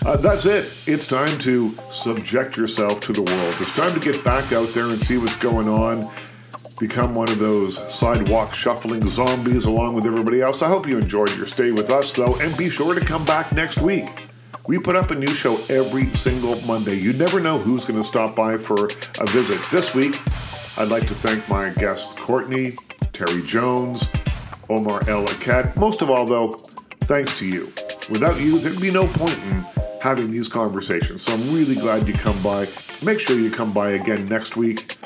Uh, 0.04 0.16
that's 0.16 0.46
it. 0.46 0.72
It's 0.86 1.06
time 1.06 1.38
to 1.40 1.78
subject 1.88 2.56
yourself 2.56 2.98
to 3.02 3.12
the 3.12 3.22
world. 3.22 3.54
It's 3.60 3.72
time 3.72 3.94
to 3.94 4.00
get 4.00 4.24
back 4.24 4.52
out 4.52 4.70
there 4.70 4.88
and 4.88 4.98
see 4.98 5.18
what's 5.18 5.36
going 5.36 5.68
on 5.68 6.10
become 6.78 7.12
one 7.12 7.28
of 7.28 7.38
those 7.38 7.76
sidewalk 7.92 8.54
shuffling 8.54 9.06
zombies 9.08 9.64
along 9.64 9.94
with 9.94 10.06
everybody 10.06 10.40
else. 10.40 10.62
I 10.62 10.68
hope 10.68 10.86
you 10.86 10.98
enjoyed 10.98 11.34
your 11.36 11.46
stay 11.46 11.72
with 11.72 11.90
us, 11.90 12.12
though, 12.12 12.36
and 12.36 12.56
be 12.56 12.70
sure 12.70 12.94
to 12.94 13.04
come 13.04 13.24
back 13.24 13.52
next 13.52 13.78
week. 13.78 14.28
We 14.66 14.78
put 14.78 14.96
up 14.96 15.10
a 15.10 15.14
new 15.14 15.34
show 15.34 15.56
every 15.68 16.10
single 16.10 16.60
Monday. 16.62 16.94
You 16.94 17.12
never 17.14 17.40
know 17.40 17.58
who's 17.58 17.84
going 17.84 18.00
to 18.00 18.06
stop 18.06 18.36
by 18.36 18.58
for 18.58 18.90
a 19.18 19.26
visit. 19.28 19.60
This 19.70 19.94
week, 19.94 20.20
I'd 20.78 20.88
like 20.88 21.06
to 21.08 21.14
thank 21.14 21.48
my 21.48 21.70
guests 21.70 22.14
Courtney, 22.14 22.72
Terry 23.12 23.42
Jones, 23.42 24.08
Omar 24.68 25.08
El 25.08 25.26
Akkad. 25.26 25.76
Most 25.78 26.02
of 26.02 26.10
all, 26.10 26.26
though, 26.26 26.52
thanks 27.04 27.38
to 27.38 27.46
you. 27.46 27.62
Without 28.10 28.38
you, 28.40 28.58
there'd 28.58 28.80
be 28.80 28.90
no 28.90 29.06
point 29.06 29.38
in 29.38 29.66
having 30.00 30.30
these 30.30 30.48
conversations. 30.48 31.22
So 31.22 31.32
I'm 31.32 31.52
really 31.52 31.74
glad 31.74 32.06
you 32.06 32.14
come 32.14 32.40
by. 32.42 32.68
Make 33.02 33.20
sure 33.20 33.38
you 33.38 33.50
come 33.50 33.72
by 33.72 33.92
again 33.92 34.26
next 34.26 34.56
week. 34.56 34.98